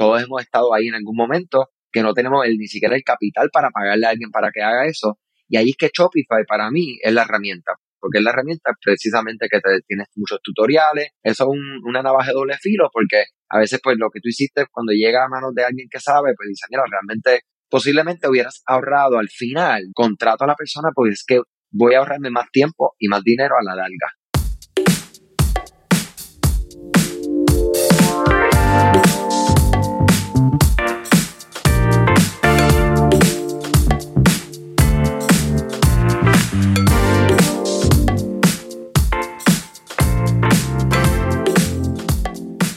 todos 0.00 0.22
hemos 0.22 0.40
estado 0.40 0.72
ahí 0.72 0.88
en 0.88 0.94
algún 0.94 1.14
momento 1.14 1.68
que 1.92 2.00
no 2.02 2.14
tenemos 2.14 2.46
el, 2.46 2.56
ni 2.56 2.68
siquiera 2.68 2.96
el 2.96 3.02
capital 3.02 3.50
para 3.52 3.68
pagarle 3.68 4.06
a 4.06 4.08
alguien 4.08 4.30
para 4.30 4.50
que 4.50 4.62
haga 4.62 4.86
eso. 4.86 5.18
Y 5.46 5.58
ahí 5.58 5.68
es 5.70 5.76
que 5.76 5.90
Shopify 5.92 6.44
para 6.48 6.70
mí 6.70 6.96
es 7.02 7.12
la 7.12 7.24
herramienta, 7.24 7.72
porque 7.98 8.16
es 8.16 8.24
la 8.24 8.30
herramienta 8.30 8.72
precisamente 8.82 9.46
que 9.50 9.60
te, 9.60 9.82
tienes 9.86 10.06
muchos 10.14 10.38
tutoriales, 10.42 11.10
eso 11.22 11.44
es 11.44 11.60
una 11.84 12.02
navaja 12.02 12.28
de 12.28 12.32
doble 12.34 12.56
filo, 12.62 12.88
porque 12.90 13.24
a 13.50 13.58
veces 13.58 13.78
pues 13.82 13.98
lo 13.98 14.08
que 14.08 14.20
tú 14.20 14.30
hiciste 14.30 14.64
cuando 14.72 14.92
llega 14.92 15.26
a 15.26 15.28
manos 15.28 15.52
de 15.54 15.64
alguien 15.64 15.88
que 15.90 16.00
sabe, 16.00 16.32
pues 16.34 16.48
dice, 16.48 16.64
mira, 16.70 16.84
realmente 16.90 17.42
posiblemente 17.68 18.26
hubieras 18.26 18.62
ahorrado 18.64 19.18
al 19.18 19.28
final, 19.28 19.82
contrato 19.92 20.44
a 20.44 20.46
la 20.46 20.54
persona, 20.54 20.88
porque 20.94 21.12
es 21.12 21.24
que 21.26 21.42
voy 21.72 21.92
a 21.92 21.98
ahorrarme 21.98 22.30
más 22.30 22.46
tiempo 22.50 22.94
y 22.98 23.08
más 23.08 23.22
dinero 23.22 23.54
a 23.60 23.62
la 23.62 23.74
larga. 23.74 24.14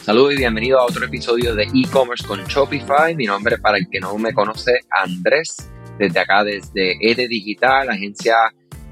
Saludos 0.04 0.34
y 0.34 0.36
bienvenido 0.36 0.78
a 0.78 0.84
otro 0.84 1.06
episodio 1.06 1.54
de 1.54 1.62
e-commerce 1.62 2.26
con 2.26 2.44
Shopify. 2.44 3.16
Mi 3.16 3.24
nombre, 3.24 3.56
para 3.56 3.78
el 3.78 3.88
que 3.88 4.00
no 4.00 4.18
me 4.18 4.34
conoce, 4.34 4.80
Andrés, 4.90 5.70
desde 5.98 6.20
acá, 6.20 6.44
desde 6.44 6.98
ED 7.00 7.26
Digital, 7.26 7.88
agencia 7.88 8.34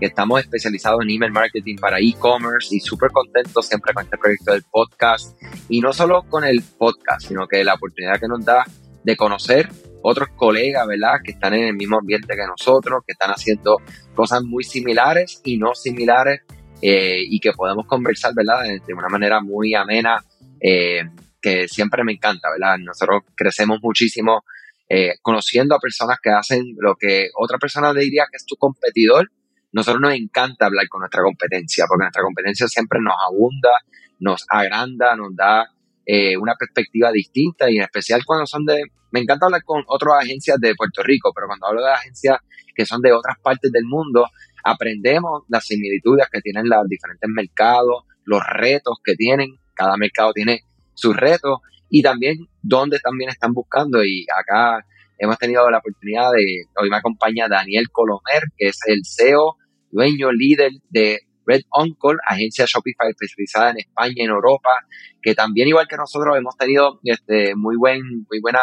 que 0.01 0.06
estamos 0.06 0.41
especializados 0.41 1.03
en 1.03 1.11
email 1.11 1.30
marketing 1.30 1.77
para 1.77 1.98
e-commerce 2.01 2.75
y 2.75 2.80
súper 2.80 3.11
contentos 3.11 3.67
siempre 3.67 3.93
con 3.93 4.05
este 4.05 4.17
proyecto 4.17 4.53
del 4.53 4.62
podcast. 4.62 5.37
Y 5.69 5.83
no 5.83 5.93
solo 5.93 6.23
con 6.30 6.45
el 6.45 6.62
podcast, 6.62 7.29
sino 7.29 7.47
que 7.47 7.62
la 7.62 7.75
oportunidad 7.75 8.19
que 8.19 8.29
nos 8.29 8.42
da 8.42 8.65
de 9.05 9.15
conocer 9.15 9.69
otros 10.01 10.31
colegas, 10.34 10.87
¿verdad? 10.87 11.20
Que 11.23 11.33
están 11.33 11.53
en 11.53 11.65
el 11.65 11.75
mismo 11.75 11.98
ambiente 11.98 12.34
que 12.34 12.47
nosotros, 12.47 13.03
que 13.06 13.12
están 13.12 13.33
haciendo 13.33 13.77
cosas 14.15 14.42
muy 14.44 14.65
similares 14.65 15.42
y 15.44 15.59
no 15.59 15.75
similares 15.75 16.41
eh, 16.81 17.20
y 17.22 17.39
que 17.39 17.53
podemos 17.53 17.84
conversar, 17.87 18.33
¿verdad? 18.34 18.62
De 18.65 18.94
una 18.94 19.09
manera 19.09 19.42
muy 19.42 19.75
amena 19.75 20.25
eh, 20.63 21.03
que 21.41 21.67
siempre 21.67 22.05
me 22.05 22.13
encanta, 22.13 22.49
¿verdad? 22.51 22.79
Nosotros 22.79 23.23
crecemos 23.35 23.81
muchísimo 23.83 24.45
eh, 24.89 25.15
conociendo 25.23 25.75
a 25.75 25.81
personas 25.81 26.19
que 26.23 26.31
hacen 26.31 26.77
lo 26.79 26.95
que 26.95 27.31
otra 27.35 27.59
persona 27.59 27.93
diría 27.93 28.27
que 28.31 28.37
es 28.37 28.47
tu 28.47 28.57
competidor. 28.57 29.31
Nosotros 29.73 30.01
nos 30.01 30.15
encanta 30.15 30.67
hablar 30.67 30.87
con 30.89 31.01
nuestra 31.01 31.23
competencia, 31.23 31.87
porque 31.89 32.05
nuestra 32.05 32.23
competencia 32.23 32.69
siempre 32.69 33.01
nos 33.01 33.15
abunda, 33.27 33.71
nos 34.21 34.45
agranda, 34.49 35.17
nos 35.17 35.35
da 35.35 35.67
eh, 36.07 36.37
una 36.37 36.55
perspectiva 36.55 37.11
distinta 37.11 37.71
y 37.71 37.79
en 37.79 37.83
especial 37.83 38.23
cuando 38.25 38.47
son 38.47 38.65
de... 38.65 38.83
Me 39.11 39.21
encanta 39.21 39.47
hablar 39.47 39.63
con 39.65 39.83
otras 39.89 40.23
agencias 40.23 40.59
de 40.61 40.75
Puerto 40.75 41.03
Rico, 41.03 41.33
pero 41.35 41.47
cuando 41.47 41.67
hablo 41.67 41.83
de 41.83 41.93
agencias 41.93 42.39
que 42.75 42.87
son 42.87 43.03
de 43.03 43.13
otras 43.13 43.37
partes 43.43 43.71
del 43.73 43.85
mundo, 43.85 44.27
aprendemos 44.65 45.43
las 45.49 45.67
similitudes 45.67 46.29
que 46.31 46.41
tienen 46.41 46.69
los 46.69 46.87
diferentes 46.89 47.29
mercados, 47.29 48.05
los 48.25 48.43
retos 48.47 48.99
que 49.05 49.15
tienen 49.15 49.59
cada 49.75 49.97
mercado 49.97 50.33
tiene 50.33 50.62
sus 50.95 51.17
retos 51.17 51.59
y 51.89 52.03
también 52.03 52.37
dónde 52.62 52.98
también 53.01 53.31
están 53.31 53.53
buscando. 53.53 54.03
Y 54.05 54.27
acá 54.34 54.84
hemos 55.19 55.39
tenido 55.39 55.70
la 55.70 55.78
oportunidad 55.78 56.31
de, 56.33 56.65
hoy 56.81 56.91
me 56.91 56.97
acompaña 56.97 57.48
Daniel 57.48 57.91
Colomer, 57.91 58.45
que 58.56 58.69
es 58.69 58.78
el 58.87 59.03
CEO, 59.05 59.56
dueño, 59.91 60.33
líder 60.33 60.73
de 60.89 61.20
Red 61.47 61.62
Uncle, 61.77 62.19
agencia 62.27 62.65
Shopify 62.67 63.11
especializada 63.11 63.70
en 63.70 63.78
España 63.78 64.25
en 64.25 64.31
Europa, 64.31 64.70
que 65.20 65.34
también 65.34 65.69
igual 65.69 65.87
que 65.89 65.97
nosotros 65.97 66.37
hemos 66.37 66.56
tenido 66.56 67.00
este 67.05 67.55
muy 67.55 67.77
buen, 67.77 68.00
muy 68.31 68.41
buena, 68.41 68.61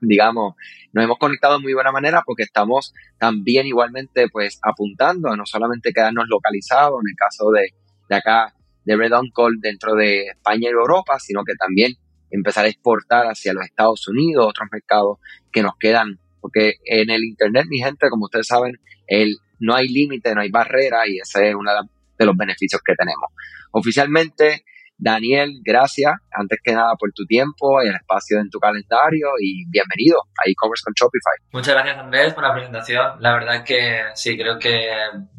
digamos, 0.00 0.54
nos 0.92 1.04
hemos 1.04 1.18
conectado 1.18 1.56
de 1.56 1.62
muy 1.62 1.74
buena 1.74 1.92
manera 1.92 2.22
porque 2.24 2.44
estamos 2.44 2.92
también 3.18 3.66
igualmente 3.66 4.28
pues 4.28 4.58
apuntando 4.62 5.30
a 5.30 5.36
no 5.36 5.44
solamente 5.44 5.92
quedarnos 5.92 6.26
localizados, 6.28 7.00
en 7.02 7.10
el 7.10 7.16
caso 7.16 7.50
de, 7.50 7.70
de 8.08 8.16
acá 8.16 8.54
de 8.88 8.96
Red 8.96 9.12
Call 9.34 9.60
dentro 9.60 9.94
de 9.94 10.28
España 10.28 10.70
y 10.70 10.72
Europa, 10.72 11.18
sino 11.18 11.44
que 11.44 11.52
también 11.54 11.92
empezar 12.30 12.64
a 12.64 12.68
exportar 12.68 13.26
hacia 13.26 13.52
los 13.52 13.66
Estados 13.66 14.08
Unidos, 14.08 14.46
otros 14.48 14.66
mercados 14.72 15.18
que 15.52 15.62
nos 15.62 15.76
quedan, 15.78 16.18
porque 16.40 16.76
en 16.86 17.10
el 17.10 17.22
Internet, 17.22 17.66
mi 17.68 17.80
gente, 17.80 18.08
como 18.08 18.24
ustedes 18.24 18.46
saben, 18.46 18.80
el, 19.06 19.36
no 19.60 19.74
hay 19.74 19.88
límite, 19.88 20.34
no 20.34 20.40
hay 20.40 20.50
barrera 20.50 21.06
y 21.06 21.18
ese 21.18 21.50
es 21.50 21.54
uno 21.54 21.70
de 22.18 22.26
los 22.26 22.36
beneficios 22.36 22.80
que 22.82 22.94
tenemos. 22.94 23.30
Oficialmente, 23.72 24.64
Daniel, 25.00 25.60
gracias, 25.64 26.12
antes 26.32 26.58
que 26.62 26.72
nada, 26.72 26.94
por 26.98 27.12
tu 27.12 27.24
tiempo 27.24 27.80
y 27.84 27.88
el 27.88 27.94
espacio 27.94 28.40
en 28.40 28.50
tu 28.50 28.58
calendario 28.58 29.28
y 29.40 29.64
bienvenido 29.70 30.18
a 30.36 30.50
e-commerce 30.50 30.82
con 30.84 30.92
Shopify. 30.92 31.34
Muchas 31.52 31.74
gracias, 31.74 31.98
Andrés, 31.98 32.34
por 32.34 32.42
la 32.42 32.52
presentación. 32.52 33.12
La 33.20 33.32
verdad 33.34 33.62
que 33.64 34.02
sí, 34.14 34.36
creo 34.36 34.58
que 34.58 34.90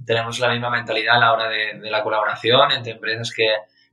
tenemos 0.06 0.40
la 0.40 0.52
misma 0.52 0.70
mentalidad 0.70 1.18
a 1.18 1.20
la 1.20 1.34
hora 1.34 1.50
de, 1.50 1.78
la 1.92 2.02
colaboración 2.02 2.72
entre 2.72 2.94
empresas 2.94 3.34
que 3.36 3.48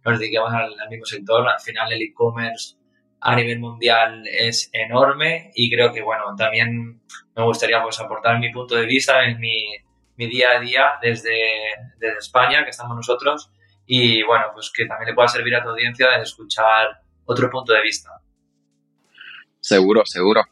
nos 0.05 0.21
dediquemos 0.21 0.53
al, 0.55 0.71
mismo 0.89 1.05
sector. 1.05 1.49
Al 1.49 1.61
final, 1.61 1.93
el 1.93 2.01
e-commerce 2.01 2.77
a 3.21 3.35
nivel 3.35 3.59
mundial 3.59 4.23
es 4.29 4.71
enorme 4.73 5.51
y 5.57 5.69
creo 5.69 5.93
que, 5.93 6.01
bueno, 6.01 6.37
también 6.37 7.03
me 7.35 7.43
gustaría 7.43 7.83
pues 7.83 7.99
aportar 7.99 8.39
mi 8.39 8.53
punto 8.53 8.77
de 8.77 8.87
vista 8.87 9.25
en 9.25 9.41
mi, 9.41 9.67
mi 10.15 10.29
día 10.29 10.51
a 10.53 10.61
día 10.61 10.93
desde, 11.03 11.35
desde 11.99 12.19
España, 12.19 12.63
que 12.63 12.71
estamos 12.71 12.95
nosotros 12.95 13.51
y 13.87 14.23
bueno, 14.25 14.47
pues 14.53 14.71
que 14.75 14.87
también 14.87 15.11
le 15.11 15.15
pueda 15.15 15.29
servir 15.29 15.55
a 15.55 15.63
tu 15.63 15.71
audiencia 15.71 16.11
de 16.11 16.23
escuchar 16.23 17.01
otro 17.25 17.49
punto 17.51 17.73
de 17.73 17.83
vista. 17.83 18.11
Seguro, 19.61 20.03
seguro. 20.05 20.43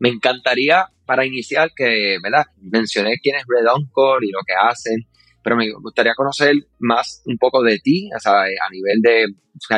Me 0.00 0.08
encantaría 0.08 0.86
para 1.04 1.26
iniciar 1.26 1.70
que, 1.74 2.18
¿verdad? 2.22 2.44
Mencioné 2.60 3.18
quién 3.22 3.36
es 3.36 3.44
Red 3.46 3.66
Encore 3.66 4.26
y 4.26 4.30
lo 4.30 4.40
que 4.46 4.54
hacen, 4.54 5.06
pero 5.42 5.56
me 5.56 5.70
gustaría 5.72 6.14
conocer 6.14 6.54
más 6.78 7.22
un 7.26 7.36
poco 7.38 7.62
de 7.62 7.78
ti, 7.78 8.10
o 8.14 8.20
sea, 8.20 8.42
a 8.42 8.70
nivel 8.70 9.00
de 9.02 9.26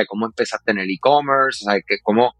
cómo 0.08 0.26
empezaste 0.26 0.72
en 0.72 0.78
el 0.78 0.90
e-commerce, 0.90 1.64
o 1.64 1.70
sea, 1.70 1.80
que 1.86 1.96
cómo, 2.02 2.34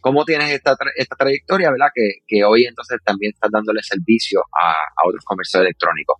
cómo 0.00 0.24
tienes 0.24 0.50
esta, 0.50 0.76
esta 0.96 1.16
trayectoria, 1.16 1.70
¿verdad? 1.70 1.88
Que, 1.94 2.20
que, 2.26 2.44
hoy 2.44 2.64
entonces 2.64 2.98
también 3.04 3.32
estás 3.34 3.50
dándole 3.52 3.82
servicio 3.82 4.40
a, 4.52 4.72
a 4.72 5.08
otros 5.08 5.24
comercios 5.24 5.62
electrónicos. 5.62 6.16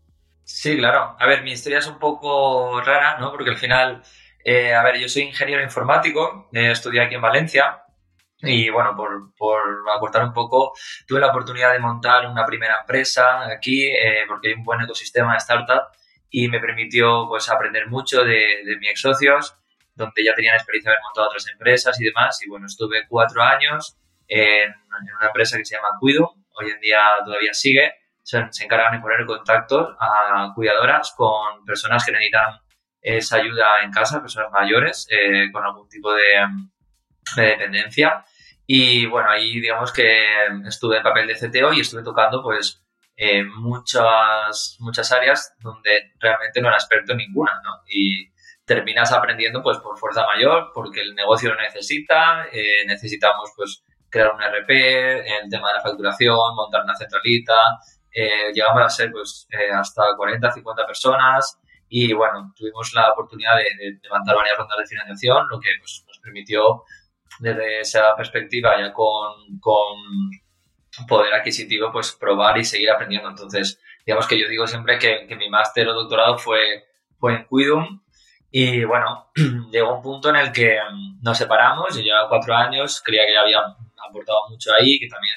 Sí, 0.51 0.79
claro. 0.79 1.15
A 1.19 1.27
ver, 1.27 1.43
mi 1.43 1.53
historia 1.53 1.79
es 1.79 1.87
un 1.87 1.99
poco 1.99 2.81
rara, 2.81 3.19
¿no? 3.19 3.31
Porque 3.31 3.51
al 3.51 3.59
final, 3.59 4.03
eh, 4.43 4.73
a 4.75 4.83
ver, 4.83 4.97
yo 4.99 5.07
soy 5.09 5.23
ingeniero 5.25 5.63
informático, 5.63 6.49
eh, 6.55 6.71
estudié 6.71 7.03
aquí 7.03 7.17
en 7.17 7.21
Valencia 7.21 7.83
y 8.39 8.71
bueno, 8.71 8.97
por, 8.97 9.35
por 9.37 9.61
aportar 9.95 10.25
un 10.25 10.33
poco, 10.33 10.73
tuve 11.07 11.21
la 11.21 11.29
oportunidad 11.29 11.73
de 11.73 11.81
montar 11.81 12.27
una 12.27 12.47
primera 12.47 12.79
empresa 12.81 13.47
aquí 13.51 13.89
eh, 13.89 14.25
porque 14.27 14.49
hay 14.49 14.55
un 14.55 14.65
buen 14.65 14.81
ecosistema 14.81 15.33
de 15.33 15.39
startup 15.39 15.83
y 16.31 16.49
me 16.49 16.61
permitió 16.61 17.27
pues 17.29 17.51
aprender 17.51 17.89
mucho 17.89 18.25
de, 18.25 18.63
de 18.65 18.77
mis 18.79 18.91
ex 18.91 19.01
socios, 19.03 19.55
donde 19.95 20.25
ya 20.25 20.35
tenían 20.35 20.55
experiencia 20.55 20.93
de 20.93 20.97
haber 20.97 21.05
montado 21.05 21.29
otras 21.29 21.47
empresas 21.49 22.01
y 22.01 22.05
demás. 22.05 22.41
Y 22.43 22.49
bueno, 22.49 22.65
estuve 22.67 23.07
cuatro 23.07 23.43
años 23.43 23.99
en, 24.29 24.71
en 24.71 25.17
una 25.19 25.27
empresa 25.27 25.59
que 25.59 25.67
se 25.67 25.77
llama 25.77 25.89
Cuido, 26.01 26.35
hoy 26.55 26.71
en 26.71 26.81
día 26.81 27.01
todavía 27.23 27.53
sigue 27.53 27.98
se, 28.29 28.65
encargan 28.65 28.93
de 28.93 29.01
poner 29.01 29.21
en 29.21 29.27
contacto 29.27 29.97
a 29.99 30.53
cuidadoras 30.55 31.15
con 31.17 31.65
personas 31.65 32.05
que 32.05 32.13
necesitan 32.13 32.61
esa 33.01 33.37
ayuda 33.37 33.83
en 33.83 33.91
casa, 33.91 34.21
personas 34.21 34.53
mayores 34.53 35.07
eh, 35.11 35.51
con 35.51 35.65
algún 35.65 35.89
tipo 35.89 36.13
de, 36.13 36.47
dependencia. 37.37 38.23
Y 38.67 39.07
bueno, 39.07 39.31
ahí 39.31 39.61
digamos 39.61 39.93
que 39.93 40.27
estuve 40.67 40.99
en 40.99 41.03
papel 41.03 41.27
de 41.27 41.37
CTO 41.37 41.73
y 41.73 41.81
estuve 41.81 42.03
tocando 42.03 42.43
pues 42.43 42.85
eh, 43.17 43.45
muchas, 43.45 44.77
muchas 44.81 45.11
áreas 45.11 45.55
donde 45.61 46.13
realmente 46.21 46.61
no 46.61 46.69
era 46.69 46.77
experto 46.77 47.13
en 47.13 47.19
ninguna, 47.19 47.53
¿no? 47.65 47.83
Y 47.89 48.31
terminas 48.67 49.11
aprendiendo 49.11 49.63
pues 49.63 49.79
por 49.79 49.97
fuerza 49.97 50.27
mayor, 50.27 50.71
porque 50.75 51.01
el 51.01 51.15
negocio 51.15 51.55
lo 51.55 51.61
necesita, 51.61 52.47
eh, 52.53 52.85
necesitamos 52.87 53.53
pues 53.57 53.83
crear 54.11 54.35
un 54.35 54.43
RP, 54.43 54.71
el 55.41 55.49
tema 55.49 55.69
de 55.69 55.75
la 55.75 55.83
facturación, 55.83 56.55
montar 56.55 56.83
una 56.85 56.95
centralita, 56.95 57.55
eh, 58.13 58.53
llegamos 58.53 58.83
a 58.83 58.89
ser 58.89 59.13
pues 59.13 59.47
eh, 59.51 59.71
hasta 59.73 60.03
40, 60.17 60.51
50 60.53 60.87
personas 60.87 61.59
y 61.89 62.13
bueno, 62.13 62.53
tuvimos 62.57 62.93
la 62.95 63.11
oportunidad 63.13 63.57
de, 63.57 63.99
levantar 64.03 64.37
varias 64.37 64.59
rondas 64.59 64.79
de 64.79 64.87
financiación, 64.87 65.47
lo 65.51 65.59
que 65.59 65.71
pues, 65.81 66.05
nos 66.07 66.19
permitió 66.19 66.83
desde 67.41 67.81
esa 67.81 68.15
perspectiva 68.17 68.79
ya 68.79 68.93
con, 68.93 69.59
con 69.61 69.97
poder 71.07 71.35
adquisitivo 71.35 71.93
pues 71.93 72.13
probar 72.13 72.59
y 72.59 72.65
seguir 72.65 72.91
aprendiendo. 72.91 73.29
Entonces, 73.29 73.81
digamos 74.05 74.27
que 74.27 74.39
yo 74.39 74.49
digo 74.49 74.67
siempre 74.67 74.99
que, 74.99 75.27
que 75.27 75.37
mi 75.37 75.49
máster 75.49 75.89
o 75.89 75.95
doctorado 75.95 76.39
fue, 76.39 76.85
fue 77.19 77.35
en 77.35 77.47
Quidum 77.47 78.01
y 78.51 78.85
bueno, 78.85 79.31
llegó 79.71 79.97
un 79.97 80.03
punto 80.03 80.31
en 80.31 80.37
el 80.37 80.53
que 80.53 80.79
nos 81.23 81.37
separamos, 81.37 81.95
yo 81.95 82.03
llevaba 82.03 82.29
cuatro 82.29 82.55
años, 82.55 83.03
creía 83.05 83.27
que 83.27 83.35
ya 83.35 83.41
había 83.43 83.61
aportado 84.09 84.49
mucho 84.49 84.73
ahí, 84.75 84.99
que 84.99 85.09
también 85.09 85.37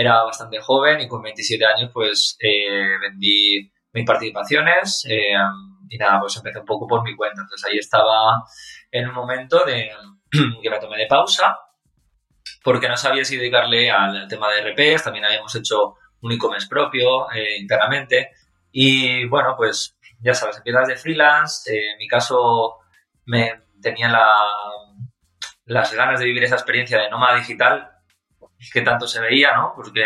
era 0.00 0.22
bastante 0.22 0.60
joven 0.60 1.00
y 1.00 1.08
con 1.08 1.20
27 1.22 1.64
años 1.66 1.90
pues 1.92 2.36
eh, 2.38 2.98
vendí 3.00 3.68
mis 3.92 4.06
participaciones 4.06 5.04
eh, 5.08 5.34
y 5.88 5.98
nada, 5.98 6.20
pues 6.20 6.36
empecé 6.36 6.60
un 6.60 6.64
poco 6.64 6.86
por 6.86 7.02
mi 7.02 7.16
cuenta. 7.16 7.42
Entonces 7.42 7.68
ahí 7.68 7.78
estaba 7.78 8.44
en 8.92 9.08
un 9.08 9.14
momento 9.14 9.64
de 9.64 9.90
que 10.62 10.70
me 10.70 10.78
tomé 10.78 10.98
de 10.98 11.08
pausa 11.08 11.58
porque 12.62 12.88
no 12.88 12.96
sabía 12.96 13.24
si 13.24 13.36
dedicarle 13.36 13.90
al 13.90 14.28
tema 14.28 14.46
de 14.52 14.70
RPs, 14.70 15.02
también 15.02 15.24
habíamos 15.24 15.52
hecho 15.56 15.96
un 16.20 16.30
e-commerce 16.30 16.68
propio 16.68 17.28
eh, 17.32 17.58
internamente 17.58 18.30
y 18.70 19.26
bueno, 19.26 19.54
pues 19.56 19.98
ya 20.20 20.32
sabes, 20.32 20.58
empiezas 20.58 20.86
de 20.86 20.96
freelance, 20.96 21.72
eh, 21.72 21.92
en 21.92 21.98
mi 21.98 22.06
caso 22.06 22.76
me 23.24 23.64
tenía 23.82 24.08
la, 24.08 24.28
las 25.64 25.92
ganas 25.92 26.20
de 26.20 26.26
vivir 26.26 26.44
esa 26.44 26.54
experiencia 26.54 27.00
de 27.00 27.10
nómada 27.10 27.38
digital 27.38 27.97
que 28.72 28.82
tanto 28.82 29.06
se 29.06 29.20
veía, 29.20 29.54
¿no? 29.56 29.72
Porque 29.74 30.04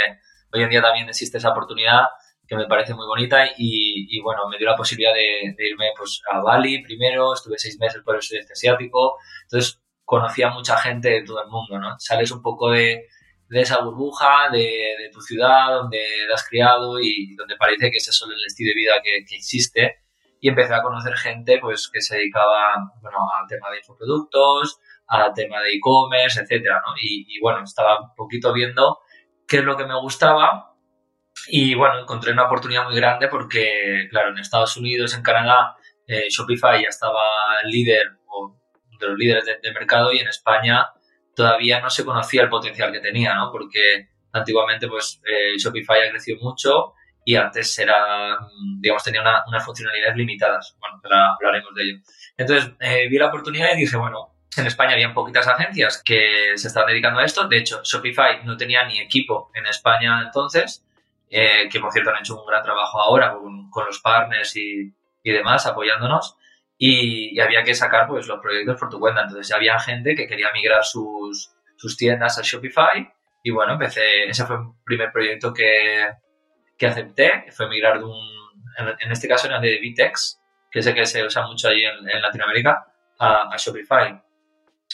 hoy 0.52 0.62
en 0.62 0.70
día 0.70 0.82
también 0.82 1.08
existe 1.08 1.38
esa 1.38 1.50
oportunidad 1.50 2.04
que 2.46 2.56
me 2.56 2.66
parece 2.66 2.94
muy 2.94 3.06
bonita 3.06 3.46
y, 3.56 4.20
bueno, 4.20 4.48
me 4.48 4.58
dio 4.58 4.66
la 4.68 4.76
posibilidad 4.76 5.14
de, 5.14 5.54
irme 5.58 5.86
pues 5.96 6.20
a 6.30 6.40
Bali 6.40 6.82
primero, 6.82 7.32
estuve 7.32 7.58
seis 7.58 7.78
meses 7.78 8.02
por 8.04 8.16
el 8.16 8.22
sudeste 8.22 8.52
asiático, 8.52 9.16
entonces 9.44 9.80
conocí 10.04 10.42
a 10.42 10.50
mucha 10.50 10.76
gente 10.76 11.08
de 11.08 11.22
todo 11.22 11.42
el 11.42 11.48
mundo, 11.48 11.78
¿no? 11.78 11.98
Sales 11.98 12.30
un 12.30 12.42
poco 12.42 12.70
de, 12.70 13.06
esa 13.50 13.80
burbuja 13.80 14.50
de, 14.50 15.10
tu 15.12 15.20
ciudad 15.20 15.72
donde 15.74 15.98
te 16.26 16.32
has 16.32 16.46
criado 16.46 16.98
y 17.00 17.34
donde 17.36 17.56
parece 17.56 17.90
que 17.90 17.98
ese 17.98 18.10
es 18.10 18.16
solo 18.16 18.34
el 18.34 18.44
estilo 18.44 18.70
de 18.70 18.74
vida 18.74 18.94
que, 19.02 19.24
que 19.26 19.36
existe 19.36 20.02
y 20.42 20.48
empecé 20.48 20.74
a 20.74 20.82
conocer 20.82 21.14
gente 21.16 21.58
pues 21.60 21.88
que 21.90 22.00
se 22.00 22.16
dedicaba 22.16 22.74
bueno, 23.00 23.18
al 23.40 23.46
tema 23.46 23.70
de 23.70 23.78
infoproductos, 23.78 24.80
al 25.06 25.32
tema 25.34 25.60
de 25.60 25.74
e-commerce, 25.74 26.40
etcétera, 26.40 26.82
¿no? 26.86 26.94
Y, 27.00 27.38
bueno, 27.40 27.62
estaba 27.64 28.00
un 28.00 28.14
poquito 28.14 28.52
viendo 28.52 28.98
qué 29.46 29.58
es 29.58 29.64
lo 29.64 29.76
que 29.76 29.86
me 29.86 29.98
gustaba 30.00 30.74
y 31.48 31.74
bueno, 31.74 31.98
encontré 31.98 32.32
una 32.32 32.44
oportunidad 32.44 32.84
muy 32.84 32.94
grande 32.94 33.28
porque, 33.28 34.06
claro, 34.10 34.30
en 34.30 34.38
Estados 34.38 34.76
Unidos, 34.76 35.14
en 35.14 35.22
Canadá, 35.22 35.76
eh, 36.06 36.28
Shopify 36.28 36.82
ya 36.82 36.88
estaba 36.88 37.62
líder 37.64 38.18
o 38.26 38.56
de 38.98 39.06
los 39.08 39.18
líderes 39.18 39.44
de, 39.44 39.72
mercado 39.72 40.12
y 40.12 40.18
en 40.18 40.28
España 40.28 40.88
todavía 41.34 41.80
no 41.80 41.90
se 41.90 42.04
conocía 42.04 42.42
el 42.42 42.48
potencial 42.48 42.92
que 42.92 43.00
tenía, 43.00 43.34
¿no? 43.34 43.50
Porque 43.50 44.08
antiguamente 44.32 44.88
pues 44.88 45.20
eh, 45.26 45.56
Shopify 45.58 46.06
ha 46.06 46.10
crecido 46.10 46.38
mucho 46.40 46.94
y 47.24 47.36
antes 47.36 47.78
era, 47.78 48.36
digamos, 48.80 49.02
tenía 49.04 49.22
unas 49.46 49.64
funcionalidades 49.64 50.16
limitadas. 50.16 50.76
Bueno, 50.80 51.00
ahora 51.04 51.34
hablaremos 51.34 51.74
de 51.74 51.82
ello. 51.82 51.98
Entonces, 52.36 52.72
eh, 52.80 53.08
vi 53.08 53.18
la 53.18 53.28
oportunidad 53.28 53.74
y 53.74 53.80
dije, 53.80 53.96
bueno, 53.96 54.31
en 54.56 54.66
España 54.66 54.92
había 54.92 55.14
poquitas 55.14 55.46
agencias 55.48 56.02
que 56.04 56.52
se 56.56 56.68
estaban 56.68 56.88
dedicando 56.88 57.20
a 57.20 57.24
esto. 57.24 57.48
De 57.48 57.58
hecho, 57.58 57.80
Shopify 57.82 58.44
no 58.44 58.56
tenía 58.56 58.84
ni 58.84 59.00
equipo 59.00 59.50
en 59.54 59.66
España 59.66 60.22
entonces, 60.24 60.84
eh, 61.30 61.68
que 61.70 61.80
por 61.80 61.92
cierto 61.92 62.10
han 62.10 62.18
hecho 62.18 62.38
un 62.40 62.46
gran 62.46 62.62
trabajo 62.62 63.00
ahora 63.00 63.32
con, 63.32 63.86
los 63.86 64.00
partners 64.00 64.54
y, 64.56 64.92
y, 65.22 65.32
demás, 65.32 65.66
apoyándonos. 65.66 66.36
Y, 66.76 67.40
había 67.40 67.62
que 67.62 67.74
sacar 67.74 68.06
pues 68.06 68.26
los 68.26 68.40
proyectos 68.40 68.78
por 68.78 68.90
tu 68.90 68.98
cuenta. 68.98 69.22
Entonces, 69.22 69.52
había 69.54 69.78
gente 69.78 70.14
que 70.14 70.26
quería 70.26 70.52
migrar 70.52 70.84
sus, 70.84 71.52
sus 71.76 71.96
tiendas 71.96 72.38
a 72.38 72.42
Shopify. 72.42 73.12
Y 73.42 73.50
bueno, 73.50 73.72
empecé, 73.72 74.24
ese 74.24 74.44
fue 74.46 74.56
el 74.56 74.62
primer 74.84 75.10
proyecto 75.12 75.52
que, 75.52 76.10
que 76.78 76.86
acepté 76.86 77.46
fue 77.50 77.68
migrar 77.68 77.98
de 77.98 78.04
un, 78.04 78.42
en, 78.78 79.12
este 79.12 79.28
caso 79.28 79.46
era 79.46 79.60
de 79.60 79.78
Vitex, 79.78 80.40
que 80.70 80.82
sé 80.82 80.94
que 80.94 81.06
se 81.06 81.24
usa 81.24 81.46
mucho 81.46 81.68
ahí 81.68 81.84
en, 81.84 82.22
Latinoamérica, 82.22 82.86
a, 83.18 83.54
Shopify. 83.56 84.20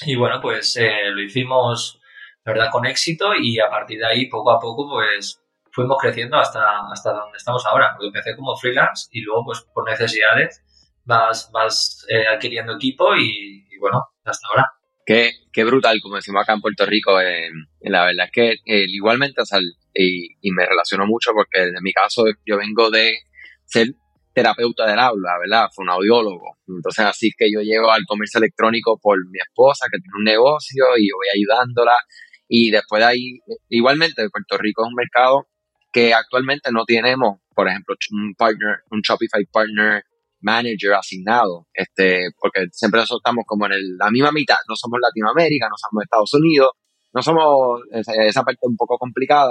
Y 0.07 0.17
bueno, 0.17 0.41
pues 0.41 0.77
eh, 0.77 1.11
lo 1.11 1.21
hicimos, 1.21 2.01
verdad, 2.45 2.71
con 2.71 2.87
éxito 2.87 3.35
y 3.35 3.59
a 3.59 3.69
partir 3.69 3.99
de 3.99 4.07
ahí, 4.07 4.29
poco 4.29 4.51
a 4.51 4.59
poco, 4.59 4.89
pues 4.89 5.41
fuimos 5.71 5.97
creciendo 6.01 6.37
hasta, 6.39 6.89
hasta 6.93 7.13
donde 7.13 7.37
estamos 7.37 7.65
ahora. 7.67 7.93
Porque 7.95 8.09
empecé 8.09 8.37
como 8.37 8.57
freelance 8.57 9.09
y 9.13 9.23
luego, 9.23 9.45
pues 9.47 9.67
por 9.75 9.89
necesidades, 9.89 10.63
vas, 11.05 11.51
vas 11.53 12.07
eh, 12.09 12.27
adquiriendo 12.27 12.75
equipo 12.75 13.15
y, 13.17 13.65
bueno, 13.81 14.03
hasta 14.25 14.49
ahora. 14.49 14.67
Qué, 15.05 15.31
qué, 15.53 15.65
brutal, 15.65 16.01
como 16.03 16.17
decimos 16.17 16.43
acá 16.43 16.53
en 16.53 16.61
Puerto 16.61 16.85
Rico. 16.85 17.21
Eh, 17.21 17.49
la 17.81 18.05
verdad 18.05 18.27
es 18.27 18.33
que 18.33 18.57
igualmente, 18.65 19.41
o 19.41 19.47
sea, 19.47 19.59
y, 19.95 20.51
me 20.53 20.67
relaciono 20.67 21.07
mucho 21.07 21.33
porque 21.33 21.63
en 21.63 21.83
mi 21.83 21.93
caso 21.93 22.25
yo 22.47 22.57
vengo 22.57 22.91
de 22.91 23.21
ser 23.65 23.89
terapeuta 24.39 24.87
del 24.87 24.99
aula, 24.99 25.39
¿verdad? 25.41 25.69
Fue 25.75 25.83
un 25.85 25.91
audiólogo. 25.91 26.59
Entonces, 26.69 27.05
así 27.05 27.31
que 27.37 27.51
yo 27.53 27.61
llego 27.61 27.91
al 27.91 28.05
comercio 28.07 28.39
electrónico 28.39 28.99
por 29.03 29.19
mi 29.31 29.39
esposa 29.39 29.87
que 29.91 29.99
tiene 29.99 30.15
un 30.17 30.25
negocio 30.25 30.85
y 30.97 31.11
voy 31.11 31.27
ayudándola. 31.35 31.99
Y 32.49 32.71
después 32.71 33.01
de 33.01 33.07
ahí, 33.07 33.39
igualmente, 33.69 34.29
Puerto 34.31 34.57
Rico 34.59 34.83
es 34.83 34.89
un 34.89 34.95
mercado 34.95 35.49
que 35.93 36.15
actualmente 36.15 36.71
no 36.73 36.85
tenemos, 36.85 37.41
por 37.55 37.69
ejemplo, 37.69 37.97
un 38.13 38.35
partner, 38.35 38.77
un 38.91 39.01
Shopify 39.01 39.45
partner 39.51 40.05
manager 40.41 40.95
asignado, 40.95 41.67
este, 41.75 42.29
porque 42.39 42.67
siempre 42.71 43.01
nosotros 43.01 43.23
estamos 43.25 43.45
como 43.45 43.67
en 43.67 43.73
la 43.99 44.09
misma 44.11 44.31
mitad, 44.31 44.59
no 44.69 44.77
somos 44.77 45.01
Latinoamérica, 45.03 45.67
no 45.69 45.75
somos 45.77 46.05
Estados 46.05 46.33
Unidos, 46.35 46.71
no 47.13 47.23
somos 47.23 47.83
esa 47.91 48.45
parte 48.45 48.61
un 48.63 48.77
poco 48.77 48.99
complicada 48.99 49.51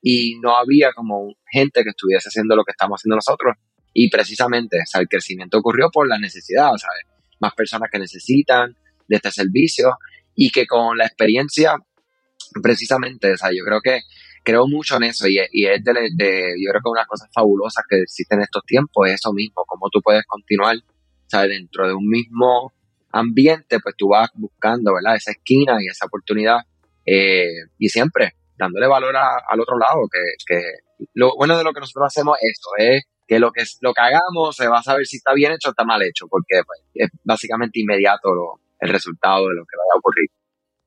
y 0.00 0.38
no 0.40 0.56
había 0.56 0.92
como 0.92 1.34
gente 1.50 1.82
que 1.82 1.90
estuviese 1.90 2.28
haciendo 2.28 2.54
lo 2.54 2.62
que 2.62 2.70
estamos 2.70 3.00
haciendo 3.00 3.16
nosotros 3.16 3.56
y 3.92 4.10
precisamente 4.10 4.78
o 4.82 4.86
sea, 4.86 5.00
el 5.00 5.08
crecimiento 5.08 5.58
ocurrió 5.58 5.90
por 5.90 6.08
la 6.08 6.18
necesidad, 6.18 6.68
¿sabes? 6.76 7.04
Más 7.40 7.54
personas 7.54 7.88
que 7.90 7.98
necesitan 7.98 8.76
de 9.08 9.16
este 9.16 9.30
servicio 9.30 9.96
y 10.34 10.50
que 10.50 10.66
con 10.66 10.96
la 10.96 11.06
experiencia 11.06 11.74
precisamente, 12.62 13.32
o 13.32 13.36
sea, 13.36 13.50
yo 13.52 13.64
creo 13.64 13.80
que 13.80 14.00
creo 14.42 14.66
mucho 14.66 14.96
en 14.96 15.04
eso 15.04 15.28
y, 15.28 15.38
y 15.52 15.66
es 15.66 15.84
de, 15.84 15.92
de, 16.14 16.54
yo 16.58 16.70
creo 16.70 16.82
que 16.82 16.90
una 16.90 17.04
cosas 17.06 17.28
fabulosas 17.32 17.84
que 17.88 18.02
existen 18.02 18.38
en 18.38 18.44
estos 18.44 18.64
tiempos 18.64 19.08
es 19.08 19.14
eso 19.14 19.32
mismo, 19.32 19.64
cómo 19.66 19.88
tú 19.90 20.00
puedes 20.00 20.24
continuar, 20.26 20.76
¿sabes? 21.26 21.50
Dentro 21.50 21.86
de 21.86 21.94
un 21.94 22.08
mismo 22.08 22.72
ambiente, 23.12 23.80
pues 23.80 23.94
tú 23.96 24.08
vas 24.08 24.30
buscando, 24.34 24.94
¿verdad? 24.94 25.16
Esa 25.16 25.32
esquina 25.32 25.76
y 25.80 25.88
esa 25.88 26.06
oportunidad 26.06 26.60
eh, 27.04 27.66
y 27.78 27.88
siempre 27.88 28.34
dándole 28.56 28.86
valor 28.86 29.14
al 29.16 29.60
otro 29.60 29.78
lado, 29.78 30.06
que, 30.12 30.20
que, 30.46 30.62
lo 31.14 31.34
bueno 31.34 31.56
de 31.56 31.64
lo 31.64 31.72
que 31.72 31.80
nosotros 31.80 32.06
hacemos 32.06 32.36
es 32.42 32.50
esto, 32.50 32.68
es 32.76 33.04
que 33.30 33.38
lo 33.38 33.52
que 33.52 33.62
lo 33.80 33.94
que 33.94 34.00
hagamos 34.00 34.56
se 34.56 34.66
va 34.66 34.80
a 34.80 34.82
saber 34.82 35.06
si 35.06 35.18
está 35.18 35.32
bien 35.32 35.52
hecho 35.52 35.68
o 35.68 35.70
está 35.70 35.84
mal 35.84 36.02
hecho, 36.02 36.26
porque 36.26 36.62
pues, 36.66 36.80
es 36.94 37.10
básicamente 37.22 37.78
inmediato 37.78 38.58
el 38.80 38.88
resultado 38.88 39.46
de 39.48 39.54
lo 39.54 39.62
que 39.62 39.76
vaya 39.76 39.94
a 39.94 39.98
ocurrir. 39.98 40.30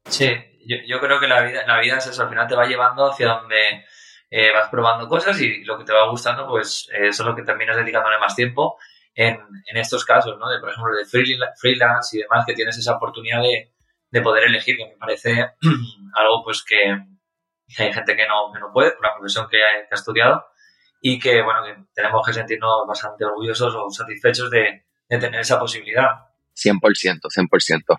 Sí, 0.09 0.29
yo, 0.67 0.75
yo, 0.85 0.99
creo 0.99 1.21
que 1.21 1.27
la 1.27 1.41
vida, 1.41 1.65
la 1.65 1.79
vida 1.79 1.99
es 1.99 2.07
eso, 2.07 2.23
al 2.23 2.27
final 2.27 2.45
te 2.45 2.55
va 2.55 2.65
llevando 2.65 3.09
hacia 3.09 3.29
donde 3.29 3.85
eh, 4.29 4.51
vas 4.51 4.67
probando 4.67 5.07
cosas 5.07 5.39
y 5.39 5.63
lo 5.63 5.77
que 5.77 5.85
te 5.85 5.93
va 5.93 6.09
gustando, 6.09 6.45
pues 6.45 6.89
eso 6.91 7.23
es 7.23 7.25
lo 7.25 7.33
que 7.33 7.43
terminas 7.43 7.77
dedicándole 7.77 8.19
más 8.19 8.35
tiempo 8.35 8.77
en, 9.15 9.39
en 9.65 9.77
estos 9.77 10.03
casos, 10.03 10.37
¿no? 10.37 10.49
De, 10.49 10.59
por 10.59 10.69
ejemplo, 10.69 10.93
de 10.97 11.05
freelance 11.05 12.17
y 12.17 12.21
demás, 12.23 12.45
que 12.45 12.55
tienes 12.55 12.77
esa 12.77 12.97
oportunidad 12.97 13.41
de, 13.41 13.71
de 14.11 14.21
poder 14.21 14.43
elegir, 14.43 14.75
que 14.75 14.85
me 14.85 14.97
parece 14.97 15.31
algo 16.15 16.43
pues 16.43 16.61
que, 16.61 16.75
hay 17.77 17.93
gente 17.93 18.15
que 18.17 18.27
no, 18.27 18.51
que 18.53 18.59
no 18.59 18.71
puede, 18.73 18.91
por 18.91 19.05
la 19.05 19.13
profesión 19.15 19.47
que 19.49 19.63
ha, 19.63 19.95
estudiado, 19.95 20.45
y 21.05 21.19
que, 21.19 21.41
bueno, 21.41 21.59
que 21.65 21.75
tenemos 21.93 22.25
que 22.25 22.31
sentirnos 22.31 22.87
bastante 22.87 23.25
orgullosos 23.25 23.75
o 23.75 23.89
satisfechos 23.89 24.49
de, 24.49 24.85
tener 25.09 25.41
esa 25.41 25.59
posibilidad. 25.59 26.07
100%, 26.55 26.79
100%. 26.79 27.97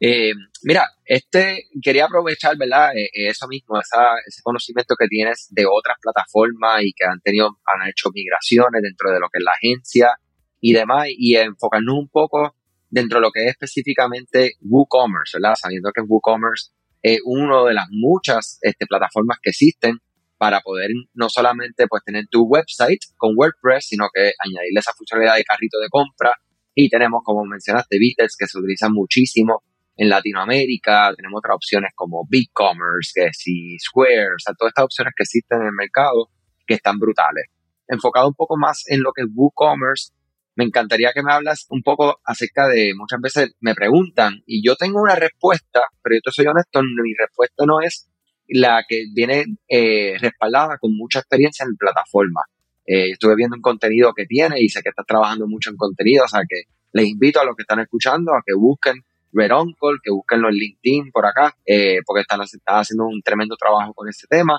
Eh, 0.00 0.32
mira, 0.64 0.88
este 1.04 1.68
quería 1.80 2.06
aprovechar, 2.06 2.56
¿verdad? 2.58 2.90
Eh, 2.96 3.04
eh, 3.04 3.28
eso 3.28 3.46
mismo, 3.46 3.78
ese 3.78 4.42
conocimiento 4.42 4.96
que 4.98 5.06
tienes 5.06 5.46
de 5.50 5.64
otras 5.66 5.96
plataformas 6.02 6.82
y 6.82 6.92
que 6.92 7.04
han 7.04 7.20
tenido, 7.20 7.60
han 7.64 7.88
hecho 7.88 8.10
migraciones 8.12 8.82
dentro 8.82 9.12
de 9.12 9.20
lo 9.20 9.28
que 9.28 9.38
es 9.38 9.44
la 9.44 9.52
agencia 9.52 10.18
y 10.60 10.72
demás, 10.72 11.06
y 11.08 11.36
enfocarnos 11.36 11.94
un 11.94 12.08
poco 12.08 12.56
dentro 12.90 13.20
de 13.20 13.26
lo 13.26 13.30
que 13.30 13.44
es 13.44 13.50
específicamente 13.52 14.54
WooCommerce, 14.60 15.38
¿verdad? 15.38 15.54
Sabiendo 15.54 15.92
que 15.92 16.00
WooCommerce 16.00 16.72
es 17.00 17.20
una 17.24 17.64
de 17.64 17.74
las 17.74 17.86
muchas 17.90 18.58
este, 18.62 18.86
plataformas 18.86 19.38
que 19.40 19.50
existen 19.50 20.00
para 20.38 20.60
poder 20.60 20.90
no 21.14 21.28
solamente 21.28 21.86
pues 21.88 22.02
tener 22.04 22.26
tu 22.30 22.44
website 22.44 23.00
con 23.16 23.34
WordPress, 23.36 23.88
sino 23.88 24.06
que 24.14 24.32
añadirle 24.38 24.78
esa 24.78 24.92
funcionalidad 24.96 25.36
de 25.36 25.44
carrito 25.44 25.78
de 25.80 25.88
compra. 25.90 26.32
Y 26.74 26.88
tenemos, 26.88 27.22
como 27.24 27.44
mencionaste, 27.44 27.98
Bitters, 27.98 28.36
que 28.38 28.46
se 28.46 28.58
utilizan 28.58 28.92
muchísimo 28.92 29.64
en 29.96 30.08
Latinoamérica. 30.08 31.12
Tenemos 31.16 31.38
otras 31.38 31.56
opciones 31.56 31.90
como 31.96 32.24
BigCommerce, 32.30 33.12
que 33.14 33.28
si 33.32 33.76
Square, 33.80 34.36
o 34.38 34.54
todas 34.56 34.70
estas 34.70 34.84
opciones 34.84 35.12
que 35.16 35.24
existen 35.24 35.60
en 35.60 35.66
el 35.66 35.74
mercado 35.76 36.30
que 36.66 36.74
están 36.74 36.98
brutales. 36.98 37.46
Enfocado 37.88 38.28
un 38.28 38.34
poco 38.34 38.56
más 38.56 38.84
en 38.86 39.02
lo 39.02 39.12
que 39.12 39.22
es 39.22 39.28
WooCommerce, 39.34 40.12
me 40.54 40.64
encantaría 40.64 41.12
que 41.12 41.22
me 41.22 41.32
hablas 41.32 41.66
un 41.70 41.82
poco 41.82 42.20
acerca 42.24 42.66
de, 42.68 42.92
muchas 42.96 43.20
veces 43.20 43.54
me 43.60 43.74
preguntan 43.74 44.42
y 44.44 44.66
yo 44.66 44.74
tengo 44.74 45.00
una 45.00 45.14
respuesta, 45.14 45.82
pero 46.02 46.16
yo 46.16 46.20
te 46.24 46.32
soy 46.32 46.46
honesto, 46.46 46.80
mi 46.82 47.14
respuesta 47.14 47.64
no 47.64 47.80
es 47.80 48.08
la 48.48 48.84
que 48.88 49.04
viene 49.14 49.44
eh, 49.68 50.16
respaldada 50.18 50.78
con 50.78 50.96
mucha 50.96 51.20
experiencia 51.20 51.64
en 51.64 51.76
plataforma. 51.76 52.42
Eh, 52.86 53.10
estuve 53.12 53.34
viendo 53.36 53.56
un 53.56 53.62
contenido 53.62 54.12
que 54.14 54.26
tiene 54.26 54.60
y 54.60 54.68
sé 54.68 54.82
que 54.82 54.88
estás 54.88 55.06
trabajando 55.06 55.46
mucho 55.46 55.70
en 55.70 55.76
contenido, 55.76 56.24
o 56.24 56.28
sea 56.28 56.40
que 56.48 56.62
les 56.92 57.06
invito 57.06 57.40
a 57.40 57.44
los 57.44 57.54
que 57.54 57.62
están 57.62 57.80
escuchando 57.80 58.32
a 58.32 58.42
que 58.44 58.54
busquen 58.54 59.02
Red 59.32 59.52
Uncle, 59.52 59.98
que 60.02 60.10
busquenlo 60.10 60.48
en 60.48 60.54
LinkedIn 60.54 61.10
por 61.12 61.26
acá, 61.26 61.54
eh, 61.66 61.98
porque 62.06 62.22
están, 62.22 62.40
están, 62.40 62.80
haciendo 62.80 63.04
un 63.04 63.20
tremendo 63.22 63.56
trabajo 63.56 63.92
con 63.92 64.08
este 64.08 64.26
tema. 64.26 64.58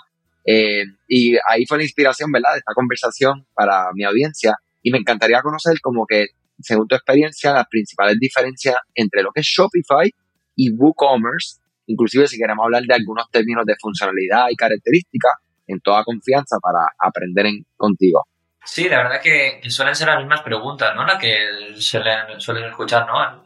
y 1.08 1.36
ahí 1.48 1.66
fue 1.68 1.78
la 1.78 1.84
inspiración, 1.84 2.32
¿verdad?, 2.32 2.54
de 2.54 2.60
esta 2.60 2.74
conversación 2.74 3.46
para 3.54 3.92
mi 3.94 4.04
audiencia 4.04 4.56
y 4.82 4.92
me 4.92 5.00
encantaría 5.00 5.42
conocer 5.42 5.80
como 5.82 6.06
que, 6.06 6.28
según 6.60 6.88
tu 6.88 6.96
experiencia, 6.96 7.54
las 7.54 7.68
principales 7.68 8.18
diferencias 8.20 8.76
entre 8.96 9.24
lo 9.24 9.32
que 9.32 9.42
es 9.42 9.48
Shopify 9.48 10.12
y 10.56 10.72
WooCommerce 10.72 11.59
inclusive 11.90 12.28
si 12.28 12.38
queremos 12.38 12.64
hablar 12.64 12.84
de 12.84 12.94
algunos 12.94 13.30
términos 13.32 13.66
de 13.66 13.76
funcionalidad 13.80 14.46
y 14.50 14.56
características, 14.56 15.34
en 15.68 15.80
toda 15.82 16.04
confianza 16.04 16.58
para 16.62 16.88
aprender 16.98 17.46
contigo. 17.78 18.24
Sí, 18.66 18.90
la 18.90 18.98
verdad 18.98 19.22
que 19.22 19.62
suelen 19.70 19.96
ser 19.96 20.08
las 20.08 20.20
mismas 20.20 20.42
preguntas, 20.42 20.96
¿no? 20.96 21.06
Las 21.06 21.20
que 21.20 21.74
suelen, 21.76 22.40
suelen 22.40 22.66
escuchar, 22.66 23.08
¿no? 23.08 23.44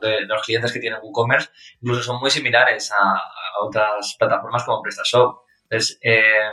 los 0.00 0.42
clientes 0.42 0.72
que 0.72 0.78
tienen 0.78 1.00
WooCommerce, 1.02 1.50
incluso 1.80 2.02
son 2.04 2.20
muy 2.20 2.30
similares 2.30 2.92
a, 2.92 3.20
otras 3.60 4.14
plataformas 4.16 4.62
como 4.64 4.80
PrestaShop. 4.80 5.40
Entonces, 5.64 5.98
eh, 6.02 6.52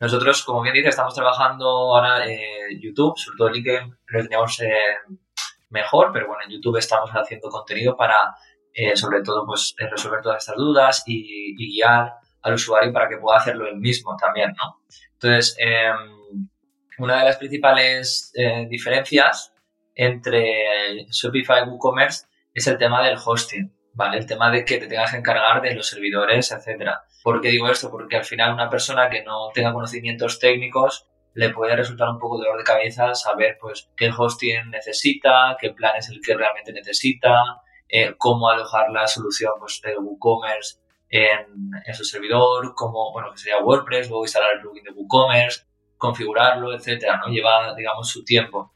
nosotros, 0.00 0.42
como 0.42 0.62
bien 0.62 0.74
dice, 0.74 0.88
estamos 0.88 1.14
trabajando 1.14 1.64
ahora 1.64 2.26
en 2.26 2.80
YouTube, 2.80 3.16
sobre 3.16 3.38
todo 3.38 3.48
LinkedIn 3.50 3.96
lo 4.06 4.22
teníamos 4.22 4.60
eh, 4.60 4.96
mejor, 5.70 6.10
pero 6.12 6.26
bueno, 6.26 6.42
en 6.44 6.50
YouTube 6.50 6.76
estamos 6.78 7.10
haciendo 7.10 7.48
contenido 7.48 7.96
para, 7.96 8.34
eh, 8.74 8.96
sobre 8.96 9.22
todo, 9.22 9.46
pues 9.46 9.74
resolver 9.78 10.20
todas 10.22 10.42
estas 10.42 10.56
dudas 10.56 11.02
y, 11.06 11.54
guiar 11.56 12.14
al 12.42 12.54
usuario 12.54 12.92
para 12.92 13.08
que 13.08 13.18
pueda 13.18 13.38
hacerlo 13.38 13.66
él 13.66 13.76
mismo 13.76 14.16
también, 14.16 14.52
¿no? 14.56 14.80
Entonces, 15.14 15.56
em, 15.58 16.48
una 16.98 17.18
de 17.18 17.24
las 17.24 17.36
principales 17.36 18.32
diferencias 18.68 19.52
entre 19.94 21.06
Shopify 21.10 21.64
y 21.64 21.68
WooCommerce 21.68 22.26
es 22.54 22.66
el 22.66 22.78
tema 22.78 23.04
del 23.04 23.18
hosting, 23.24 23.72
¿vale? 23.94 24.18
El 24.18 24.26
tema 24.26 24.50
de 24.50 24.64
que 24.64 24.78
te 24.78 24.86
tengas 24.86 25.10
que 25.10 25.18
encargar 25.18 25.60
de 25.62 25.74
los 25.74 25.86
servidores, 25.86 26.50
etcétera. 26.52 27.02
¿Por 27.22 27.40
qué 27.40 27.48
digo 27.48 27.68
esto? 27.68 27.90
Porque 27.90 28.16
al 28.16 28.24
final 28.24 28.52
una 28.54 28.68
persona 28.68 29.08
que 29.08 29.22
no 29.22 29.50
tenga 29.54 29.72
conocimientos 29.72 30.38
técnicos 30.38 31.06
le 31.34 31.50
puede 31.50 31.76
resultar 31.76 32.08
un 32.10 32.18
poco 32.18 32.38
dolor 32.38 32.58
de 32.58 32.64
cabeza 32.64 33.14
saber 33.14 33.56
pues 33.60 33.90
qué 33.96 34.10
hosting 34.16 34.70
necesita, 34.70 35.56
qué 35.58 35.70
plan 35.70 35.96
es 35.96 36.10
el 36.10 36.20
que 36.20 36.36
realmente 36.36 36.72
necesita, 36.72 37.32
eh, 37.94 38.14
cómo 38.16 38.48
alojar 38.48 38.90
la 38.90 39.06
solución 39.06 39.52
pues, 39.60 39.80
de 39.82 39.98
WooCommerce 39.98 40.78
en, 41.10 41.70
en, 41.84 41.94
su 41.94 42.04
servidor, 42.04 42.72
cómo, 42.74 43.12
bueno, 43.12 43.30
que 43.30 43.36
sería 43.36 43.58
WordPress, 43.58 44.08
luego 44.08 44.24
instalar 44.24 44.54
el 44.54 44.60
plugin 44.62 44.82
de 44.82 44.92
WooCommerce, 44.92 45.66
configurarlo, 45.98 46.74
etcétera, 46.74 47.18
¿no? 47.18 47.30
Lleva, 47.30 47.74
digamos, 47.74 48.08
su 48.08 48.24
tiempo. 48.24 48.72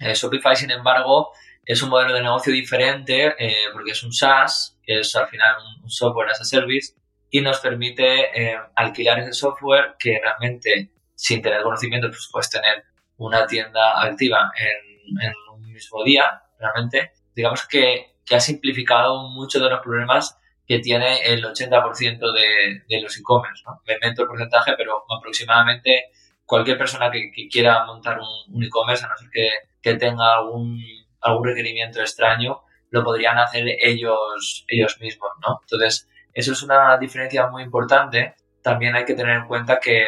Eh, 0.00 0.14
Shopify, 0.14 0.56
sin 0.56 0.72
embargo, 0.72 1.30
es 1.64 1.80
un 1.80 1.90
modelo 1.90 2.12
de 2.12 2.22
negocio 2.22 2.52
diferente 2.52 3.36
eh, 3.38 3.68
porque 3.72 3.92
es 3.92 4.02
un 4.02 4.12
SaaS, 4.12 4.76
que 4.82 4.98
es 4.98 5.14
al 5.14 5.28
final 5.28 5.54
un, 5.84 5.88
software 5.88 6.30
as 6.30 6.40
a 6.40 6.44
service, 6.44 6.94
y 7.30 7.40
nos 7.42 7.60
permite 7.60 8.50
eh, 8.50 8.58
alquilar 8.74 9.20
ese 9.20 9.32
software 9.32 9.94
que 9.96 10.18
realmente, 10.20 10.90
sin 11.14 11.40
tener 11.40 11.62
conocimiento, 11.62 12.08
pues 12.08 12.28
puedes 12.32 12.50
tener 12.50 12.82
una 13.16 13.46
tienda 13.46 14.02
activa 14.02 14.50
en, 14.58 15.24
en 15.24 15.32
un 15.54 15.72
mismo 15.72 16.02
día, 16.02 16.42
realmente. 16.58 17.12
Digamos 17.32 17.64
que, 17.68 18.15
que 18.26 18.36
ha 18.36 18.40
simplificado 18.40 19.28
mucho 19.30 19.60
de 19.60 19.70
los 19.70 19.80
problemas 19.80 20.38
que 20.66 20.80
tiene 20.80 21.24
el 21.24 21.44
80% 21.44 22.32
de, 22.32 22.82
de 22.88 23.00
los 23.00 23.16
e-commerce. 23.16 23.62
¿no? 23.64 23.80
Me 23.86 23.94
invento 23.94 24.22
el 24.22 24.28
porcentaje, 24.28 24.74
pero 24.76 25.04
aproximadamente 25.16 26.10
cualquier 26.44 26.76
persona 26.76 27.10
que, 27.10 27.30
que 27.34 27.48
quiera 27.48 27.84
montar 27.86 28.18
un, 28.18 28.54
un 28.54 28.64
e-commerce, 28.64 29.04
a 29.04 29.08
no 29.08 29.16
ser 29.16 29.30
que, 29.30 29.48
que 29.80 29.94
tenga 29.94 30.34
algún 30.34 30.80
algún 31.26 31.44
requerimiento 31.44 32.00
extraño, 32.00 32.62
lo 32.90 33.04
podrían 33.04 33.38
hacer 33.38 33.66
ellos, 33.82 34.64
ellos 34.68 34.98
mismos, 35.00 35.30
¿no? 35.46 35.60
Entonces, 35.62 36.08
eso 36.32 36.52
es 36.52 36.62
una 36.62 36.96
diferencia 36.98 37.46
muy 37.48 37.62
importante. 37.62 38.34
También 38.62 38.94
hay 38.94 39.04
que 39.04 39.14
tener 39.14 39.36
en 39.36 39.46
cuenta 39.46 39.80
que, 39.80 40.06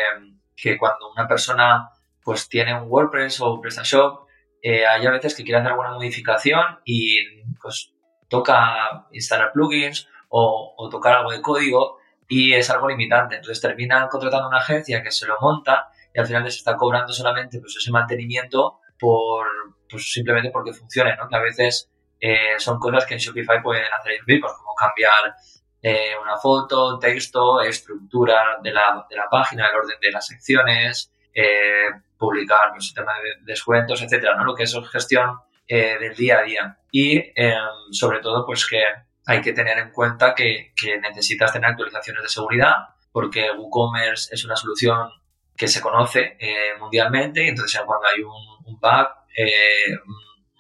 que 0.55 0.79
cuando 0.79 1.11
una 1.11 1.27
persona 1.27 1.91
pues 2.23 2.49
tiene 2.49 2.75
un 2.75 2.89
WordPress 2.89 3.41
o 3.41 3.55
un 3.55 3.61
PrestaShop, 3.61 4.29
eh, 4.63 4.87
hay 4.87 5.07
a 5.07 5.11
veces 5.11 5.35
que 5.35 5.45
quiere 5.45 5.59
hacer 5.61 5.71
alguna 5.71 5.93
modificación 5.93 6.81
y 6.85 7.43
pues 7.61 7.93
toca 8.29 9.07
instalar 9.13 9.53
plugins 9.53 10.09
o, 10.29 10.89
tocar 10.91 11.17
algo 11.17 11.33
de 11.33 11.41
código 11.41 11.99
y 12.29 12.53
es 12.53 12.71
algo 12.71 12.89
limitante. 12.89 13.37
Entonces 13.37 13.61
terminan 13.61 14.09
contratando 14.09 14.49
una 14.49 14.59
agencia 14.59 15.03
que 15.03 15.11
se 15.11 15.27
lo 15.27 15.37
monta 15.41 15.89
y 16.15 16.21
al 16.21 16.27
final 16.27 16.45
les 16.45 16.57
está 16.57 16.77
cobrando 16.77 17.13
solamente 17.13 17.59
pues 17.61 17.77
ese 17.77 17.91
mantenimiento 17.91 18.81
por, 18.99 19.47
pues 19.89 20.13
simplemente 20.13 20.51
porque 20.51 20.73
funcione, 20.73 21.17
¿no? 21.17 21.29
Que 21.29 21.37
a 21.37 21.41
veces 21.41 21.91
eh, 22.21 22.59
son 22.59 22.79
cosas 22.79 23.07
que 23.07 23.15
en 23.15 23.21
Shopify 23.21 23.63
pueden 23.63 23.85
hacer 23.93 24.13
ellos 24.13 24.27
mismos, 24.27 24.53
como 24.55 24.75
cambiar 24.75 25.35
eh, 25.81 26.13
una 26.21 26.37
foto, 26.37 26.99
texto, 26.99 27.61
estructura 27.61 28.59
de 28.63 28.73
la, 28.73 29.07
de 29.09 29.17
la, 29.17 29.29
página, 29.31 29.69
el 29.69 29.77
orden 29.77 29.99
de 30.01 30.11
las 30.11 30.27
secciones, 30.27 31.13
eh, 31.33 31.89
publicar 32.19 32.73
pues, 32.73 32.89
el 32.89 32.95
tema 32.95 33.13
de 33.23 33.45
descuentos, 33.45 34.03
etcétera, 34.03 34.37
¿no? 34.37 34.45
Lo 34.45 34.55
que 34.55 34.65
es 34.65 34.77
gestión 34.91 35.39
del 35.69 36.15
día 36.15 36.39
a 36.39 36.43
día. 36.43 36.79
Y 36.91 37.19
em, 37.37 37.93
sobre 37.93 38.21
todo, 38.21 38.47
pues 38.47 38.67
que 38.67 38.83
hay 39.27 39.41
que 39.41 39.53
tener 39.53 39.79
en 39.79 39.91
cuenta 39.91 40.35
que, 40.35 40.73
necesitas 41.03 41.53
tener 41.53 41.71
actualizaciones 41.71 42.23
de 42.23 42.29
seguridad, 42.29 42.75
porque 43.13 43.51
WooCommerce 43.51 44.35
es 44.35 44.45
una 44.45 44.57
solución 44.57 45.11
que 45.57 45.69
se 45.69 45.81
conoce 45.81 46.39
mundialmente 46.79 47.45
y 47.45 47.49
entonces 47.49 47.81
cuando 47.85 48.07
hay 48.07 48.23
un, 48.23 48.33
un 48.65 48.79
bug 48.79 49.09
eh, 49.41 49.97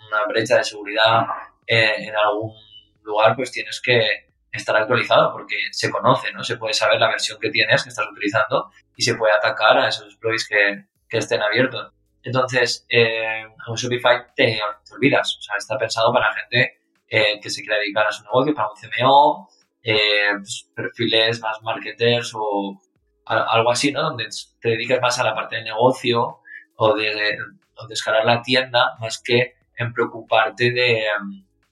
una 0.09 0.25
brecha 0.27 0.57
de 0.57 0.65
seguridad 0.65 1.23
eh, 1.67 1.95
en 1.99 2.15
algún 2.15 2.53
lugar, 3.03 3.35
pues 3.35 3.51
tienes 3.51 3.81
que 3.81 4.29
estar 4.53 4.77
actualizado 4.77 5.33
porque 5.33 5.57
se 5.73 5.91
conoce, 5.91 6.33
¿no? 6.33 6.45
Se 6.45 6.57
puede 6.57 6.75
saber 6.75 7.01
la 7.01 7.09
versión 7.09 7.41
que 7.41 7.51
tienes, 7.51 7.83
que 7.83 7.89
estás 7.89 8.07
utilizando 8.09 8.71
y 8.97 9.03
se 9.03 9.17
puede 9.17 9.33
atacar 9.33 9.77
a 9.79 9.89
esos 9.89 10.07
exploits 10.07 10.47
que, 10.49 10.85
que 11.09 11.19
estén 11.19 11.43
abiertos. 11.43 11.93
Entonces, 12.29 12.87
eh, 12.89 13.45
Shopify 13.75 14.19
te, 14.35 14.61
olvidas, 14.95 15.37
o 15.39 15.43
sea, 15.43 15.57
está 15.57 15.77
pensado 15.79 16.13
para 16.13 16.33
gente 16.33 16.81
eh, 17.09 17.41
que 17.41 17.51
se 17.51 17.63
quiera 17.63 17.79
dedicar 17.79 18.07
a 18.07 18.13
su 18.13 18.23
negocio, 18.25 18.55
para 18.55 18.69
un 18.69 18.77
CMO, 18.77 19.49
pues, 19.83 20.71
perfiles 20.75 21.41
más 21.41 21.63
marketers 21.63 22.33
o 22.35 22.81
algo 23.25 23.71
así, 23.71 23.93
¿no? 23.93 24.03
Donde 24.03 24.27
te 24.61 24.71
dediques 24.71 25.01
más 25.01 25.19
a 25.19 25.25
la 25.25 25.35
parte 25.35 25.57
de 25.57 25.65
negocio 25.65 26.39
o 26.77 26.95
de 26.95 27.37
de 27.87 27.95
escalar 27.95 28.25
la 28.25 28.43
tienda 28.43 28.97
más 28.99 29.23
que 29.23 29.55
en 29.77 29.93
preocuparte 29.93 30.73
de, 30.73 31.05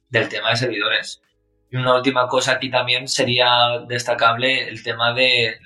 del 0.09 0.29
tema 0.29 0.51
de 0.51 0.57
servidores. 0.57 1.23
Y 1.71 1.77
una 1.77 1.97
última 1.97 2.29
cosa 2.29 2.53
aquí 2.53 2.71
también 2.71 3.09
sería 3.09 3.81
destacable 3.89 4.69
el 4.69 4.83
tema 4.83 5.13
de, 5.15 5.59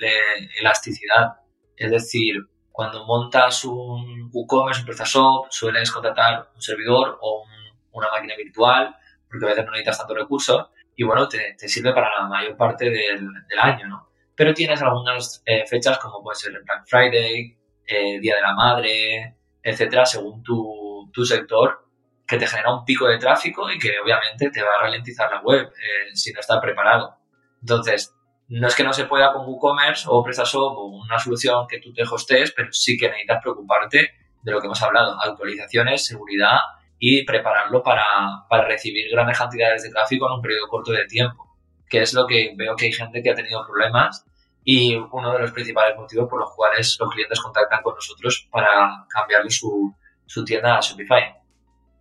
elasticidad. 0.58 1.34
Es 1.76 1.90
decir, 1.90 2.36
cuando 2.80 3.04
montas 3.04 3.62
un 3.66 4.30
WooCommerce, 4.32 4.80
un 4.80 4.86
PrestaShop, 4.86 5.48
sueles 5.50 5.90
contratar 5.90 6.48
un 6.54 6.62
servidor 6.62 7.18
o 7.20 7.44
una 7.92 8.08
máquina 8.10 8.34
virtual, 8.34 8.96
porque 9.28 9.44
a 9.44 9.48
veces 9.48 9.66
no 9.66 9.72
necesitas 9.72 9.98
tantos 9.98 10.16
recursos, 10.16 10.68
y 10.96 11.04
bueno, 11.04 11.28
te, 11.28 11.58
sirve 11.68 11.92
para 11.92 12.08
la 12.18 12.26
mayor 12.26 12.56
parte 12.56 12.88
del, 12.88 13.28
año, 13.60 13.86
¿no? 13.86 14.08
Pero 14.34 14.54
tienes 14.54 14.80
algunas 14.80 15.42
eh, 15.44 15.66
fechas 15.66 15.98
como 15.98 16.22
puede 16.22 16.36
ser 16.36 16.54
el 16.54 16.62
Black 16.62 16.86
Friday, 16.86 17.54
eh, 17.86 18.18
Día 18.18 18.36
de 18.36 18.40
la 18.40 18.54
Madre, 18.54 19.36
etcétera, 19.62 20.06
según 20.06 20.42
tu, 20.42 21.10
tu, 21.12 21.22
sector, 21.26 21.86
que 22.26 22.38
te 22.38 22.46
genera 22.46 22.72
un 22.72 22.86
pico 22.86 23.06
de 23.08 23.18
tráfico 23.18 23.70
y 23.70 23.78
que 23.78 24.00
obviamente 24.02 24.50
te 24.50 24.62
va 24.62 24.70
a 24.78 24.84
ralentizar 24.84 25.30
la 25.30 25.42
web 25.42 25.66
eh, 25.66 26.16
si 26.16 26.32
no 26.32 26.40
está 26.40 26.58
preparado. 26.58 27.18
Entonces, 27.60 28.16
no 28.50 28.66
es 28.66 28.74
que 28.74 28.82
no 28.82 28.92
se 28.92 29.04
pueda 29.04 29.32
con 29.32 29.46
WooCommerce 29.46 30.06
o 30.08 30.24
PrestaShop 30.24 30.76
o 30.76 30.86
una 30.86 31.18
solución 31.20 31.66
que 31.68 31.78
tú 31.78 31.92
te 31.92 32.02
hostees, 32.02 32.52
pero 32.52 32.72
sí 32.72 32.96
que 32.98 33.08
necesitas 33.08 33.40
preocuparte 33.40 34.10
de 34.42 34.52
lo 34.52 34.60
que 34.60 34.66
hemos 34.66 34.82
hablado, 34.82 35.16
actualizaciones, 35.22 36.04
seguridad 36.04 36.58
y 36.98 37.24
prepararlo 37.24 37.80
para, 37.82 38.04
para 38.48 38.66
recibir 38.66 39.08
grandes 39.12 39.38
cantidades 39.38 39.84
de 39.84 39.90
tráfico 39.90 40.26
en 40.26 40.34
un 40.34 40.42
periodo 40.42 40.66
corto 40.68 40.90
de 40.90 41.06
tiempo, 41.06 41.56
que 41.88 42.02
es 42.02 42.12
lo 42.12 42.26
que 42.26 42.52
veo 42.56 42.74
que 42.74 42.86
hay 42.86 42.92
gente 42.92 43.22
que 43.22 43.30
ha 43.30 43.34
tenido 43.34 43.64
problemas 43.64 44.26
y 44.64 44.96
uno 44.96 45.32
de 45.32 45.38
los 45.38 45.52
principales 45.52 45.96
motivos 45.96 46.28
por 46.28 46.40
los 46.40 46.50
cuales 46.54 46.96
los 46.98 47.08
clientes 47.08 47.40
contactan 47.40 47.82
con 47.82 47.94
nosotros 47.94 48.48
para 48.50 49.06
cambiarle 49.08 49.50
su, 49.50 49.94
su 50.26 50.44
tienda 50.44 50.76
a 50.76 50.80
Shopify. 50.80 51.36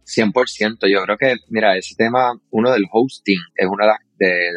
100%, 0.03 0.91
yo 0.91 1.03
creo 1.03 1.17
que, 1.17 1.35
mira, 1.49 1.77
ese 1.77 1.93
tema, 1.95 2.33
uno 2.49 2.71
del 2.71 2.85
hosting, 2.91 3.39
es 3.55 3.67
uno 3.69 3.85
de, 3.85 3.91
de, 4.19 4.51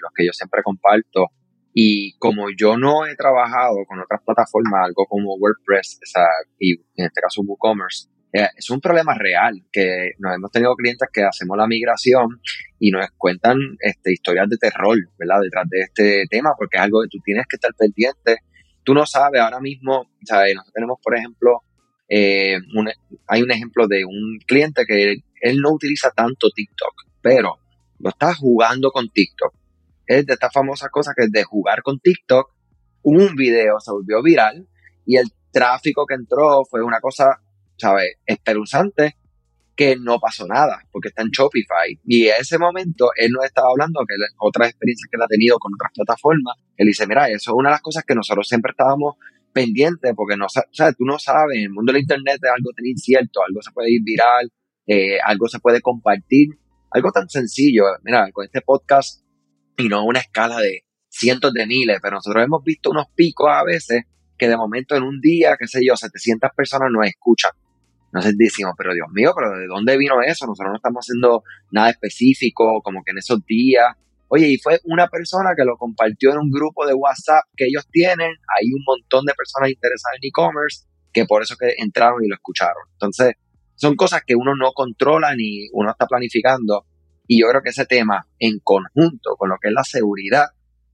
los 0.00 0.12
que 0.14 0.26
yo 0.26 0.32
siempre 0.32 0.62
comparto. 0.62 1.28
Y 1.74 2.16
como 2.18 2.48
yo 2.56 2.76
no 2.76 3.06
he 3.06 3.16
trabajado 3.16 3.76
con 3.88 4.00
otras 4.00 4.20
plataformas, 4.24 4.86
algo 4.86 5.06
como 5.06 5.36
WordPress, 5.36 6.00
o 6.02 6.20
y 6.58 6.74
en 6.96 7.06
este 7.06 7.20
caso 7.20 7.42
WooCommerce, 7.42 8.08
eh, 8.34 8.48
es 8.56 8.70
un 8.70 8.80
problema 8.80 9.14
real, 9.14 9.54
que 9.70 10.12
nos 10.18 10.34
hemos 10.34 10.50
tenido 10.50 10.74
clientes 10.74 11.08
que 11.12 11.22
hacemos 11.22 11.56
la 11.56 11.66
migración 11.66 12.40
y 12.78 12.90
nos 12.90 13.06
cuentan 13.16 13.58
este, 13.80 14.12
historias 14.12 14.48
de 14.48 14.56
terror. 14.56 14.96
Detrás 15.18 15.68
de 15.68 15.80
este 15.80 16.24
tema, 16.30 16.50
porque 16.56 16.78
es 16.78 16.82
algo 16.82 17.02
que 17.02 17.08
tú 17.08 17.18
tienes 17.24 17.46
que 17.46 17.56
estar 17.56 17.72
pendiente. 17.74 18.38
Tú 18.84 18.94
no 18.94 19.06
sabes 19.06 19.40
ahora 19.40 19.60
mismo, 19.60 20.06
¿sabes? 20.24 20.56
Tenemos, 20.74 20.98
por 21.02 21.16
ejemplo, 21.16 21.60
eh, 22.08 22.58
hay 23.28 23.42
un 23.42 23.50
ejemplo 23.50 23.86
de 23.86 24.04
un 24.04 24.38
cliente 24.46 24.84
que 24.86 25.16
él 25.40 25.58
no 25.58 25.72
utiliza 25.72 26.10
tanto 26.10 26.50
TikTok, 26.54 26.94
pero 27.22 27.58
lo 28.02 28.10
está 28.10 28.34
jugando 28.34 28.90
con 28.90 29.08
TikTok. 29.08 29.54
Es 30.06 30.26
de 30.26 30.34
estas 30.34 30.52
famosas 30.52 30.90
cosas 30.90 31.14
que 31.16 31.26
de 31.30 31.44
jugar 31.44 31.82
con 31.82 31.98
TikTok, 31.98 32.52
un 33.02 33.34
video 33.34 33.80
se 33.80 33.92
volvió 33.92 34.22
viral 34.22 34.68
y 35.06 35.16
el 35.16 35.32
tráfico 35.50 36.04
que 36.06 36.14
entró 36.14 36.64
fue 36.68 36.82
una 36.82 37.00
cosa 37.00 37.40
¿sabes? 37.82 38.16
Espeluznante. 38.26 39.16
que 39.74 39.96
no 39.96 40.20
pasó 40.20 40.46
nada, 40.46 40.82
porque 40.92 41.08
está 41.08 41.22
en 41.22 41.30
Shopify. 41.30 41.98
Y 42.04 42.26
en 42.28 42.34
ese 42.40 42.58
momento 42.58 43.08
él 43.16 43.30
nos 43.32 43.46
estaba 43.46 43.68
hablando 43.70 44.04
que 44.06 44.14
otras 44.38 44.68
experiencias 44.68 45.08
que 45.10 45.16
él 45.16 45.22
ha 45.22 45.26
tenido 45.26 45.58
con 45.58 45.72
otras 45.74 45.90
plataformas, 45.94 46.56
él 46.76 46.86
dice, 46.86 47.06
mira, 47.06 47.26
eso 47.30 47.52
es 47.52 47.56
una 47.56 47.70
de 47.70 47.74
las 47.76 47.80
cosas 47.80 48.04
que 48.04 48.14
nosotros 48.14 48.46
siempre 48.46 48.72
estábamos 48.72 49.16
pendientes, 49.54 50.12
porque 50.14 50.36
no, 50.36 50.46
sea, 50.50 50.92
tú 50.92 51.04
no 51.06 51.18
sabes, 51.18 51.56
en 51.56 51.64
el 51.64 51.70
mundo 51.70 51.90
del 51.90 52.02
Internet 52.02 52.38
es 52.42 52.50
algo 52.54 52.70
tan 52.76 52.84
incierto, 52.84 53.40
algo 53.48 53.62
se 53.62 53.72
puede 53.72 53.92
ir 53.92 54.02
viral, 54.04 54.52
eh, 54.86 55.18
algo 55.24 55.48
se 55.48 55.58
puede 55.58 55.80
compartir, 55.80 56.48
algo 56.94 57.10
tan 57.12 57.28
sencillo, 57.28 57.84
mira, 58.02 58.30
con 58.32 58.44
este 58.44 58.60
podcast, 58.60 59.22
y 59.76 59.88
no 59.88 60.04
una 60.04 60.20
escala 60.20 60.58
de 60.58 60.84
cientos 61.08 61.52
de 61.52 61.66
miles, 61.66 61.98
pero 62.02 62.16
nosotros 62.16 62.44
hemos 62.44 62.62
visto 62.64 62.90
unos 62.90 63.06
picos 63.14 63.48
a 63.50 63.64
veces 63.64 64.04
que 64.38 64.48
de 64.48 64.56
momento 64.56 64.96
en 64.96 65.02
un 65.02 65.20
día, 65.20 65.56
qué 65.58 65.66
sé 65.66 65.80
yo, 65.86 65.96
700 65.96 66.50
personas 66.56 66.88
nos 66.90 67.06
escuchan. 67.06 67.52
Entonces 68.06 68.34
decimos, 68.36 68.74
pero 68.76 68.92
Dios 68.92 69.08
mío, 69.12 69.32
pero 69.34 69.56
¿de 69.56 69.66
dónde 69.66 69.96
vino 69.96 70.20
eso? 70.22 70.46
Nosotros 70.46 70.70
no 70.70 70.76
estamos 70.76 71.04
haciendo 71.04 71.42
nada 71.70 71.90
específico, 71.90 72.82
como 72.82 73.02
que 73.02 73.12
en 73.12 73.18
esos 73.18 73.44
días. 73.46 73.86
Oye, 74.28 74.48
y 74.48 74.58
fue 74.58 74.80
una 74.84 75.08
persona 75.08 75.50
que 75.56 75.64
lo 75.64 75.76
compartió 75.76 76.32
en 76.32 76.38
un 76.38 76.50
grupo 76.50 76.86
de 76.86 76.94
WhatsApp 76.94 77.44
que 77.56 77.66
ellos 77.66 77.86
tienen. 77.90 78.28
Hay 78.28 78.66
un 78.74 78.82
montón 78.86 79.24
de 79.24 79.32
personas 79.34 79.70
interesadas 79.70 80.18
en 80.20 80.28
e-commerce 80.28 80.86
que 81.12 81.24
por 81.24 81.42
eso 81.42 81.56
que 81.56 81.74
entraron 81.78 82.24
y 82.24 82.28
lo 82.28 82.34
escucharon. 82.34 82.82
Entonces, 82.92 83.34
son 83.82 83.96
cosas 83.96 84.22
que 84.24 84.36
uno 84.36 84.54
no 84.54 84.70
controla 84.70 85.34
ni 85.34 85.66
uno 85.72 85.90
está 85.90 86.06
planificando. 86.06 86.86
Y 87.26 87.40
yo 87.40 87.48
creo 87.48 87.62
que 87.62 87.70
ese 87.70 87.84
tema, 87.84 88.28
en 88.38 88.60
conjunto 88.62 89.34
con 89.36 89.48
lo 89.48 89.56
que 89.60 89.70
es 89.70 89.74
la 89.74 89.82
seguridad, 89.82 90.46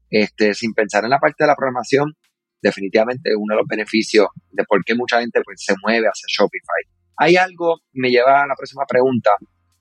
este, 0.09 0.55
sin 0.55 0.73
pensar 0.73 1.05
en 1.05 1.11
la 1.11 1.19
parte 1.19 1.45
de 1.45 1.49
la 1.49 1.55
programación, 1.55 2.17
definitivamente 2.63 3.37
uno 3.37 3.53
de 3.53 3.59
los 3.59 3.69
beneficios 3.69 4.29
de 4.53 4.65
por 4.65 4.83
qué 4.87 4.95
mucha 4.95 5.21
gente 5.21 5.43
pues, 5.45 5.63
se 5.63 5.75
mueve 5.83 6.07
hacia 6.07 6.25
Shopify. 6.29 6.83
Hay 7.19 7.37
algo, 7.37 7.81
me 7.93 8.09
lleva 8.09 8.43
a 8.43 8.47
la 8.47 8.55
próxima 8.57 8.87
pregunta, 8.89 9.33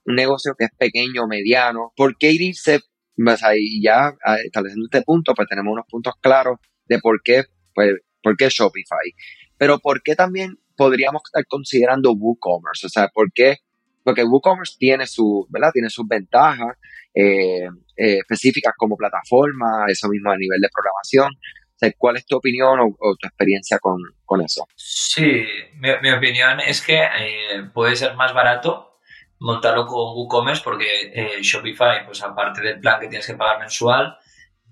un 0.04 0.14
negocio 0.14 0.54
que 0.58 0.66
es 0.66 0.70
pequeño, 0.76 1.26
mediano, 1.26 1.94
¿por 1.96 2.18
qué 2.18 2.32
irse? 2.32 2.80
Pues 3.16 3.42
ahí 3.42 3.80
ya 3.82 4.12
estableciendo 4.44 4.84
este 4.84 5.00
punto, 5.00 5.32
pues 5.34 5.48
tenemos 5.48 5.72
unos 5.72 5.86
puntos 5.88 6.12
claros 6.20 6.58
de 6.84 6.98
por 6.98 7.22
qué, 7.24 7.44
pues, 7.74 7.94
por 8.22 8.36
qué 8.36 8.50
Shopify. 8.50 9.14
Pero 9.56 9.78
¿por 9.78 10.02
qué 10.02 10.14
también 10.14 10.58
podríamos 10.78 11.22
estar 11.26 11.44
considerando 11.46 12.12
WooCommerce? 12.12 12.86
O 12.86 12.88
sea, 12.88 13.08
¿por 13.08 13.30
qué? 13.34 13.56
Porque 14.04 14.22
WooCommerce 14.22 14.76
tiene 14.78 15.06
su, 15.06 15.46
¿verdad? 15.50 15.70
Tiene 15.74 15.90
sus 15.90 16.06
ventajas 16.08 16.76
eh, 17.12 17.64
eh, 17.96 18.18
específicas 18.18 18.72
como 18.78 18.96
plataforma, 18.96 19.86
eso 19.88 20.08
mismo 20.08 20.30
a 20.30 20.36
nivel 20.36 20.60
de 20.60 20.68
programación, 20.72 21.32
¿Cuál 21.96 22.16
es 22.16 22.26
tu 22.26 22.36
opinión 22.36 22.80
o, 22.80 23.16
tu 23.20 23.28
experiencia 23.28 23.78
con, 23.78 24.00
eso? 24.44 24.66
Sí, 24.74 25.46
mi, 25.74 26.10
opinión 26.10 26.58
es 26.58 26.82
que 26.84 27.04
eh, 27.04 27.70
puede 27.72 27.94
ser 27.94 28.16
más 28.16 28.34
barato 28.34 28.98
montarlo 29.38 29.86
con 29.86 30.16
WooCommerce 30.16 30.62
porque 30.64 31.38
Shopify, 31.40 32.04
pues 32.04 32.20
aparte 32.24 32.62
del 32.62 32.80
plan 32.80 32.98
que 32.98 33.06
tienes 33.06 33.28
que 33.28 33.34
pagar 33.34 33.60
mensual, 33.60 34.18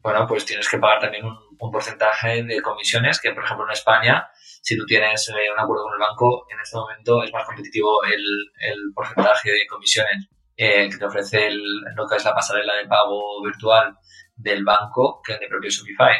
bueno, 0.06 0.24
pues 0.28 0.44
tienes 0.44 0.68
que 0.68 0.78
pagar 0.78 1.00
también 1.00 1.24
un, 1.24 1.70
porcentaje 1.72 2.44
de 2.44 2.60
comisiones 2.62 3.20
que, 3.20 3.32
por 3.32 3.42
ejemplo, 3.42 3.66
en 3.66 3.72
España, 3.72 4.28
si 4.66 4.76
tú 4.76 4.84
tienes 4.84 5.28
eh, 5.28 5.52
un 5.52 5.60
acuerdo 5.60 5.84
con 5.84 5.94
el 5.94 6.00
banco, 6.00 6.46
en 6.50 6.58
este 6.58 6.76
momento 6.76 7.22
es 7.22 7.32
más 7.32 7.44
competitivo 7.44 8.02
el, 8.02 8.24
el 8.58 8.78
porcentaje 8.92 9.50
de 9.50 9.66
comisiones 9.68 10.28
que 10.56 10.96
te 10.98 11.04
ofrece 11.04 11.46
el, 11.48 11.60
lo 11.94 12.06
que 12.06 12.16
es 12.16 12.24
la 12.24 12.34
pasarela 12.34 12.74
de 12.74 12.88
pago 12.88 13.42
virtual 13.44 13.94
del 14.34 14.64
banco 14.64 15.20
que 15.22 15.34
el 15.34 15.38
de 15.38 15.48
propio 15.48 15.70
Shopify 15.70 16.16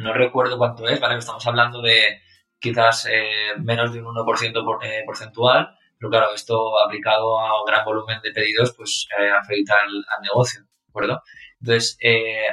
no 0.00 0.12
recuerdo 0.12 0.58
cuánto 0.58 0.88
es, 0.88 1.00
¿vale? 1.00 1.18
Estamos 1.18 1.46
hablando 1.46 1.82
de 1.82 2.20
quizás 2.58 3.06
eh, 3.10 3.54
menos 3.58 3.92
de 3.92 4.00
un 4.00 4.14
1% 4.14 4.64
por, 4.64 4.84
eh, 4.84 5.02
porcentual, 5.04 5.76
pero 5.98 6.10
claro, 6.10 6.34
esto 6.34 6.80
aplicado 6.80 7.38
a 7.40 7.60
un 7.60 7.66
gran 7.66 7.84
volumen 7.84 8.20
de 8.22 8.32
pedidos, 8.32 8.74
pues 8.76 9.06
eh, 9.18 9.30
afecta 9.30 9.74
al, 9.82 10.22
negocio, 10.22 10.60
¿de 10.60 10.90
acuerdo? 10.90 11.22
Entonces, 11.60 11.98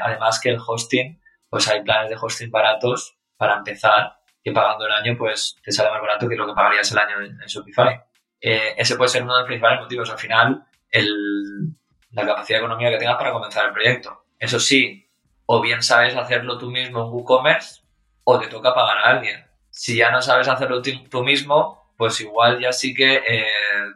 además 0.01 0.39
que 0.39 0.49
el 0.49 0.59
hosting, 0.65 1.19
pues 1.49 1.67
hay 1.67 1.81
planes 1.81 2.09
de 2.09 2.17
hosting 2.19 2.51
baratos 2.51 3.17
para 3.37 3.57
empezar, 3.57 4.18
que 4.43 4.51
pagando 4.51 4.85
el 4.85 4.93
año, 4.93 5.15
pues 5.17 5.57
te 5.63 5.71
sale 5.71 5.91
más 5.91 6.01
barato 6.01 6.27
que 6.27 6.35
lo 6.35 6.47
que 6.47 6.53
pagarías 6.53 6.91
el 6.91 6.97
año 6.97 7.21
en, 7.21 7.37
Shopify. 7.47 8.01
ese 8.39 8.95
puede 8.95 9.09
ser 9.09 9.23
uno 9.23 9.33
de 9.33 9.41
los 9.41 9.47
principales 9.47 9.81
motivos. 9.81 10.09
Al 10.09 10.17
final, 10.17 10.63
el, 10.89 11.75
la 12.11 12.25
capacidad 12.25 12.59
económica 12.59 12.91
que 12.91 12.97
tengas 12.97 13.17
para 13.17 13.31
comenzar 13.31 13.67
el 13.67 13.73
proyecto. 13.73 14.25
Eso 14.39 14.59
sí, 14.59 15.07
o 15.45 15.61
bien 15.61 15.83
sabes 15.83 16.15
hacerlo 16.15 16.57
tú 16.57 16.69
mismo 16.69 17.03
en 17.03 17.11
WooCommerce 17.11 17.81
o 18.23 18.39
te 18.39 18.47
toca 18.47 18.73
pagar 18.73 18.97
a 18.99 19.09
alguien. 19.09 19.45
Si 19.69 19.97
ya 19.97 20.11
no 20.11 20.21
sabes 20.21 20.47
hacerlo 20.47 20.81
tú 20.81 21.23
mismo, 21.23 21.93
pues 21.97 22.21
igual 22.21 22.59
ya 22.59 22.71
sí 22.71 22.93
que 22.93 23.15
eh, 23.15 23.45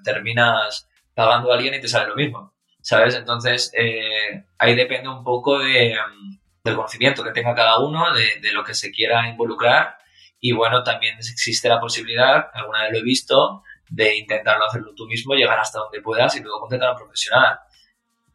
terminas 0.03 0.89
pagando 1.13 1.51
a 1.51 1.55
alguien 1.55 1.73
y 1.73 1.79
te 1.79 1.87
sale 1.87 2.09
lo 2.09 2.15
mismo, 2.15 2.53
¿sabes? 2.81 3.15
Entonces, 3.15 3.71
eh, 3.77 4.43
ahí 4.57 4.75
depende 4.75 5.09
un 5.09 5.23
poco 5.23 5.59
de, 5.59 5.95
mm, 5.95 6.37
del 6.63 6.75
conocimiento 6.75 7.23
que 7.23 7.31
tenga 7.31 7.55
cada 7.55 7.79
uno, 7.79 8.05
de, 8.13 8.51
lo 8.51 8.63
que 8.63 8.73
se 8.73 8.91
quiera 8.91 9.27
involucrar. 9.29 9.97
Y 10.45 10.51
bueno, 10.51 10.83
también 10.83 11.15
existe 11.19 11.69
la 11.69 11.79
posibilidad, 11.79 12.47
alguna 12.53 12.83
vez 12.83 12.91
lo 12.91 12.97
he 12.97 13.01
visto, 13.03 13.63
de 13.89 14.17
intentarlo 14.17 14.65
hacerlo 14.65 14.91
tú 14.93 15.05
mismo, 15.05 15.35
llegar 15.35 15.57
hasta 15.57 15.79
donde 15.79 16.01
puedas 16.01 16.35
y 16.35 16.41
luego 16.41 16.59
contratar 16.59 16.89
a 16.89 16.91
un 16.91 16.97
profesional. 16.97 17.59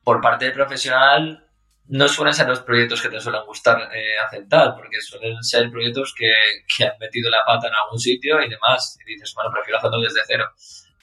Por 0.02 0.18
parte 0.22 0.46
del 0.46 0.54
profesional, 0.54 1.46
no 1.84 2.08
suelen 2.08 2.32
ser 2.32 2.48
los 2.48 2.60
proyectos 2.60 3.02
que 3.02 3.10
te 3.10 3.20
suelen 3.20 3.44
gustar 3.44 3.94
eh, 3.94 4.16
aceptar, 4.26 4.74
porque 4.74 5.02
suelen 5.02 5.42
ser 5.42 5.70
proyectos 5.70 6.14
que, 6.16 6.32
que, 6.74 6.84
han 6.84 6.98
metido 6.98 7.28
la 7.28 7.44
pata 7.46 7.68
en 7.68 7.74
algún 7.74 7.98
sitio 7.98 8.40
y 8.40 8.48
demás, 8.48 8.96
y 9.04 9.12
dices, 9.12 9.34
bueno, 9.34 9.50
prefiero 9.52 9.76
hacerlo 9.76 10.00
desde 10.00 10.22
cero. 10.26 10.46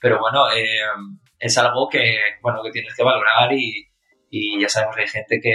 Pero 0.02 0.18
bueno, 0.20 0.52
eh, 0.54 0.90
es 1.38 1.56
algo 1.60 1.88
que, 1.88 2.18
bueno, 2.42 2.64
que 2.64 2.72
tienes 2.72 2.96
que 2.96 3.04
valorar 3.04 3.54
y, 3.54 3.92
y 4.32 4.60
ya 4.60 4.70
sabemos 4.70 4.96
que 4.96 5.04
hay 5.04 5.08
gente 5.08 5.40
que, 5.40 5.54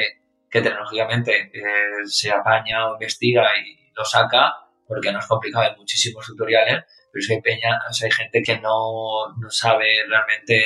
que 0.48 0.62
tecnológicamente 0.62 1.50
eh, 1.52 2.06
se 2.06 2.30
apaña 2.30 2.86
o 2.88 2.92
investiga 2.92 3.48
y 3.58 3.90
lo 3.96 4.04
saca, 4.04 4.54
porque 4.90 5.12
no 5.12 5.20
es 5.20 5.26
complicado, 5.26 5.66
hay 5.66 5.76
muchísimos 5.76 6.26
tutoriales, 6.26 6.82
pero 7.12 7.24
que 7.24 7.34
hay, 7.34 7.40
peña, 7.40 7.78
o 7.88 7.92
sea, 7.92 8.06
hay 8.06 8.12
gente 8.12 8.42
que 8.42 8.58
no, 8.58 9.32
no 9.38 9.48
sabe 9.48 10.04
realmente 10.08 10.64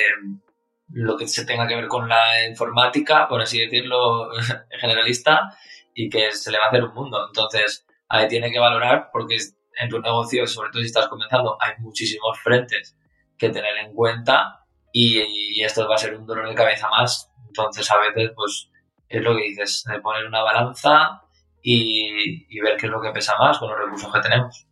lo 0.89 1.15
que 1.15 1.29
se 1.29 1.45
tenga 1.45 1.69
que 1.69 1.75
ver 1.77 1.89
con 1.89 2.09
la 2.09 2.47
informática, 2.49 3.29
por 3.29 3.43
así 3.43 3.61
decirlo, 3.61 4.31
generalista, 4.81 5.55
y 5.93 6.09
que 6.09 6.33
se 6.33 6.51
le 6.51 6.59
va 6.59 6.65
a 6.65 6.69
hacer 6.69 6.85
un 6.85 6.95
mundo. 6.95 7.27
Entonces, 7.27 7.87
ahí 8.09 8.27
tiene 8.27 8.51
que 8.51 8.59
valorar 8.59 9.11
porque 9.13 9.37
en 9.79 9.91
tu 9.91 10.01
negocio, 10.01 10.47
sobre 10.47 10.71
todo 10.71 10.81
si 10.81 10.87
estás 10.87 11.09
comenzando, 11.09 11.59
hay 11.61 11.75
muchísimos 11.81 12.41
frentes 12.41 12.97
que 13.37 13.51
tener 13.51 13.77
en 13.77 13.93
cuenta 13.93 14.65
y, 14.91 15.63
esto 15.63 15.87
va 15.87 15.97
a 15.97 15.99
ser 15.99 16.15
un 16.15 16.27
dolor 16.27 16.49
de 16.49 16.55
cabeza 16.55 16.89
más. 16.89 17.31
Entonces, 17.47 17.91
a 17.91 17.99
veces, 17.99 18.31
pues, 18.35 18.71
es 19.07 19.23
lo 19.23 19.37
que 19.37 19.43
dices, 19.43 19.85
de 19.87 20.01
poner 20.01 20.25
una 20.25 20.43
balanza 20.43 21.24
y, 21.64 22.46
y 22.48 22.61
ver 22.61 22.77
qué 22.79 22.87
es 22.87 22.92
lo 22.92 23.00
que 23.00 23.11
pesa 23.11 23.35
más 23.40 23.59
con 23.59 23.70
los 23.70 23.79
recursos 23.81 24.12
que 24.12 24.20
tenemos 24.20 24.66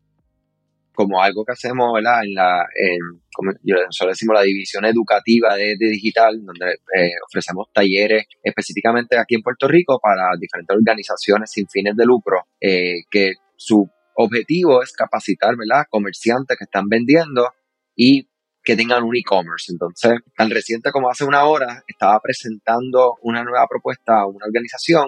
como 0.95 1.23
algo 1.23 1.45
que 1.45 1.53
hacemos, 1.53 1.93
¿verdad? 1.95 2.23
En 2.23 2.35
la, 2.35 2.67
en, 2.75 3.23
como 3.35 3.53
yo 3.63 3.77
nosotros 3.85 4.17
decimos 4.17 4.35
la 4.35 4.43
división 4.43 4.85
educativa 4.85 5.57
de, 5.57 5.77
digital, 5.79 6.45
donde 6.45 6.75
eh, 6.75 7.13
ofrecemos 7.27 7.69
talleres 7.73 8.27
específicamente 8.43 9.19
aquí 9.19 9.35
en 9.35 9.43
Puerto 9.43 9.69
Rico 9.69 9.99
para 10.03 10.31
diferentes 10.39 10.77
organizaciones 10.77 11.51
sin 11.51 11.67
fines 11.69 11.97
de 11.97 12.05
lucro, 12.05 12.47
eh, 12.61 13.05
que 13.11 13.35
su 13.57 13.89
objetivo 14.15 14.83
es 14.83 14.93
capacitar, 14.93 15.55
¿verdad? 15.57 15.87
Comerciantes 15.89 16.59
que 16.59 16.65
están 16.65 16.89
vendiendo 16.89 17.49
y 17.97 18.29
que 18.63 18.77
tengan 18.77 19.03
un 19.03 19.17
e-commerce. 19.17 19.73
Entonces, 19.73 20.21
tan 20.37 20.51
reciente 20.51 20.93
como 20.93 21.11
hace 21.11 21.25
una 21.25 21.45
hora, 21.45 21.83
estaba 21.89 22.21
presentando 22.21 23.17
una 23.23 23.43
nueva 23.43 23.67
propuesta 23.67 24.21
a 24.21 24.27
una 24.27 24.47
organización 24.47 25.07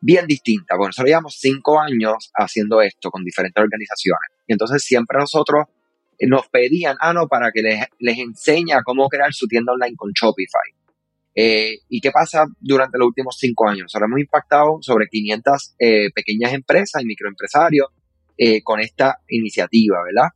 bien 0.00 0.26
distinta, 0.26 0.76
porque 0.76 0.88
nosotros 0.88 1.08
llevamos 1.08 1.36
cinco 1.38 1.78
años 1.78 2.30
haciendo 2.34 2.80
esto 2.80 3.10
con 3.10 3.24
diferentes 3.24 3.62
organizaciones. 3.62 4.30
Y 4.46 4.52
entonces 4.52 4.82
siempre 4.82 5.18
nosotros 5.18 5.66
eh, 6.18 6.26
nos 6.26 6.48
pedían, 6.48 6.96
ah, 7.00 7.12
no, 7.12 7.28
para 7.28 7.50
que 7.52 7.62
les, 7.62 7.84
les 7.98 8.18
enseñe 8.18 8.82
cómo 8.84 9.08
crear 9.08 9.32
su 9.32 9.46
tienda 9.46 9.72
online 9.72 9.96
con 9.96 10.10
Shopify. 10.12 10.74
Eh, 11.34 11.78
¿Y 11.88 12.00
qué 12.00 12.10
pasa 12.10 12.44
durante 12.58 12.98
los 12.98 13.08
últimos 13.08 13.36
cinco 13.38 13.68
años? 13.68 13.84
Nosotros 13.84 14.08
hemos 14.08 14.20
impactado 14.20 14.78
sobre 14.80 15.06
500 15.06 15.74
eh, 15.78 16.10
pequeñas 16.14 16.52
empresas 16.52 17.02
y 17.02 17.06
microempresarios 17.06 17.88
con 18.64 18.80
esta 18.80 19.18
iniciativa, 19.28 19.98
¿verdad? 20.02 20.30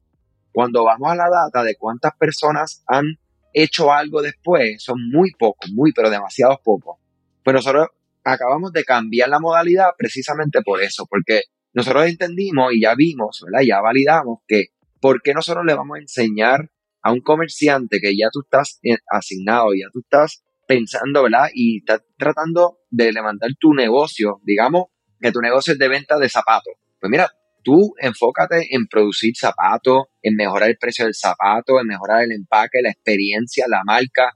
Cuando 0.52 0.84
vamos 0.84 1.10
a 1.10 1.16
la 1.16 1.26
data 1.26 1.64
de 1.64 1.74
cuántas 1.74 2.12
personas 2.18 2.84
han 2.86 3.18
hecho 3.54 3.90
algo 3.90 4.20
después, 4.20 4.82
son 4.82 5.08
muy 5.10 5.30
pocos, 5.30 5.70
muy, 5.72 5.92
pero 5.94 6.10
demasiados 6.10 6.58
pocos. 6.62 6.98
Pues 7.42 7.54
nosotros 7.54 7.88
acabamos 8.24 8.72
de 8.72 8.84
cambiar 8.84 9.28
la 9.28 9.38
modalidad 9.38 9.90
precisamente 9.96 10.62
por 10.62 10.82
eso, 10.82 11.06
porque 11.08 11.42
nosotros 11.72 12.06
entendimos 12.06 12.72
y 12.72 12.82
ya 12.82 12.94
vimos, 12.94 13.42
¿verdad? 13.44 13.66
Ya 13.66 13.80
validamos 13.80 14.38
que 14.46 14.68
¿por 15.00 15.20
qué 15.22 15.34
nosotros 15.34 15.64
le 15.66 15.74
vamos 15.74 15.96
a 15.96 16.00
enseñar 16.00 16.70
a 17.02 17.12
un 17.12 17.20
comerciante 17.20 18.00
que 18.00 18.16
ya 18.16 18.28
tú 18.32 18.40
estás 18.40 18.80
asignado, 19.10 19.74
ya 19.74 19.88
tú 19.92 20.00
estás 20.00 20.42
pensando, 20.66 21.22
¿verdad? 21.24 21.48
Y 21.52 21.80
estás 21.80 22.02
tratando 22.16 22.78
de 22.90 23.12
levantar 23.12 23.50
tu 23.60 23.74
negocio, 23.74 24.40
digamos 24.44 24.86
que 25.20 25.30
tu 25.30 25.40
negocio 25.40 25.74
es 25.74 25.78
de 25.78 25.88
venta 25.88 26.18
de 26.18 26.28
zapatos. 26.28 26.74
Pues 26.98 27.10
mira, 27.10 27.30
tú 27.62 27.94
enfócate 27.98 28.74
en 28.74 28.86
producir 28.86 29.34
zapatos, 29.36 30.04
en 30.22 30.36
mejorar 30.36 30.70
el 30.70 30.78
precio 30.78 31.04
del 31.04 31.14
zapato, 31.14 31.80
en 31.80 31.86
mejorar 31.86 32.22
el 32.22 32.32
empaque, 32.32 32.80
la 32.82 32.90
experiencia, 32.90 33.66
la 33.68 33.82
marca, 33.84 34.32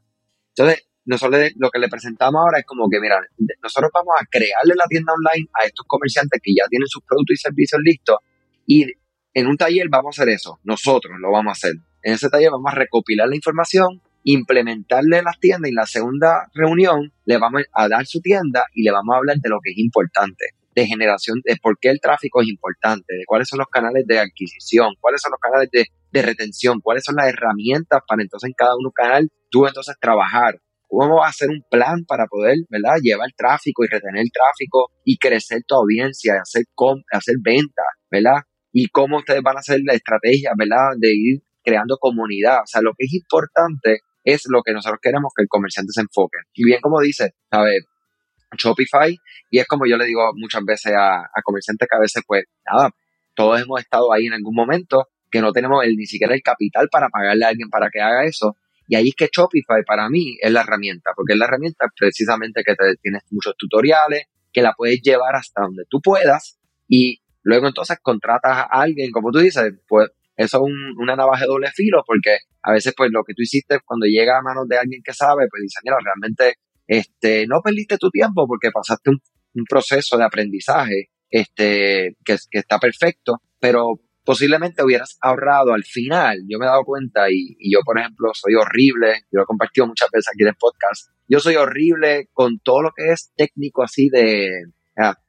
Entonces, 0.55 0.88
nosotros 1.09 1.53
lo 1.57 1.71
que 1.71 1.79
le 1.79 1.89
presentamos 1.89 2.39
ahora 2.39 2.59
es 2.59 2.67
como 2.67 2.87
que, 2.91 3.01
mira, 3.01 3.19
nosotros 3.63 3.91
vamos 3.95 4.15
a 4.21 4.27
crearle 4.31 4.75
la 4.77 4.85
tienda 4.87 5.15
online 5.15 5.49
a 5.55 5.65
estos 5.65 5.87
comerciantes 5.89 6.39
que 6.43 6.53
ya 6.55 6.69
tienen 6.69 6.87
sus 6.87 7.03
productos 7.03 7.33
y 7.33 7.37
servicios 7.39 7.81
listos 7.83 8.17
y 8.67 8.85
en 9.33 9.47
un 9.47 9.57
taller 9.57 9.87
vamos 9.91 10.19
a 10.19 10.23
hacer 10.23 10.35
eso, 10.35 10.61
nosotros 10.65 11.15
lo 11.19 11.31
vamos 11.31 11.51
a 11.51 11.53
hacer. 11.53 11.77
En 12.03 12.13
ese 12.13 12.29
taller 12.29 12.51
vamos 12.51 12.71
a 12.71 12.75
recopilar 12.75 13.27
la 13.27 13.37
información, 13.37 14.03
implementarle 14.25 15.23
las 15.23 15.41
tiendas 15.41 15.69
y 15.69 15.71
en 15.71 15.77
la 15.77 15.87
segunda 15.87 16.51
reunión 16.53 17.11
le 17.25 17.39
vamos 17.39 17.63
a 17.73 17.89
dar 17.89 18.05
su 18.05 18.21
tienda 18.21 18.65
y 18.75 18.83
le 18.83 18.91
vamos 18.91 19.15
a 19.15 19.19
hablar 19.19 19.39
de 19.39 19.49
lo 19.49 19.61
que 19.65 19.71
es 19.71 19.79
importante, 19.79 20.45
de 20.75 20.87
generación, 20.87 21.41
de 21.43 21.57
por 21.57 21.79
qué 21.79 21.89
el 21.89 22.01
tráfico 22.01 22.43
es 22.43 22.49
importante, 22.49 23.15
de 23.15 23.25
cuáles 23.25 23.49
son 23.49 23.61
los 23.61 23.69
canales 23.69 24.07
de 24.07 24.19
adquisición, 24.19 24.95
cuáles 25.01 25.23
son 25.23 25.31
los 25.31 25.41
canales 25.41 25.71
de, 25.73 25.87
de 26.13 26.23
retención, 26.23 26.81
cuáles 26.83 27.05
son 27.05 27.17
las 27.17 27.29
herramientas 27.29 28.03
para 28.07 28.21
entonces 28.21 28.49
en 28.49 28.55
cada 28.55 28.77
uno 28.77 28.91
canal 28.91 29.31
tú 29.49 29.67
entonces 29.67 29.97
trabajar 29.99 30.61
cómo 30.89 31.17
va 31.17 31.27
a 31.27 31.31
hacer 31.31 31.49
un 31.51 31.63
plan 31.71 32.05
para 32.07 32.27
poder, 32.27 32.57
¿verdad? 32.69 32.97
Llevar 33.03 33.29
tráfico 33.37 33.85
y 33.85 33.89
retener 33.89 34.25
tráfico 34.33 34.91
y 35.05 35.19
crecer 35.19 35.63
tu 35.67 35.77
audiencia, 35.77 36.41
hacer, 36.43 36.65
hacer 37.13 37.37
ventas, 37.43 37.87
¿verdad? 38.11 38.43
Y 38.73 38.89
cómo 38.89 39.19
ustedes 39.19 39.43
van 39.43 39.57
a 39.57 39.61
hacer 39.61 39.81
la 39.85 39.95
estrategia, 39.95 40.53
¿verdad? 40.57 40.97
De 40.99 41.13
ir 41.13 41.43
creando 41.63 41.97
comunidad. 41.99 42.63
O 42.63 42.67
sea, 42.67 42.81
lo 42.81 42.93
que 42.97 43.05
es 43.05 43.15
importante 43.15 44.01
es 44.25 44.43
lo 44.49 44.63
que 44.63 44.73
nosotros 44.73 44.99
queremos 45.03 45.33
que 45.37 45.43
el 45.43 45.49
comerciante 45.49 45.93
se 45.93 46.01
enfoque. 46.01 46.39
Y 46.55 46.65
bien 46.65 46.81
como 46.81 47.01
dice, 47.01 47.33
¿sabes? 47.51 47.85
Shopify, 48.57 49.15
y 49.51 49.59
es 49.59 49.67
como 49.67 49.85
yo 49.87 49.99
le 49.99 50.07
digo 50.07 50.23
muchas 50.35 50.65
veces 50.65 50.95
a, 50.95 51.21
a 51.21 51.43
comerciantes 51.45 51.87
que 51.89 51.97
a 51.97 52.01
veces, 52.01 52.23
pues, 52.27 52.45
nada, 52.65 52.91
todos 53.35 53.61
hemos 53.61 53.81
estado 53.81 54.13
ahí 54.13 54.27
en 54.27 54.33
algún 54.33 54.55
momento 54.55 55.07
que 55.31 55.41
no 55.41 55.53
tenemos 55.53 55.85
el, 55.85 55.97
ni 55.97 56.07
siquiera 56.07 56.35
el 56.35 56.43
capital 56.43 56.89
para 56.91 57.09
pagarle 57.09 57.45
a 57.45 57.49
alguien 57.49 57.69
para 57.69 57.91
que 57.91 58.01
haga 58.01 58.25
eso, 58.25 58.57
y 58.89 58.97
ahí 58.97 59.09
es 59.09 59.15
que 59.15 59.29
Shopify 59.31 59.85
para 59.85 60.09
mí 60.09 60.39
es 60.41 60.51
la 60.51 60.63
herramienta, 60.63 61.13
porque 61.15 61.35
es 61.35 61.39
la 61.39 61.45
herramienta 61.45 61.87
precisamente 61.95 62.63
que 62.65 62.75
te, 62.75 62.97
tienes 63.03 63.23
muchos 63.31 63.55
tutoriales, 63.57 64.25
que 64.51 64.63
la 64.63 64.73
puedes 64.73 65.03
llevar 65.03 65.37
hasta 65.37 65.63
donde 65.63 65.85
tú 65.91 66.01
puedas 66.01 66.59
y 66.89 67.21
luego 67.43 67.69
entonces 67.69 67.99
contratas 68.01 68.51
a 68.51 68.63
alguien, 68.65 69.11
como 69.11 69.31
tú 69.31 69.41
dices, 69.41 69.75
pues 69.87 70.09
eso 70.37 70.67
es 70.67 70.73
una 70.97 71.17
navaja 71.17 71.43
de 71.43 71.49
doble 71.49 71.71
filo, 71.73 72.03
porque 72.07 72.39
a 72.63 72.73
veces 72.73 72.95
pues 72.97 73.11
lo 73.13 73.25
que 73.25 73.35
tú 73.35 73.43
hiciste 73.43 73.79
cuando 73.85 74.07
llega 74.07 74.39
a 74.39 74.43
manos 74.43 74.67
de 74.67 74.79
alguien 74.79 75.03
que 75.05 75.13
sabe, 75.13 75.49
pues 75.51 75.63
dice, 75.63 75.81
mira, 75.85 75.99
realmente 76.03 76.59
este, 76.87 77.47
no 77.47 77.61
perdiste 77.63 77.99
tu 77.99 78.09
tiempo 78.09 78.47
porque 78.47 78.71
pasaste 78.71 79.11
un, 79.11 79.21
proceso 79.69 80.17
de 80.17 80.25
aprendizaje 80.25 81.11
este, 81.31 82.17
que, 82.25 82.37
que 82.49 82.59
está 82.61 82.79
perfecto, 82.79 83.43
pero 83.59 84.01
posiblemente 84.29 84.85
hubieras 84.85 85.17
ahorrado 85.23 85.73
al 85.73 85.85
final. 85.85 86.45
Yo 86.47 86.59
me 86.59 86.67
he 86.67 86.69
dado 86.69 86.85
cuenta 86.85 87.31
y, 87.31 87.57
yo, 87.73 87.79
por 87.83 87.99
ejemplo, 87.99 88.31
soy 88.35 88.57
horrible, 88.57 89.23
yo 89.33 89.39
lo 89.39 89.45
he 89.45 89.47
compartido 89.47 89.87
muchas 89.87 90.11
veces 90.13 90.27
aquí 90.29 90.43
en 90.43 90.49
el 90.49 90.57
podcast, 90.57 91.09
yo 91.27 91.41
soy 91.41 91.57
horrible 91.57 92.29
con 92.35 92.59
todo 92.59 92.83
lo 92.83 92.91
que 92.95 93.11
es 93.11 93.33
técnico 93.35 93.83
así 93.83 94.11
de... 94.11 94.51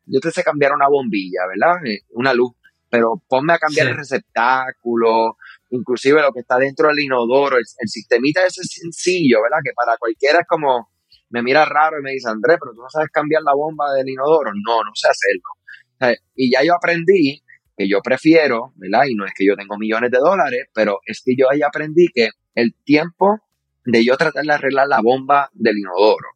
yo 0.05 0.19
te 0.19 0.31
sé 0.31 0.43
cambiar 0.43 0.73
una 0.73 0.89
bombilla, 0.89 1.47
¿verdad? 1.47 1.77
Eh, 1.85 2.01
una 2.09 2.33
luz, 2.33 2.51
pero 2.89 3.23
ponme 3.29 3.53
a 3.53 3.57
cambiar 3.57 3.88
el 3.88 3.95
receptáculo, 3.95 5.38
inclusive 5.69 6.21
lo 6.21 6.33
que 6.33 6.41
está 6.41 6.57
dentro 6.57 6.89
del 6.89 6.99
inodoro, 6.99 7.55
el, 7.55 7.63
el 7.77 7.88
sistemita 7.88 8.45
ese 8.45 8.63
sencillo, 8.65 9.41
¿verdad? 9.41 9.59
Que 9.63 9.71
para 9.73 9.95
cualquiera 9.97 10.39
es 10.39 10.45
como, 10.45 10.91
me 11.29 11.41
mira 11.41 11.63
raro 11.63 11.99
y 11.99 12.03
me 12.03 12.12
dice, 12.12 12.27
Andrés, 12.27 12.57
pero 12.59 12.73
tú 12.73 12.81
no 12.81 12.89
sabes 12.89 13.07
cambiar 13.13 13.43
la 13.43 13.53
bomba 13.53 13.93
del 13.93 14.09
inodoro. 14.09 14.51
No, 14.51 14.83
no 14.83 14.91
sé 14.93 15.07
hacerlo. 15.07 16.19
y 16.35 16.51
ya 16.51 16.63
yo 16.63 16.75
aprendí 16.75 17.41
que 17.79 17.87
yo 17.87 18.01
prefiero, 18.01 18.73
¿verdad? 18.75 19.05
Y 19.07 19.15
no 19.15 19.25
es 19.25 19.31
que 19.33 19.45
yo 19.45 19.55
tengo 19.55 19.77
millones 19.77 20.11
de 20.11 20.17
dólares, 20.17 20.67
pero 20.73 20.99
es 21.05 21.21
que 21.23 21.33
yo 21.37 21.49
ahí 21.49 21.61
aprendí 21.61 22.07
que 22.13 22.31
el 22.53 22.75
tiempo 22.83 23.39
de 23.85 24.03
yo 24.03 24.17
tratar 24.17 24.43
de 24.43 24.51
arreglar 24.51 24.89
la 24.89 24.99
bomba 24.99 25.49
del 25.53 25.77
inodoro, 25.77 26.27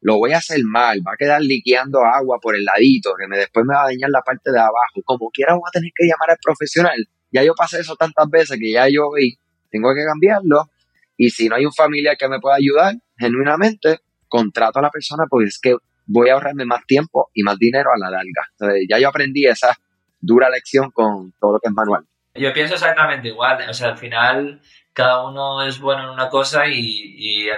lo 0.00 0.16
voy 0.16 0.32
a 0.32 0.38
hacer 0.38 0.60
mal, 0.64 1.00
va 1.06 1.12
a 1.12 1.16
quedar 1.18 1.42
liqueando 1.42 2.00
agua 2.06 2.38
por 2.40 2.56
el 2.56 2.64
ladito, 2.64 3.12
que 3.20 3.28
me, 3.28 3.36
después 3.36 3.66
me 3.66 3.74
va 3.74 3.82
a 3.82 3.88
dañar 3.88 4.08
la 4.08 4.22
parte 4.22 4.50
de 4.50 4.58
abajo. 4.58 5.02
Como 5.04 5.28
quiera 5.28 5.52
voy 5.52 5.64
a 5.68 5.72
tener 5.72 5.90
que 5.94 6.06
llamar 6.06 6.30
al 6.30 6.38
profesional. 6.42 7.06
Ya 7.30 7.44
yo 7.44 7.54
pasé 7.54 7.80
eso 7.80 7.94
tantas 7.96 8.26
veces 8.30 8.58
que 8.58 8.72
ya 8.72 8.88
yo 8.88 9.10
vi, 9.14 9.36
tengo 9.70 9.92
que 9.94 10.06
cambiarlo. 10.06 10.70
Y 11.18 11.28
si 11.28 11.50
no 11.50 11.56
hay 11.56 11.66
un 11.66 11.74
familiar 11.74 12.16
que 12.16 12.28
me 12.30 12.40
pueda 12.40 12.56
ayudar, 12.56 12.94
genuinamente, 13.18 13.98
contrato 14.26 14.78
a 14.78 14.82
la 14.82 14.90
persona 14.90 15.24
porque 15.28 15.48
es 15.48 15.58
que 15.58 15.76
voy 16.06 16.30
a 16.30 16.34
ahorrarme 16.34 16.64
más 16.64 16.86
tiempo 16.86 17.28
y 17.34 17.42
más 17.42 17.58
dinero 17.58 17.90
a 17.94 17.98
la 17.98 18.08
larga. 18.08 18.48
Entonces, 18.52 18.86
ya 18.88 18.98
yo 18.98 19.08
aprendí 19.08 19.44
esa 19.44 19.76
dura 20.20 20.50
lección 20.50 20.90
con 20.90 21.32
todo 21.40 21.52
lo 21.52 21.60
que 21.60 21.68
es 21.68 21.74
manual. 21.74 22.04
Yo 22.34 22.52
pienso 22.52 22.74
exactamente 22.74 23.28
igual, 23.28 23.68
o 23.68 23.74
sea, 23.74 23.88
al 23.88 23.98
final 23.98 24.60
cada 24.92 25.24
uno 25.28 25.62
es 25.62 25.80
bueno 25.80 26.04
en 26.04 26.10
una 26.10 26.28
cosa 26.28 26.66
y, 26.66 26.76
y 26.76 27.48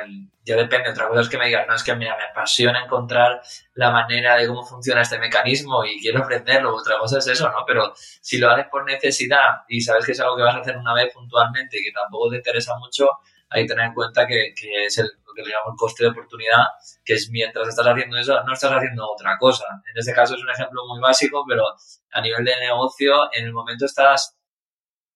ya 0.45 0.57
depende. 0.57 0.91
Otra 0.91 1.09
cosa 1.09 1.21
es 1.21 1.29
que 1.29 1.39
me 1.39 1.47
digan, 1.47 1.67
no, 1.67 1.75
es 1.75 1.83
que 1.83 1.95
mira, 1.95 2.17
me 2.17 2.25
apasiona 2.25 2.85
encontrar 2.85 3.43
la 3.75 3.91
manera 3.91 4.37
de 4.37 4.47
cómo 4.47 4.65
funciona 4.65 5.03
este 5.03 5.19
mecanismo 5.19 5.85
y 5.85 6.01
quiero 6.01 6.23
aprenderlo. 6.23 6.75
Otra 6.75 6.99
cosa 6.99 7.19
es 7.19 7.27
eso, 7.27 7.49
¿no? 7.51 7.65
Pero 7.67 7.93
si 7.97 8.39
lo 8.39 8.51
haces 8.51 8.67
por 8.71 8.85
necesidad 8.85 9.63
y 9.69 9.81
sabes 9.81 10.07
que 10.07 10.13
es 10.13 10.21
algo 10.21 10.37
que 10.37 10.43
vas 10.43 10.57
a 10.57 10.61
hacer 10.61 10.77
una 10.77 10.95
vez 10.95 11.13
puntualmente 11.13 11.79
y 11.79 11.85
que 11.85 11.93
tampoco 11.93 12.31
te 12.31 12.37
interesa 12.37 12.75
mucho, 12.79 13.09
hay 13.51 13.63
que 13.63 13.69
tener 13.69 13.87
en 13.87 13.95
cuenta 13.95 14.27
que, 14.27 14.55
que 14.57 14.87
es 14.87 14.99
el, 14.99 15.11
lo 15.27 15.35
que 15.35 15.43
le 15.43 15.51
llamamos 15.51 15.77
coste 15.77 16.05
de 16.05 16.11
oportunidad, 16.11 16.65
que 17.05 17.15
es 17.15 17.29
mientras 17.31 17.69
estás 17.69 17.87
haciendo 17.87 18.17
eso, 18.17 18.43
no 18.45 18.53
estás 18.53 18.73
haciendo 18.73 19.11
otra 19.11 19.37
cosa. 19.39 19.65
En 19.93 19.99
este 19.99 20.13
caso 20.13 20.35
es 20.35 20.43
un 20.43 20.51
ejemplo 20.51 20.83
muy 20.87 21.01
básico, 21.01 21.45
pero 21.49 21.65
a 22.13 22.21
nivel 22.21 22.45
de 22.45 22.59
negocio, 22.61 23.29
en 23.33 23.45
el 23.45 23.53
momento 23.53 23.85
estás 23.85 24.39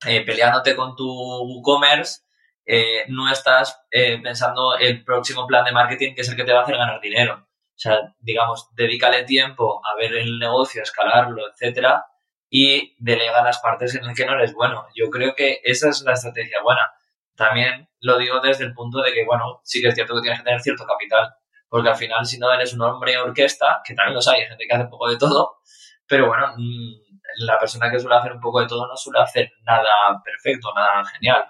eh, 0.06 0.24
peleándote 0.24 0.76
con 0.76 0.94
tu 0.96 1.06
WooCommerce, 1.06 2.22
eh, 2.66 3.04
no 3.08 3.30
estás 3.30 3.84
eh, 3.90 4.18
pensando 4.22 4.76
el 4.76 5.04
próximo 5.04 5.46
plan 5.46 5.64
de 5.64 5.72
marketing 5.72 6.14
que 6.14 6.22
es 6.22 6.28
el 6.28 6.36
que 6.36 6.44
te 6.44 6.52
va 6.52 6.60
a 6.60 6.62
hacer 6.62 6.76
ganar 6.76 7.00
dinero. 7.00 7.46
O 7.74 7.78
sea, 7.78 7.98
digamos, 8.20 8.68
dedícale 8.74 9.24
tiempo 9.24 9.80
a 9.84 9.96
ver 9.96 10.14
el 10.14 10.38
negocio, 10.38 10.80
a 10.80 10.84
escalarlo, 10.84 11.42
etcétera, 11.50 12.06
y 12.48 12.94
delega 12.98 13.42
las 13.42 13.58
partes 13.58 13.94
en 13.96 14.06
las 14.06 14.16
que 14.16 14.26
no 14.26 14.34
eres 14.34 14.54
bueno. 14.54 14.86
Yo 14.94 15.10
creo 15.10 15.34
que 15.34 15.60
esa 15.64 15.88
es 15.88 16.02
la 16.02 16.12
estrategia 16.12 16.62
buena. 16.62 16.92
También 17.36 17.88
lo 18.00 18.18
digo 18.18 18.40
desde 18.40 18.64
el 18.64 18.74
punto 18.74 19.02
de 19.02 19.12
que, 19.12 19.24
bueno, 19.24 19.60
sí 19.64 19.80
que 19.80 19.88
es 19.88 19.94
cierto 19.94 20.14
que 20.14 20.22
tienes 20.22 20.40
que 20.40 20.44
tener 20.44 20.60
cierto 20.60 20.84
capital, 20.86 21.32
porque 21.68 21.88
al 21.88 21.96
final 21.96 22.24
si 22.24 22.38
no 22.38 22.52
eres 22.52 22.72
un 22.74 22.82
hombre 22.82 23.16
orquesta, 23.18 23.80
que 23.84 23.94
también 23.94 24.14
los 24.14 24.28
hay, 24.28 24.42
hay 24.42 24.48
gente 24.48 24.64
que 24.66 24.74
hace 24.74 24.84
un 24.84 24.90
poco 24.90 25.10
de 25.10 25.18
todo, 25.18 25.58
pero 26.06 26.28
bueno, 26.28 26.54
mm, 26.56 27.04
la 27.38 27.58
persona 27.58 27.90
que 27.90 27.98
suele 27.98 28.16
hacer 28.16 28.32
un 28.32 28.40
poco 28.40 28.60
de 28.60 28.66
todo 28.66 28.86
no 28.86 28.96
suele 28.96 29.20
hacer 29.20 29.50
nada 29.64 30.22
perfecto, 30.24 30.68
nada 30.74 31.04
genial. 31.04 31.44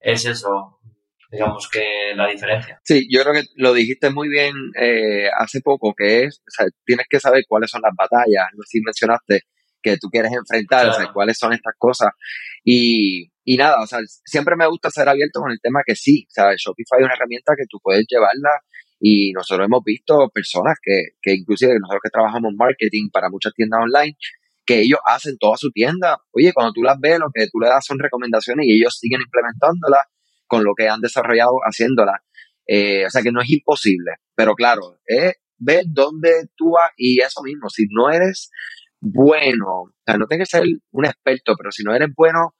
es 0.00 0.24
eso, 0.24 0.78
digamos 1.30 1.68
que 1.68 2.14
la 2.14 2.28
diferencia. 2.28 2.80
Sí, 2.84 3.06
yo 3.10 3.22
creo 3.22 3.34
que 3.34 3.48
lo 3.56 3.72
dijiste 3.74 4.10
muy 4.10 4.28
bien 4.28 4.54
eh, 4.80 5.28
hace 5.36 5.60
poco, 5.60 5.94
que 5.94 6.24
es, 6.24 6.40
o 6.40 6.50
sea, 6.50 6.66
tienes 6.84 7.06
que 7.08 7.20
saber 7.20 7.44
cuáles 7.48 7.70
son 7.70 7.82
las 7.82 7.92
batallas, 7.96 8.46
no 8.54 8.62
si 8.64 8.80
mencionaste 8.80 9.42
que 9.82 9.96
tú 9.96 10.08
quieres 10.08 10.32
enfrentar, 10.32 10.88
o 10.88 10.92
sea, 10.92 11.12
cuáles 11.12 11.38
son 11.38 11.52
estas 11.52 11.74
cosas. 11.78 12.10
Y, 12.64 13.30
y 13.50 13.56
nada, 13.56 13.80
o 13.82 13.86
sea, 13.86 14.00
siempre 14.26 14.56
me 14.56 14.66
gusta 14.66 14.90
ser 14.90 15.08
abierto 15.08 15.40
con 15.40 15.50
el 15.50 15.58
tema 15.58 15.80
que 15.82 15.94
sí, 15.94 16.26
o 16.28 16.30
sea, 16.30 16.54
Shopify 16.54 16.98
es 16.98 17.06
una 17.06 17.14
herramienta 17.14 17.54
que 17.56 17.64
tú 17.66 17.78
puedes 17.82 18.04
llevarla 18.06 18.50
y 19.00 19.32
nosotros 19.32 19.64
hemos 19.64 19.82
visto 19.82 20.28
personas 20.28 20.76
que, 20.82 21.12
que 21.22 21.32
inclusive 21.32 21.72
nosotros 21.80 22.02
que 22.04 22.10
trabajamos 22.10 22.52
marketing 22.54 23.08
para 23.10 23.30
muchas 23.30 23.54
tiendas 23.54 23.80
online, 23.82 24.18
que 24.66 24.80
ellos 24.80 24.98
hacen 25.02 25.38
toda 25.38 25.56
su 25.56 25.70
tienda. 25.70 26.18
Oye, 26.32 26.52
cuando 26.52 26.74
tú 26.74 26.82
las 26.82 27.00
ves, 27.00 27.18
lo 27.20 27.30
que 27.32 27.46
tú 27.50 27.58
le 27.58 27.68
das 27.68 27.86
son 27.86 27.98
recomendaciones 27.98 28.66
y 28.66 28.76
ellos 28.76 28.98
siguen 28.98 29.22
implementándolas 29.22 30.04
con 30.46 30.62
lo 30.62 30.74
que 30.76 30.90
han 30.90 31.00
desarrollado 31.00 31.52
haciéndolas. 31.64 32.20
Eh, 32.66 33.06
o 33.06 33.10
sea 33.10 33.22
que 33.22 33.32
no 33.32 33.40
es 33.40 33.48
imposible, 33.48 34.10
pero 34.34 34.54
claro, 34.56 34.98
es 35.06 35.36
ver 35.56 35.84
dónde 35.86 36.50
tú 36.54 36.72
vas 36.72 36.90
y 36.98 37.22
eso 37.22 37.40
mismo, 37.42 37.70
si 37.70 37.86
no 37.88 38.10
eres 38.10 38.50
bueno, 39.00 39.84
o 39.84 39.92
sea, 40.04 40.18
no 40.18 40.26
tienes 40.26 40.50
que 40.50 40.58
ser 40.58 40.66
un 40.90 41.06
experto, 41.06 41.54
pero 41.56 41.72
si 41.72 41.82
no 41.82 41.94
eres 41.94 42.10
bueno 42.14 42.52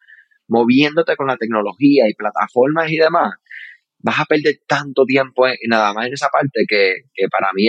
moviéndote 0.49 1.17
con 1.17 1.27
la 1.29 1.37
tecnología 1.37 2.09
y 2.09 2.15
plataformas 2.15 2.91
y 2.91 2.97
demás, 2.97 3.35
vas 4.01 4.21
a 4.21 4.25
perder 4.25 4.61
tanto 4.67 5.05
tiempo 5.05 5.47
nada 5.69 5.93
más 5.93 6.07
en 6.07 6.15
esa 6.15 6.29
parte 6.29 6.65
que, 6.69 7.03
para 7.31 7.53
mí 7.53 7.67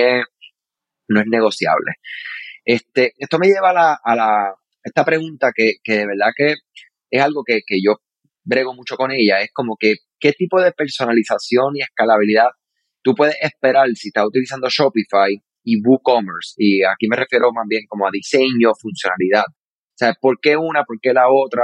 no 1.07 1.21
es 1.21 1.27
negociable. 1.27 1.93
Este, 2.65 3.13
esto 3.17 3.39
me 3.39 3.47
lleva 3.47 3.71
a, 3.71 3.73
la, 3.73 3.99
a 4.03 4.15
la, 4.15 4.55
esta 4.83 5.03
pregunta 5.05 5.51
que, 5.55 5.73
que, 5.83 5.93
de 5.93 6.07
verdad 6.07 6.31
que 6.35 6.55
es 7.09 7.21
algo 7.21 7.43
que, 7.43 7.61
que 7.65 7.77
yo 7.83 7.97
brego 8.43 8.73
mucho 8.73 8.95
con 8.95 9.11
ella, 9.11 9.41
es 9.41 9.51
como 9.53 9.75
que 9.79 9.95
qué 10.19 10.33
tipo 10.33 10.61
de 10.61 10.71
personalización 10.71 11.75
y 11.75 11.81
escalabilidad 11.81 12.49
tú 13.01 13.15
puedes 13.15 13.35
esperar 13.41 13.87
si 13.95 14.09
estás 14.09 14.25
utilizando 14.25 14.67
Shopify 14.69 15.41
y 15.63 15.81
WooCommerce. 15.81 16.55
Y 16.57 16.83
aquí 16.83 17.07
me 17.07 17.15
refiero 17.15 17.51
más 17.51 17.65
bien 17.67 17.83
como 17.87 18.07
a 18.07 18.11
diseño, 18.11 18.73
funcionalidad. 18.79 19.45
O 19.47 19.97
sea, 19.97 20.13
¿por 20.19 20.39
qué 20.41 20.55
una? 20.55 20.83
¿Por 20.83 20.99
qué 21.01 21.13
la 21.13 21.25
otra? 21.29 21.63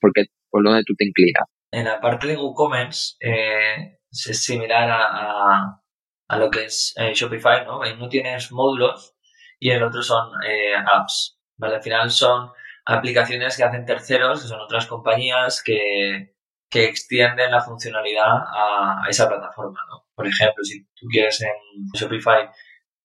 ¿Por, 0.00 0.12
qué, 0.12 0.26
por 0.62 0.84
tú 0.84 0.94
te 0.96 1.04
inclinas? 1.04 1.44
En 1.72 1.84
la 1.84 2.00
parte 2.00 2.26
de 2.26 2.36
WooCommerce 2.36 3.16
eh, 3.20 3.98
es 4.10 4.44
similar 4.44 4.90
a, 4.90 5.80
a, 6.28 6.36
lo 6.38 6.50
que 6.50 6.64
es 6.64 6.94
eh, 6.96 7.12
Shopify, 7.14 7.64
¿no? 7.64 7.84
En 7.84 7.96
uno 7.96 8.08
tienes 8.08 8.52
módulos 8.52 9.14
y 9.58 9.70
el 9.70 9.82
otro 9.82 10.02
son 10.02 10.30
eh, 10.46 10.74
apps. 10.74 11.38
¿vale? 11.56 11.76
Al 11.76 11.82
final 11.82 12.10
son 12.10 12.50
aplicaciones 12.84 13.56
que 13.56 13.64
hacen 13.64 13.84
terceros, 13.84 14.42
que 14.42 14.48
son 14.48 14.60
otras 14.60 14.86
compañías 14.86 15.62
que, 15.62 16.36
que 16.70 16.84
extienden 16.84 17.50
la 17.50 17.60
funcionalidad 17.60 18.26
a, 18.26 19.02
esa 19.08 19.28
plataforma. 19.28 19.80
¿no? 19.90 20.06
Por 20.14 20.26
ejemplo, 20.26 20.62
si 20.64 20.84
tú 20.94 21.06
quieres 21.10 21.40
en 21.42 21.52
Shopify 21.94 22.48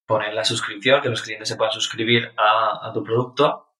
poner 0.06 0.34
la 0.34 0.44
suscripción, 0.44 1.02
que 1.02 1.10
los 1.10 1.22
clientes 1.22 1.48
se 1.48 1.56
puedan 1.56 1.74
suscribir 1.74 2.34
a, 2.38 2.92
tu 2.94 3.04
producto, 3.04 3.71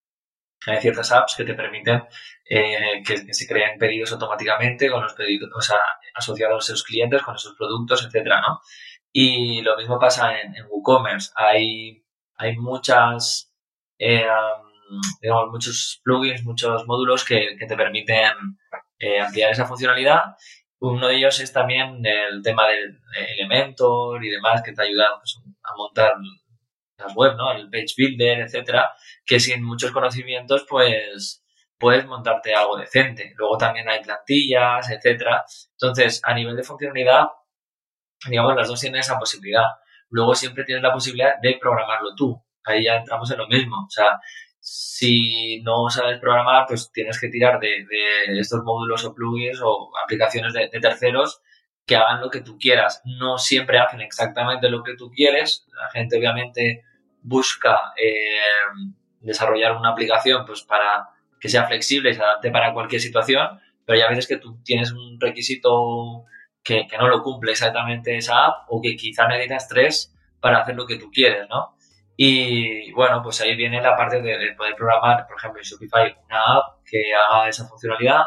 hay 0.68 0.80
ciertas 0.80 1.12
apps 1.12 1.36
que 1.36 1.44
te 1.44 1.54
permiten 1.54 2.04
eh, 2.46 3.02
que, 3.06 3.34
se 3.34 3.48
creen 3.48 3.80
pedidos 3.80 4.12
automáticamente 4.12 4.90
con 4.90 5.02
los 5.02 5.14
pedidos, 5.14 5.50
o 5.56 5.62
sea, 5.62 5.80
asociados 6.14 6.70
a 6.70 6.74
esos 6.74 6.84
clientes 6.84 7.22
con 7.22 7.36
esos 7.36 7.56
productos, 7.56 8.06
etcétera, 8.06 8.42
¿no? 8.42 8.60
Y 9.12 9.62
lo 9.62 9.78
mismo 9.78 10.00
pasa 10.00 10.40
en, 10.40 10.54
WooCommerce. 10.70 11.32
Hay, 11.36 12.04
hay 12.36 12.58
muchas, 12.58 13.54
eh, 13.98 14.28
digamos, 15.22 15.50
muchos 15.52 16.02
plugins, 16.04 16.44
muchos 16.44 16.86
módulos 16.88 17.26
que, 17.26 17.58
te 17.58 17.76
permiten 17.76 18.34
eh, 19.00 19.20
ampliar 19.20 19.52
esa 19.52 19.66
funcionalidad. 19.66 20.36
Uno 20.80 21.08
de 21.08 21.18
ellos 21.18 21.40
es 21.40 21.54
también 21.54 22.06
el 22.06 22.42
tema 22.44 22.68
del 22.68 23.00
Elementor 23.38 24.24
y 24.26 24.30
demás 24.30 24.62
que 24.64 24.74
te 24.74 24.84
ayuda 24.84 25.20
pues, 25.20 25.38
a 25.64 25.76
montar 25.76 26.14
web, 27.16 27.36
¿no? 27.38 27.52
El 27.52 27.70
page 27.70 27.94
builder, 27.98 28.42
etcétera, 28.42 28.92
que 29.26 29.40
sin 29.40 29.64
muchos 29.64 29.92
conocimientos, 29.92 30.66
pues 30.68 31.44
puedes 31.78 32.06
montarte 32.06 32.54
algo 32.54 32.78
decente. 32.78 33.34
Luego 33.36 33.58
también 33.58 33.90
hay 33.90 34.02
plantillas, 34.02 34.90
etcétera. 34.92 35.44
Entonces, 35.72 36.22
a 36.24 36.34
nivel 36.34 36.56
de 36.56 36.64
funcionalidad, 36.64 37.26
digamos, 38.28 38.56
las 38.56 38.68
dos 38.68 38.80
tienen 38.80 39.00
esa 39.00 39.18
posibilidad. 39.18 39.66
Luego 40.10 40.36
siempre 40.36 40.64
tienes 40.64 40.84
la 40.84 40.94
posibilidad 40.94 41.34
de 41.42 41.58
programarlo 41.60 42.14
tú. 42.16 42.42
Ahí 42.64 42.84
ya 42.86 42.98
entramos 42.98 43.32
en 43.32 43.40
lo 43.40 43.48
mismo. 43.48 43.78
O 43.78 43.90
sea, 43.90 44.20
si 44.60 45.62
no 45.64 45.90
sabes 45.90 46.20
programar, 46.20 46.66
pues 46.68 46.92
tienes 46.92 47.20
que 47.20 47.30
tirar 47.30 47.60
de, 47.60 47.88
estos 48.40 48.64
módulos 48.64 49.04
o 49.06 49.16
plugins 49.16 49.60
o 49.64 49.92
aplicaciones 50.04 50.54
de, 50.54 50.70
terceros 50.80 51.42
que 51.86 51.96
hagan 51.96 52.22
lo 52.22 52.30
que 52.30 52.42
tú 52.42 52.58
quieras. 52.60 53.02
No 53.06 53.40
siempre 53.40 53.80
hacen 53.80 54.02
exactamente 54.02 54.70
lo 54.70 54.84
que 54.84 54.96
tú 54.96 55.10
quieres. 55.10 55.66
La 55.74 55.90
gente 55.90 56.18
obviamente 56.18 56.84
busca 57.22 57.94
eh, 58.02 58.40
desarrollar 59.20 59.76
una 59.76 59.90
aplicación 59.90 60.46
pues 60.46 60.62
para 60.64 61.10
que 61.40 61.50
sea 61.50 61.66
flexible 61.66 62.12
y 62.12 62.14
se 62.14 62.22
adapte 62.22 62.52
para 62.52 62.74
cualquier 62.74 63.02
situación, 63.02 63.60
pero 63.86 64.02
hay 64.02 64.10
veces 64.10 64.28
que 64.28 64.38
tú 64.38 64.62
tienes 64.64 64.92
un 64.92 65.20
requisito 65.20 66.26
que, 66.64 66.88
no 67.00 67.08
lo 67.08 67.24
cumple 67.24 67.52
exactamente 67.52 68.16
esa 68.16 68.46
app 68.46 68.66
o 68.70 68.82
que 68.82 68.96
quizá 68.96 69.28
necesitas 69.28 69.68
tres 69.68 70.16
para 70.40 70.60
hacer 70.60 70.76
lo 70.76 70.86
que 70.86 70.98
tú 70.98 71.10
quieres, 71.12 71.48
¿no? 71.50 71.76
Y 72.16 72.92
bueno, 72.92 73.22
pues 73.24 73.42
ahí 73.42 73.56
viene 73.56 73.82
la 73.82 73.96
parte 73.96 74.22
de, 74.22 74.54
poder 74.56 74.76
programar, 74.76 75.26
por 75.28 75.38
ejemplo, 75.38 75.60
en 75.60 75.66
Shopify 75.66 76.16
una 76.26 76.58
app 76.58 76.86
que 76.86 77.12
haga 77.14 77.50
esa 77.50 77.68
funcionalidad 77.68 78.24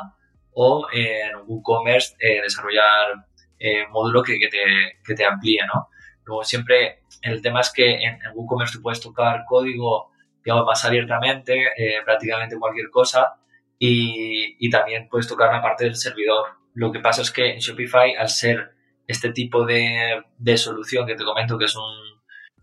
o 0.53 0.89
en 0.93 1.37
WooCommerce 1.47 2.17
eh, 2.19 2.41
desarrollar 2.43 3.27
eh, 3.59 3.87
módulo 3.89 4.23
que, 4.23 4.39
te, 4.51 4.99
que 5.05 5.15
te 5.15 5.25
amplíe, 5.25 5.61
¿no? 5.73 5.89
Luego 6.25 6.43
siempre 6.43 7.04
el 7.33 7.43
tema 7.43 7.61
es 7.61 7.73
que 7.73 8.03
en, 8.03 8.19
WooCommerce 8.35 8.77
tú 8.77 8.83
puedes 8.83 9.01
tocar 9.01 9.45
código, 9.47 10.11
digamos, 10.45 10.67
más 10.67 10.85
abiertamente, 10.85 11.69
eh, 11.77 12.03
prácticamente 12.05 12.59
cualquier 12.59 12.91
cosa, 12.91 13.37
y, 13.79 14.71
también 14.71 15.09
puedes 15.09 15.29
tocar 15.29 15.53
la 15.53 15.63
parte 15.63 15.85
del 15.85 15.97
servidor. 15.97 16.47
Lo 16.75 16.91
que 16.91 17.01
pasa 17.01 17.23
es 17.23 17.31
que 17.31 17.53
en 17.53 17.59
Shopify, 17.59 18.15
al 18.17 18.29
ser 18.29 18.73
este 19.07 19.31
tipo 19.33 19.65
de, 19.65 20.23
de 20.39 20.57
solución 20.57 21.07
que 21.07 21.15
te 21.15 21.25
comento 21.25 21.59
que 21.59 21.67
es 21.67 21.77
un... 21.77 22.15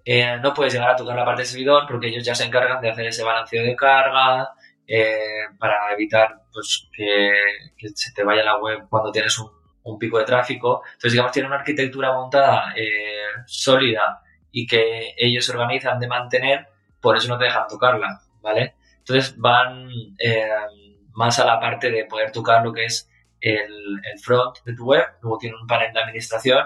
Eh, 0.04 0.38
no 0.42 0.54
puedes 0.54 0.74
llegar 0.74 0.90
a 0.90 0.96
tocar 0.96 1.16
la 1.16 1.26
parte 1.26 1.44
del 1.44 1.48
servidor 1.48 1.86
porque 1.88 2.08
ellos 2.08 2.26
ya 2.26 2.34
se 2.34 2.44
encargan 2.44 2.82
de 2.82 2.90
hacer 2.90 3.06
ese 3.06 3.24
balanceo 3.24 3.64
de 3.64 3.76
carga 3.76 4.50
eh, 4.88 5.46
para 5.60 5.94
evitar 5.94 6.42
pues, 6.52 6.90
que, 6.92 7.32
se 7.94 8.12
te 8.14 8.24
vaya 8.24 8.44
la 8.44 8.58
web 8.58 8.88
cuando 8.90 9.12
tienes 9.12 9.38
un, 9.38 9.52
un, 9.84 10.00
pico 10.00 10.18
de 10.18 10.26
tráfico. 10.26 10.82
Entonces, 10.86 11.14
digamos, 11.14 11.32
tiene 11.32 11.48
una 11.48 11.58
arquitectura 11.58 12.14
montada 12.14 12.74
eh, 12.76 13.28
sólida 13.46 14.22
y 14.52 14.68
que 14.68 15.14
ellos 15.18 15.46
se 15.46 15.54
organizan 15.54 16.00
de 16.00 16.08
mantener, 16.08 16.68
por 17.00 17.18
eso 17.18 17.28
no 17.28 17.38
te 17.38 17.46
dejan 17.46 17.68
tocarla, 17.68 18.22
¿vale? 18.42 18.76
Entonces 19.00 19.38
van 19.38 19.90
más 21.14 21.40
a 21.40 21.46
la 21.46 21.60
parte 21.60 21.90
de 21.90 22.06
poder 22.06 22.32
tocar 22.32 22.64
lo 22.64 22.74
que 22.74 22.86
es 22.86 23.10
el, 23.40 24.00
front 24.22 24.58
de 24.66 24.76
tu 24.76 24.86
web, 24.86 25.06
luego 25.22 25.38
tiene 25.38 25.56
un 25.60 25.68
panel 25.68 25.94
de 25.94 26.02
administración 26.02 26.64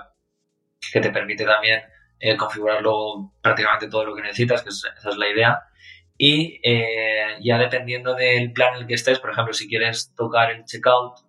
que 0.91 0.99
te 0.99 1.09
permite 1.09 1.45
también 1.45 1.81
eh, 2.19 2.35
configurarlo 2.35 3.33
prácticamente 3.41 3.89
todo 3.89 4.05
lo 4.05 4.15
que 4.15 4.21
necesitas, 4.21 4.61
que 4.61 4.69
esa 4.69 4.89
es 4.89 5.17
la 5.17 5.29
idea. 5.29 5.59
Y 6.17 6.59
eh, 6.63 7.37
ya 7.41 7.57
dependiendo 7.57 8.13
del 8.13 8.51
plan 8.53 8.75
en 8.75 8.81
el 8.81 8.87
que 8.87 8.93
estés, 8.93 9.19
por 9.19 9.31
ejemplo, 9.31 9.53
si 9.53 9.67
quieres 9.67 10.13
tocar 10.15 10.51
el 10.51 10.63
checkout, 10.65 11.19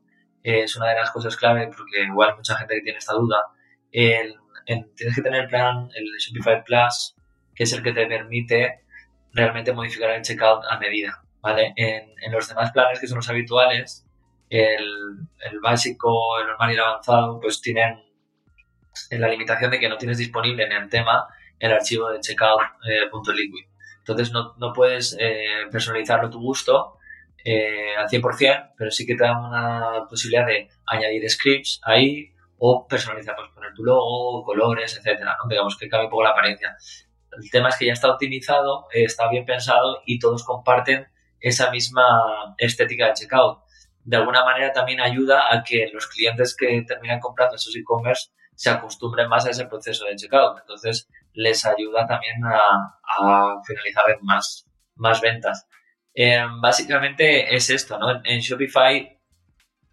eh, 0.43 0.63
es 0.65 0.77
una 0.77 0.89
de 0.89 0.97
las 0.97 1.11
cosas 1.11 1.37
clave, 1.37 1.69
porque 1.69 2.03
igual 2.03 2.37
mucha 2.37 2.57
gente 2.57 2.75
que 2.75 2.83
tiene 2.83 2.99
esta 2.99 3.15
duda, 3.15 3.43
tienes 4.67 5.15
que 5.15 5.23
tener 5.23 5.45
el 5.45 5.49
plan, 5.49 5.89
el 5.95 6.07
Shopify 6.19 6.63
Plus, 6.65 7.15
que 7.55 7.65
es 7.65 7.73
el 7.73 7.83
que 7.83 7.93
te 7.93 8.07
permite 8.07 8.81
realmente 9.33 9.73
modificar 9.73 10.11
el 10.11 10.23
checkout 10.23 10.65
a 10.69 10.79
medida. 10.79 11.23
¿vale? 11.41 11.73
En, 11.77 12.33
los 12.33 12.49
demás 12.49 12.73
planes 12.73 13.01
que 13.01 13.07
son 13.07 13.17
los 13.17 13.29
habituales, 13.29 14.07
el, 14.51 14.85
el 15.51 15.61
básico, 15.61 16.39
el 16.41 16.49
normal 16.49 16.71
y 16.71 16.75
el 16.75 16.81
avanzado, 16.81 17.41
pues 17.41 17.61
tienen 17.61 18.03
la 19.11 19.29
limitación 19.29 19.71
de 19.71 19.79
que 19.79 19.89
no 19.89 19.97
tienes 19.97 20.19
disponible 20.19 20.65
en 20.65 20.73
el 20.73 20.89
tema 20.89 21.27
el 21.59 21.73
archivo 21.73 22.11
de 22.11 22.21
checkout.liquid. 22.21 23.65
Eh, 23.65 23.69
Entonces 23.99 24.33
no, 24.33 24.55
no 24.59 24.73
puedes 24.73 25.17
eh, 25.19 25.67
personalizarlo 25.71 26.29
a 26.29 26.31
tu 26.31 26.41
gusto 26.41 26.99
eh, 27.45 27.95
al 27.97 28.09
100%, 28.09 28.73
pero 28.77 28.91
sí 28.91 29.07
que 29.07 29.15
te 29.15 29.25
da 29.25 29.39
una 29.39 30.07
posibilidad 30.09 30.47
de 30.47 30.69
añadir 30.87 31.29
scripts 31.31 31.81
ahí 31.85 32.33
o 32.59 32.87
personalizar, 32.87 33.37
pues 33.37 33.51
poner 33.55 33.73
tu 33.75 33.85
logo, 33.85 34.45
colores, 34.45 34.97
etcétera, 34.97 35.37
¿no? 35.43 35.49
digamos 35.49 35.77
que 35.77 35.89
cambie 35.89 36.07
un 36.07 36.11
poco 36.11 36.25
la 36.25 36.31
apariencia. 36.31 36.77
El 37.33 37.51
tema 37.51 37.69
es 37.69 37.77
que 37.77 37.87
ya 37.87 37.93
está 37.93 38.11
optimizado, 38.11 38.87
está 38.93 39.29
bien 39.29 39.45
pensado 39.45 40.01
y 40.07 40.19
todos 40.19 40.45
comparten 40.45 41.07
esa 41.41 41.71
misma 41.71 42.55
estética 42.59 43.09
de 43.09 43.13
checkout 43.13 43.67
de 44.07 44.17
alguna 44.17 44.45
manera 44.45 44.73
también 44.73 45.01
ayuda 45.01 45.43
a 45.51 45.65
que 45.65 45.91
los 45.93 46.07
clientes 46.07 46.57
que 46.57 46.83
terminan 46.87 47.19
comprando 47.19 47.57
esos 47.57 47.75
e-commerce 47.75 48.31
se 48.55 48.71
acostumbren 48.71 49.29
más 49.29 49.47
a 49.47 49.51
ese 49.51 49.67
proceso 49.67 50.05
de 50.07 50.15
checkout. 50.15 50.61
Entonces, 50.61 51.09
les 51.33 51.67
ayuda 51.67 52.07
también 52.07 52.37
a, 52.45 53.61
finalizar 53.67 54.05
más, 54.23 54.65
más 54.95 55.21
ventas. 55.21 55.67
Em, 56.15 56.61
básicamente 56.61 57.55
es 57.55 57.69
esto, 57.69 57.99
¿no? 57.99 58.23
En 58.25 58.41
Shopify 58.41 59.16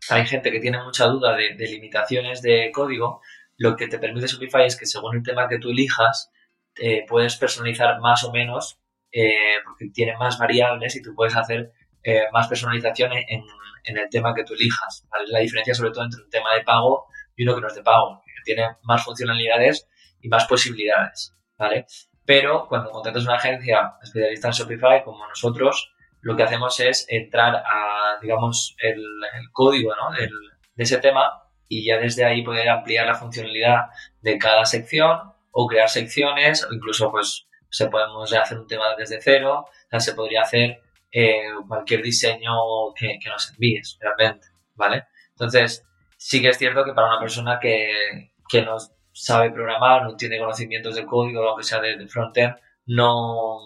hay 0.10 0.26
gente 0.26 0.52
que 0.52 0.60
tiene 0.60 0.82
mucha 0.84 1.06
duda 1.06 1.36
de, 1.36 1.56
limitaciones 1.68 2.42
de 2.42 2.72
código. 2.74 3.22
Lo 3.58 3.76
que 3.76 3.88
te 3.88 4.00
permite 4.00 4.28
Shopify 4.28 4.66
es 4.66 4.76
que 4.76 4.86
según 4.86 5.18
el 5.18 5.24
tema 5.24 5.48
que 5.48 5.60
tú 5.60 5.70
elijas, 5.70 6.32
eh, 6.76 7.06
puedes 7.08 7.36
personalizar 7.36 8.00
más 8.00 8.24
o 8.24 8.32
menos, 8.32 8.80
eh, 9.12 9.58
porque 9.64 9.90
tiene 9.94 10.18
más 10.18 10.38
variables 10.40 10.96
y 10.96 11.02
tú 11.02 11.14
puedes 11.16 11.36
hacer 11.36 11.72
eh, 12.04 12.24
más 12.34 12.48
personalización 12.48 13.14
en, 13.14 13.44
el 13.86 14.10
tema 14.10 14.34
que 14.34 14.44
tú 14.44 14.54
elijas. 14.54 15.06
La 15.28 15.40
diferencia 15.40 15.74
sobre 15.74 15.92
todo 15.92 16.06
entre 16.06 16.24
un 16.24 16.30
tema 16.30 16.54
de 16.56 16.64
pago 16.64 17.08
y 17.36 17.44
uno 17.44 17.56
que 17.56 17.62
no 17.62 17.68
es 17.68 17.76
de 17.76 17.84
pago, 17.84 18.22
que 18.26 18.32
tiene 18.44 18.68
más 18.84 19.04
funcionalidades 19.04 19.88
y 20.22 20.30
más 20.30 20.46
posibilidades, 20.46 21.36
¿vale? 21.58 21.86
Pero 22.26 22.68
cuando 22.68 22.90
contratas 22.90 23.26
una 23.26 23.36
agencia 23.36 23.96
especialista 24.02 24.48
en 24.48 24.54
Shopify 24.54 25.04
como 25.04 25.28
nosotros, 25.28 25.93
lo 26.24 26.36
que 26.36 26.44
hacemos 26.44 26.80
es 26.80 27.06
entrar 27.10 27.56
a, 27.56 28.18
digamos, 28.22 28.76
el, 28.80 29.04
código 29.52 29.94
¿no? 29.96 30.12
de 30.16 30.84
ese 30.84 30.98
tema 30.98 31.44
y 31.68 31.86
ya 31.86 31.98
desde 31.98 32.26
ahí 32.26 32.44
poder 32.44 32.70
ampliar 32.70 33.06
la 33.06 33.16
funcionalidad 33.16 33.86
de 34.22 34.38
cada 34.38 34.66
sección 34.66 35.34
o 35.52 35.68
crear 35.68 35.90
secciones 35.90 36.66
o 36.66 36.74
incluso 36.74 37.12
pues 37.12 37.48
se 37.70 37.88
podemos 37.88 38.32
hacer 38.34 38.60
un 38.60 38.68
tema 38.68 38.96
desde 38.96 39.20
cero, 39.22 39.66
o 39.68 39.90
sea, 39.90 40.00
se 40.00 40.14
podría 40.14 40.44
hacer 40.44 40.82
eh, 41.12 41.44
cualquier 41.68 42.02
diseño 42.04 42.54
que, 42.96 43.18
nos 43.26 43.52
envíes 43.52 43.98
realmente, 44.00 44.48
¿vale? 44.76 45.06
Entonces, 45.32 45.86
sí 46.18 46.42
que 46.42 46.50
es 46.50 46.58
cierto 46.58 46.86
que 46.86 46.94
para 46.94 47.08
una 47.08 47.20
persona 47.20 47.60
que, 47.60 48.32
que 48.48 48.62
no 48.62 48.78
sabe 49.12 49.52
programar, 49.52 50.04
no 50.04 50.16
tiene 50.16 50.40
conocimientos 50.40 50.96
de 50.96 51.06
código, 51.06 51.48
aunque 51.48 51.64
sea 51.64 51.82
de, 51.82 52.08
frontend, 52.08 52.56
no, 52.86 53.60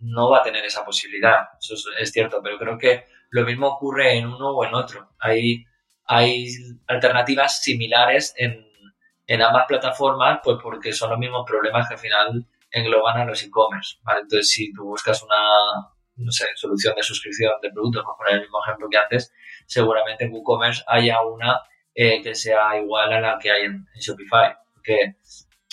no 0.00 0.30
va 0.30 0.38
a 0.38 0.42
tener 0.42 0.64
esa 0.64 0.84
posibilidad. 0.84 1.48
Eso 1.60 1.74
es, 1.98 2.10
cierto, 2.12 2.40
pero 2.42 2.58
creo 2.58 2.78
que 2.78 3.04
lo 3.30 3.44
mismo 3.44 3.68
ocurre 3.68 4.16
en 4.16 4.26
uno 4.26 4.50
o 4.50 4.64
en 4.64 4.74
otro. 4.74 5.10
Hay, 5.18 5.64
hay 6.04 6.48
alternativas 6.86 7.62
similares 7.62 8.34
en, 8.36 8.66
en 9.26 9.42
ambas 9.42 9.66
plataformas, 9.66 10.40
pues 10.42 10.58
porque 10.62 10.92
son 10.92 11.10
los 11.10 11.18
mismos 11.18 11.44
problemas 11.46 11.88
que 11.88 11.94
al 11.94 12.00
final 12.00 12.46
engloban 12.70 13.20
a 13.20 13.24
los 13.24 13.42
e-commerce. 13.42 13.96
¿vale? 14.02 14.20
Entonces, 14.20 14.50
si 14.50 14.72
tú 14.72 14.84
buscas 14.84 15.22
una, 15.22 15.90
solución 16.56 16.94
de 16.96 17.02
suscripción 17.02 17.52
de 17.62 17.70
productos, 17.70 18.04
por 18.04 18.16
poner 18.16 18.34
el 18.34 18.40
mismo 18.40 18.58
ejemplo 18.64 18.88
que 18.90 18.98
antes, 18.98 19.32
seguramente 19.66 20.24
en 20.24 20.32
WooCommerce 20.32 20.82
haya 20.86 21.22
una 21.22 21.60
eh, 21.94 22.20
que 22.22 22.34
sea 22.34 22.76
igual 22.76 23.12
a 23.12 23.20
la 23.20 23.38
que 23.38 23.50
hay 23.50 23.64
en, 23.64 23.86
Shopify. 24.00 24.56
Porque 24.74 25.16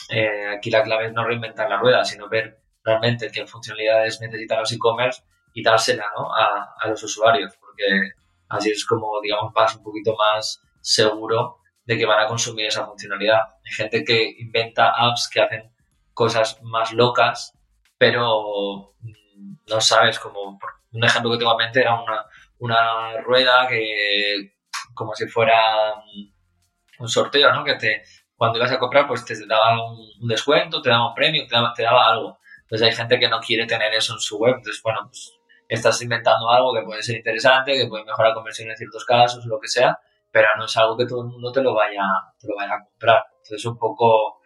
eh, 0.10 0.48
aquí 0.56 0.70
la 0.70 0.84
clave 0.84 1.08
es 1.08 1.14
no 1.14 1.26
reinventar 1.26 1.70
la 1.70 1.78
rueda, 1.78 2.04
sino 2.06 2.30
ver 2.30 2.60
realmente 2.86 3.32
qué 3.32 3.46
funcionalidades 3.46 4.22
necesitan 4.22 4.60
los 4.60 4.72
e-commerce 4.72 5.24
y 5.54 5.64
dársela 5.64 6.06
¿no? 6.16 6.34
a, 6.34 6.88
los 6.88 7.02
usuarios, 7.04 7.54
porque 7.60 8.12
así 8.50 8.70
es 8.70 8.86
como, 8.86 9.20
digamos, 9.22 9.52
vas 9.54 9.76
un 9.76 9.84
poquito 9.84 10.16
más 10.16 10.62
seguro 10.82 11.58
de 11.86 11.98
que 11.98 12.06
van 12.06 12.20
a 12.20 12.28
consumir 12.28 12.68
esa 12.68 12.86
funcionalidad. 12.86 13.40
Hay 13.66 13.72
gente 13.72 14.04
que 14.04 14.36
inventa 14.40 14.92
apps 14.92 15.30
que 15.32 15.42
hacen 15.42 15.74
cosas 16.14 16.62
más 16.62 16.94
locas, 16.94 17.54
pero 17.98 18.94
mm, 19.00 19.56
no 19.68 19.82
sabes 19.82 20.20
cómo. 20.20 20.60
Un 20.92 21.04
ejemplo 21.04 21.32
que 21.32 21.38
tengo 21.38 21.52
en 21.52 21.58
mente 21.58 21.82
era 21.82 22.00
una, 22.00 22.26
una 22.60 23.22
rueda 23.22 23.68
que, 23.68 24.56
como 24.94 25.14
si 25.14 25.28
fuera 25.28 25.96
mm, 25.96 27.04
un 27.04 27.10
sorteo, 27.10 27.52
¿no? 27.54 27.64
Que 27.64 27.76
te, 27.76 28.04
cuando 28.36 28.58
ibas 28.58 28.72
a 28.72 28.80
comprar, 28.80 29.08
pues 29.08 29.26
te 29.26 29.36
daba 29.48 29.92
un, 29.92 30.28
descuento, 30.28 30.82
te 30.82 30.90
daba 30.90 31.10
un 31.10 31.16
premio, 31.16 31.46
te 31.48 31.56
daba, 31.56 31.74
te 31.74 31.84
daba 31.84 32.12
algo. 32.12 32.40
Entonces 32.66 32.88
hay 32.88 32.96
gente 32.96 33.20
que 33.20 33.30
no 33.30 33.40
quiere 33.40 33.66
tener 33.66 33.94
eso 33.94 34.14
en 34.14 34.20
su 34.20 34.38
web. 34.38 34.56
Entonces, 34.58 34.82
bueno, 34.84 35.02
pues 35.06 35.40
estás 35.68 36.02
inventando 36.02 36.50
algo 36.50 36.74
que 36.74 36.82
puede 36.82 37.04
ser 37.04 37.18
interesante, 37.18 37.74
que 37.74 37.88
puede 37.88 38.06
mejorar 38.06 38.34
conversión 38.34 38.70
en 38.70 38.78
ciertos 38.78 39.06
casos, 39.06 39.46
lo 39.46 39.60
que 39.60 39.68
sea, 39.68 39.98
pero 40.32 40.48
no 40.58 40.66
es 40.66 40.78
algo 40.78 40.98
que 40.98 41.06
todo 41.06 41.22
el 41.22 41.28
mundo 41.28 41.52
te 41.52 41.62
lo 41.62 41.74
vaya, 41.74 42.04
te 42.40 42.48
lo 42.48 42.56
vaya 42.56 42.74
a 42.76 42.84
comprar. 42.84 43.24
Entonces, 43.38 43.66
un 43.66 43.78
poco, 43.78 44.42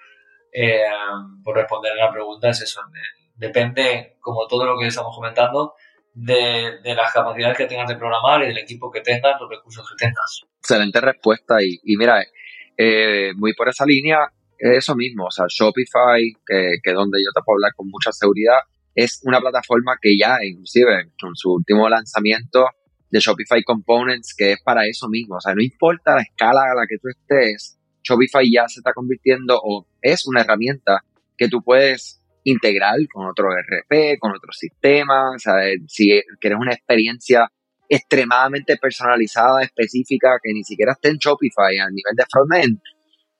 eh, 0.51 0.83
por 1.43 1.55
responder 1.55 1.93
a 1.93 2.05
la 2.05 2.11
pregunta, 2.11 2.49
es 2.49 2.61
eso. 2.61 2.81
Depende, 3.35 4.17
como 4.19 4.47
todo 4.47 4.65
lo 4.65 4.77
que 4.77 4.87
estamos 4.87 5.15
comentando, 5.15 5.75
de, 6.13 6.79
las 6.83 7.13
capacidades 7.13 7.57
que 7.57 7.67
tengas 7.67 7.87
de 7.87 7.95
programar 7.95 8.43
y 8.43 8.47
del 8.47 8.57
equipo 8.57 8.91
que 8.91 8.99
tengas, 8.99 9.39
los 9.39 9.49
recursos 9.49 9.87
que 9.89 10.05
tengas. 10.05 10.41
Excelente 10.59 10.99
respuesta. 10.99 11.63
Y, 11.63 11.79
y 11.83 11.95
mira, 11.95 12.21
eh, 12.77 13.31
muy 13.35 13.53
por 13.53 13.69
esa 13.69 13.85
línea, 13.85 14.31
eso 14.59 14.95
mismo, 14.95 15.25
o 15.25 15.31
sea, 15.31 15.45
Shopify, 15.47 16.21
que, 16.45 16.73
que 16.83 16.91
donde 16.91 17.19
yo 17.19 17.31
te 17.33 17.41
puedo 17.43 17.55
hablar 17.55 17.73
con 17.75 17.87
mucha 17.89 18.11
seguridad, 18.11 18.59
es 18.93 19.21
una 19.23 19.39
plataforma 19.39 19.97
que 20.01 20.17
ya, 20.17 20.37
inclusive, 20.43 21.11
con 21.19 21.35
su 21.35 21.53
último 21.53 21.87
lanzamiento 21.87 22.65
de 23.09 23.19
Shopify 23.19 23.63
Components, 23.63 24.35
que 24.37 24.53
es 24.53 24.61
para 24.61 24.85
eso 24.85 25.07
mismo, 25.07 25.37
o 25.37 25.41
sea, 25.41 25.55
no 25.55 25.63
importa 25.63 26.15
la 26.15 26.21
escala 26.21 26.63
a 26.63 26.75
la 26.75 26.85
que 26.87 26.97
tú 26.97 27.07
estés, 27.07 27.77
Shopify 28.03 28.49
ya 28.51 28.67
se 28.67 28.79
está 28.79 28.93
convirtiendo 28.93 29.59
o 29.61 29.87
es 30.01 30.27
una 30.27 30.41
herramienta 30.41 31.03
que 31.37 31.47
tú 31.47 31.61
puedes 31.63 32.21
integrar 32.43 32.97
con 33.11 33.27
otro 33.27 33.49
RP, 33.51 34.19
con 34.19 34.31
otro 34.31 34.51
sistema, 34.51 35.31
o 35.35 35.39
sea, 35.39 35.55
si 35.87 36.21
quieres 36.39 36.59
una 36.59 36.73
experiencia 36.73 37.49
extremadamente 37.87 38.77
personalizada, 38.77 39.63
específica, 39.63 40.37
que 40.43 40.53
ni 40.53 40.63
siquiera 40.63 40.93
esté 40.93 41.09
en 41.09 41.17
Shopify 41.17 41.77
a 41.77 41.89
nivel 41.89 42.15
de 42.15 42.25
frontend, 42.29 42.79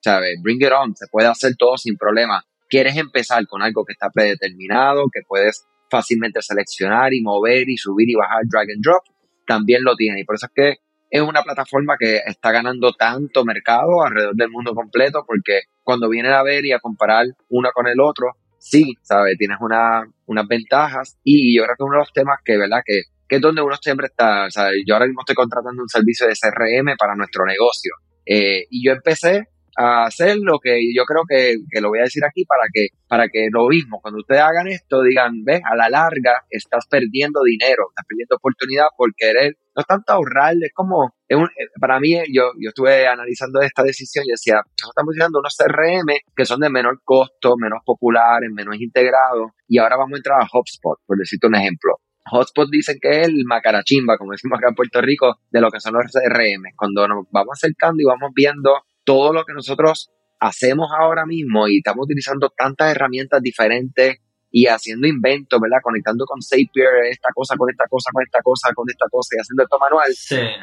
¿sabes? 0.02 0.40
Bring 0.42 0.62
it 0.62 0.72
on, 0.72 0.96
se 0.96 1.08
puede 1.08 1.28
hacer 1.28 1.54
todo 1.58 1.78
sin 1.78 1.98
problema. 1.98 2.44
Quieres 2.68 2.98
empezar 2.98 3.46
con 3.48 3.62
algo 3.62 3.84
que 3.86 3.94
está 3.94 4.10
predeterminado, 4.10 5.06
que 5.12 5.22
puedes 5.28 5.66
fácilmente 5.90 6.42
seleccionar 6.42 7.14
y 7.14 7.22
mover 7.22 7.68
y 7.68 7.78
subir 7.78 8.10
y 8.10 8.16
bajar 8.16 8.44
drag 8.48 8.70
and 8.72 8.84
drop, 8.84 9.04
también 9.48 9.84
lo 9.84 9.96
tiene. 9.96 10.22
Y 10.22 10.24
por 10.24 10.36
eso 10.36 10.46
es 10.46 10.52
que 10.54 10.78
es 11.10 11.22
una 11.22 11.42
plataforma 11.42 11.96
que 11.98 12.18
está 12.26 12.52
ganando 12.52 12.94
tanto 12.94 13.44
mercado 13.44 14.04
alrededor 14.04 14.36
del 14.36 14.50
mundo 14.50 14.76
completo, 14.76 15.24
porque 15.26 15.62
cuando 15.84 16.08
vienen 16.08 16.34
a 16.34 16.44
ver 16.44 16.66
y 16.66 16.72
a 16.72 16.80
comparar 16.80 17.26
uno 17.50 17.70
con 17.74 17.88
el 17.88 18.00
otro, 18.00 18.34
sí, 18.60 18.94
¿sabes? 19.02 19.36
Tienes 19.38 19.58
una, 19.60 20.04
unas 20.28 20.48
ventajas 20.48 21.18
y 21.24 21.58
yo 21.58 21.64
creo 21.64 21.76
que 21.78 21.84
uno 21.84 21.94
de 21.94 22.00
los 22.00 22.14
temas 22.14 22.38
que, 22.46 22.58
¿verdad? 22.58 22.82
Que, 22.86 23.02
que 23.28 23.38
es 23.38 23.42
donde 23.42 23.62
uno 23.62 23.76
siempre 23.82 24.08
está, 24.08 24.50
sea, 24.52 24.70
yo 24.86 24.94
ahora 24.94 25.08
mismo 25.08 25.22
estoy 25.22 25.36
contratando 25.36 25.82
un 25.82 25.90
servicio 25.90 26.28
de 26.28 26.34
CRM 26.34 26.96
para 26.98 27.16
nuestro 27.16 27.46
negocio 27.46 27.94
eh, 28.26 28.66
y 28.70 28.86
yo 28.86 28.92
empecé 28.92 29.48
a 29.78 30.06
hacer 30.06 30.38
lo 30.42 30.60
que 30.60 30.80
yo 30.96 31.04
creo 31.06 31.24
que, 31.28 31.58
que, 31.70 31.82
lo 31.82 31.90
voy 31.90 32.00
a 32.00 32.04
decir 32.04 32.24
aquí 32.26 32.46
para 32.46 32.64
que, 32.74 32.88
para 33.08 33.28
que 33.28 33.48
lo 33.52 33.68
mismo, 33.68 34.00
cuando 34.02 34.20
ustedes 34.20 34.42
hagan 34.42 34.68
esto, 34.68 35.02
digan, 35.02 35.44
ves, 35.44 35.62
a 35.70 35.76
la 35.76 35.90
larga 35.90 36.44
estás 36.50 36.86
perdiendo 36.88 37.42
dinero, 37.44 37.88
estás 37.90 38.06
perdiendo 38.08 38.36
oportunidad 38.36 38.88
por 38.98 39.14
querer, 39.16 39.58
no 39.76 39.82
es 39.82 39.88
tanto 39.88 40.14
ahorrar, 40.14 40.56
es 40.62 40.74
como, 40.74 41.14
un, 41.30 41.46
eh, 41.46 41.68
para 41.80 42.00
mí, 42.00 42.14
yo, 42.34 42.52
yo 42.60 42.70
estuve 42.70 43.08
analizando 43.08 43.62
esta 43.62 43.84
decisión 43.84 44.26
y 44.26 44.32
decía, 44.32 44.56
nosotros 44.56 44.92
estamos 44.92 45.16
usando 45.16 45.40
unos 45.40 45.56
CRM 45.56 46.14
que 46.36 46.46
son 46.46 46.60
de 46.60 46.70
menor 46.70 47.02
costo, 47.04 47.56
menos 47.58 47.80
populares, 47.86 48.50
menos 48.52 48.76
integrados, 48.80 49.52
y 49.68 49.78
ahora 49.78 49.98
vamos 49.98 50.14
a 50.16 50.18
entrar 50.18 50.42
a 50.42 50.48
HubSpot, 50.52 51.00
por 51.06 51.18
decirte 51.18 51.48
un 51.48 51.56
ejemplo. 51.56 52.00
HubSpot 52.32 52.70
dicen 52.70 52.98
que 53.02 53.22
es 53.22 53.28
el 53.28 53.44
macarachimba, 53.46 54.18
como 54.18 54.32
decimos 54.32 54.60
acá 54.60 54.70
en 54.70 54.76
Puerto 54.76 55.02
Rico, 55.02 55.40
de 55.50 55.62
lo 55.62 55.72
que 55.72 55.80
son 55.80 55.94
los 55.94 56.12
CRM. 56.12 56.64
Cuando 56.76 57.08
nos 57.08 57.26
vamos 57.32 57.54
acercando 57.54 58.02
y 58.02 58.06
vamos 58.06 58.32
viendo 58.36 58.72
todo 59.10 59.34
lo 59.34 59.44
que 59.44 59.54
nosotros 59.54 60.12
hacemos 60.40 60.88
ahora 60.96 61.26
mismo 61.26 61.68
y 61.68 61.78
estamos 61.78 62.06
utilizando 62.06 62.54
tantas 62.56 62.92
herramientas 62.92 63.42
diferentes 63.42 64.20
y 64.52 64.68
haciendo 64.68 65.08
inventos, 65.08 65.60
¿verdad? 65.60 65.80
Conectando 65.82 66.26
con 66.26 66.40
Zapier 66.44 67.10
esta 67.10 67.30
cosa 67.34 67.56
con 67.58 67.72
esta 67.72 67.86
cosa, 67.90 68.12
con 68.14 68.22
esta 68.22 68.40
cosa, 68.44 68.70
con 68.76 68.86
esta 68.88 69.06
cosa 69.10 69.30
y 69.34 69.42
haciendo 69.42 69.64
esto 69.64 69.78
manual. 69.80 70.12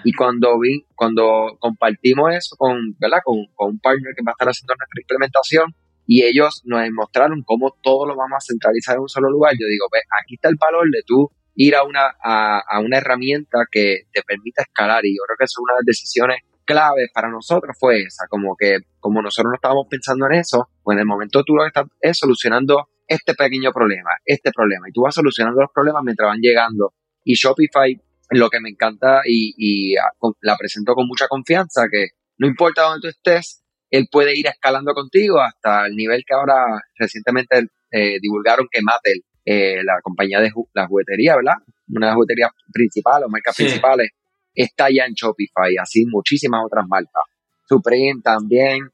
Y 0.05 0.13
cuando 0.13 0.61
vi, 0.61 0.87
cuando 0.95 1.57
compartimos 1.59 2.37
eso 2.37 2.55
con, 2.57 2.95
¿verdad? 3.01 3.19
Con, 3.25 3.47
con, 3.57 3.71
un 3.71 3.79
partner 3.81 4.15
que 4.15 4.23
va 4.25 4.31
a 4.31 4.37
estar 4.39 4.47
haciendo 4.47 4.75
nuestra 4.79 5.01
implementación 5.03 5.75
y 6.07 6.23
ellos 6.23 6.63
nos 6.67 6.89
mostraron 6.93 7.43
cómo 7.45 7.75
todo 7.83 8.07
lo 8.07 8.15
vamos 8.15 8.39
a 8.39 8.47
centralizar 8.47 8.95
en 8.95 9.03
un 9.03 9.09
solo 9.09 9.29
lugar, 9.29 9.55
yo 9.59 9.67
digo, 9.67 9.87
ve, 9.91 9.99
aquí 10.23 10.37
está 10.37 10.51
el 10.51 10.57
valor 10.57 10.87
de 10.93 11.03
tú 11.05 11.31
ir 11.57 11.75
a 11.75 11.83
una, 11.83 12.15
a, 12.23 12.63
a 12.63 12.79
una 12.79 12.99
herramienta 12.99 13.67
que 13.73 14.07
te 14.13 14.23
permita 14.23 14.63
escalar 14.63 15.05
y 15.05 15.17
yo 15.17 15.23
creo 15.27 15.37
que 15.37 15.51
es 15.51 15.55
una 15.59 15.75
de 15.75 15.79
las 15.83 15.87
decisiones 15.87 16.39
clave 16.66 17.09
para 17.14 17.31
nosotros 17.31 17.76
fue 17.79 18.02
esa, 18.02 18.26
como 18.29 18.57
que 18.57 18.81
como 19.00 19.22
nosotros 19.22 19.50
no 19.50 19.55
estábamos 19.55 19.87
pensando 19.88 20.26
en 20.26 20.35
eso, 20.35 20.68
pues 20.83 20.96
en 20.96 21.00
el 21.00 21.07
momento 21.07 21.42
tú 21.44 21.55
lo 21.55 21.62
que 21.62 21.68
estás 21.68 21.87
es 22.00 22.18
solucionando 22.18 22.88
este 23.07 23.35
pequeño 23.35 23.72
problema, 23.72 24.11
este 24.24 24.50
problema, 24.52 24.88
y 24.88 24.92
tú 24.92 25.02
vas 25.02 25.14
solucionando 25.14 25.61
los 25.62 25.70
problemas 25.72 26.02
mientras 26.05 26.29
van 26.29 26.40
llegando. 26.40 26.92
Y 27.24 27.35
Shopify, 27.35 27.98
lo 28.31 28.50
que 28.50 28.61
me 28.61 28.68
encanta 28.68 29.20
y, 29.24 29.55
y 29.57 29.96
ah, 29.96 30.11
la 30.42 30.57
presento 30.57 30.94
con 30.94 31.07
mucha 31.07 31.29
confianza, 31.29 31.87
que 31.90 32.09
no 32.38 32.46
importa 32.48 32.83
dónde 32.83 33.00
tú 33.00 33.09
estés, 33.09 33.62
él 33.90 34.09
puede 34.11 34.37
ir 34.37 34.46
escalando 34.46 34.92
contigo 34.92 35.40
hasta 35.40 35.87
el 35.87 35.94
nivel 35.94 36.24
que 36.26 36.35
ahora 36.35 36.81
recientemente 36.98 37.68
eh, 37.90 38.18
divulgaron 38.20 38.66
que 38.70 38.83
Mattel, 38.83 39.22
eh, 39.44 39.83
la 39.85 40.00
compañía 40.02 40.40
de 40.40 40.50
la 40.74 40.87
juguetería, 40.87 41.37
¿verdad? 41.37 41.55
Una 41.88 42.07
de 42.07 42.11
las 42.11 42.14
jugueterías 42.14 42.50
principales 42.72 43.26
o 43.26 43.31
marcas 43.31 43.57
principales, 43.57 44.11
está 44.57 44.88
ya 44.90 45.05
en 45.05 45.14
Shopify, 45.14 45.77
así 45.81 46.05
muchísimas 46.07 46.62
otras 46.64 46.87
marcas. 46.88 47.23
Supreme 47.69 48.21
también. 48.23 48.88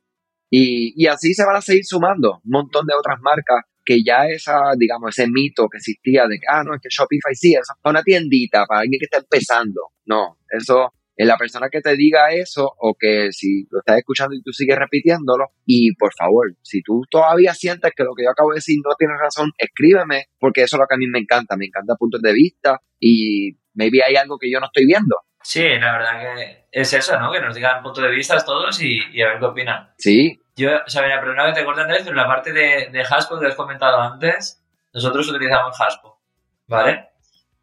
Y, 0.50 0.92
y 1.02 1.06
así 1.06 1.32
se 1.32 1.46
van 1.46 1.56
a 1.56 1.62
seguir 1.62 1.84
sumando 1.84 2.40
un 2.44 2.50
montón 2.50 2.86
de 2.86 2.94
otras 2.94 3.18
marcas 3.22 3.64
que 3.84 4.02
ya 4.04 4.26
esa, 4.28 4.60
digamos, 4.76 5.18
ese 5.18 5.28
mito 5.28 5.66
que 5.68 5.78
existía 5.78 6.26
de 6.26 6.38
que, 6.38 6.46
ah, 6.48 6.62
no, 6.62 6.74
es 6.74 6.80
que 6.80 6.88
Shopify 6.90 7.34
sí, 7.34 7.54
es 7.54 7.66
una 7.84 8.02
tiendita 8.02 8.66
para 8.66 8.80
alguien 8.80 8.98
que 8.98 9.06
está 9.06 9.18
empezando. 9.18 9.92
No, 10.04 10.38
eso 10.50 10.92
es 11.16 11.26
la 11.26 11.36
persona 11.36 11.68
que 11.70 11.80
te 11.80 11.96
diga 11.96 12.32
eso 12.32 12.72
o 12.78 12.94
que 12.98 13.32
si 13.32 13.66
lo 13.70 13.80
estás 13.80 13.98
escuchando 13.98 14.34
y 14.34 14.42
tú 14.42 14.52
sigues 14.52 14.78
repitiéndolo 14.78 15.46
y 15.66 15.94
por 15.94 16.12
favor, 16.14 16.54
si 16.62 16.82
tú 16.82 17.02
todavía 17.10 17.54
sientes 17.54 17.92
que 17.94 18.04
lo 18.04 18.14
que 18.14 18.24
yo 18.24 18.30
acabo 18.30 18.50
de 18.50 18.56
decir 18.56 18.76
no 18.84 18.94
tiene 18.96 19.14
razón, 19.20 19.50
escríbeme 19.58 20.26
porque 20.38 20.62
eso 20.62 20.76
es 20.76 20.80
lo 20.80 20.86
que 20.86 20.94
a 20.94 20.98
mí 20.98 21.06
me 21.06 21.18
encanta, 21.18 21.56
me 21.56 21.66
encanta 21.66 21.96
puntos 21.96 22.22
de 22.22 22.32
vista 22.32 22.80
y 22.98 23.56
maybe 23.74 24.02
hay 24.02 24.16
algo 24.16 24.38
que 24.38 24.50
yo 24.50 24.58
no 24.58 24.66
estoy 24.66 24.86
viendo 24.86 25.16
Sí, 25.42 25.66
la 25.78 25.92
verdad 25.92 26.20
que 26.20 26.66
es 26.70 26.92
eso, 26.92 27.18
¿no? 27.18 27.32
Que 27.32 27.40
nos 27.40 27.54
digan 27.54 27.82
puntos 27.82 28.02
de 28.04 28.10
vista 28.10 28.38
todos 28.44 28.80
y, 28.80 29.20
a 29.20 29.28
ver 29.28 29.38
qué 29.38 29.44
opinan. 29.44 29.90
Sí. 29.98 30.40
Yo, 30.54 30.70
o 30.86 30.88
sea, 30.88 31.02
mira, 31.02 31.20
pero 31.20 31.32
una 31.32 31.44
vez 31.44 31.54
te 31.54 31.64
corto 31.64 31.80
Andrés, 31.80 32.02
pero 32.04 32.14
la 32.14 32.26
parte 32.26 32.52
de, 32.52 32.88
de 32.90 33.00
Haspo 33.02 33.38
que 33.38 33.46
has 33.46 33.54
comentado 33.54 34.00
antes, 34.00 34.62
nosotros 34.92 35.28
utilizamos 35.28 35.80
Haspo, 35.80 36.20
¿vale? 36.66 37.08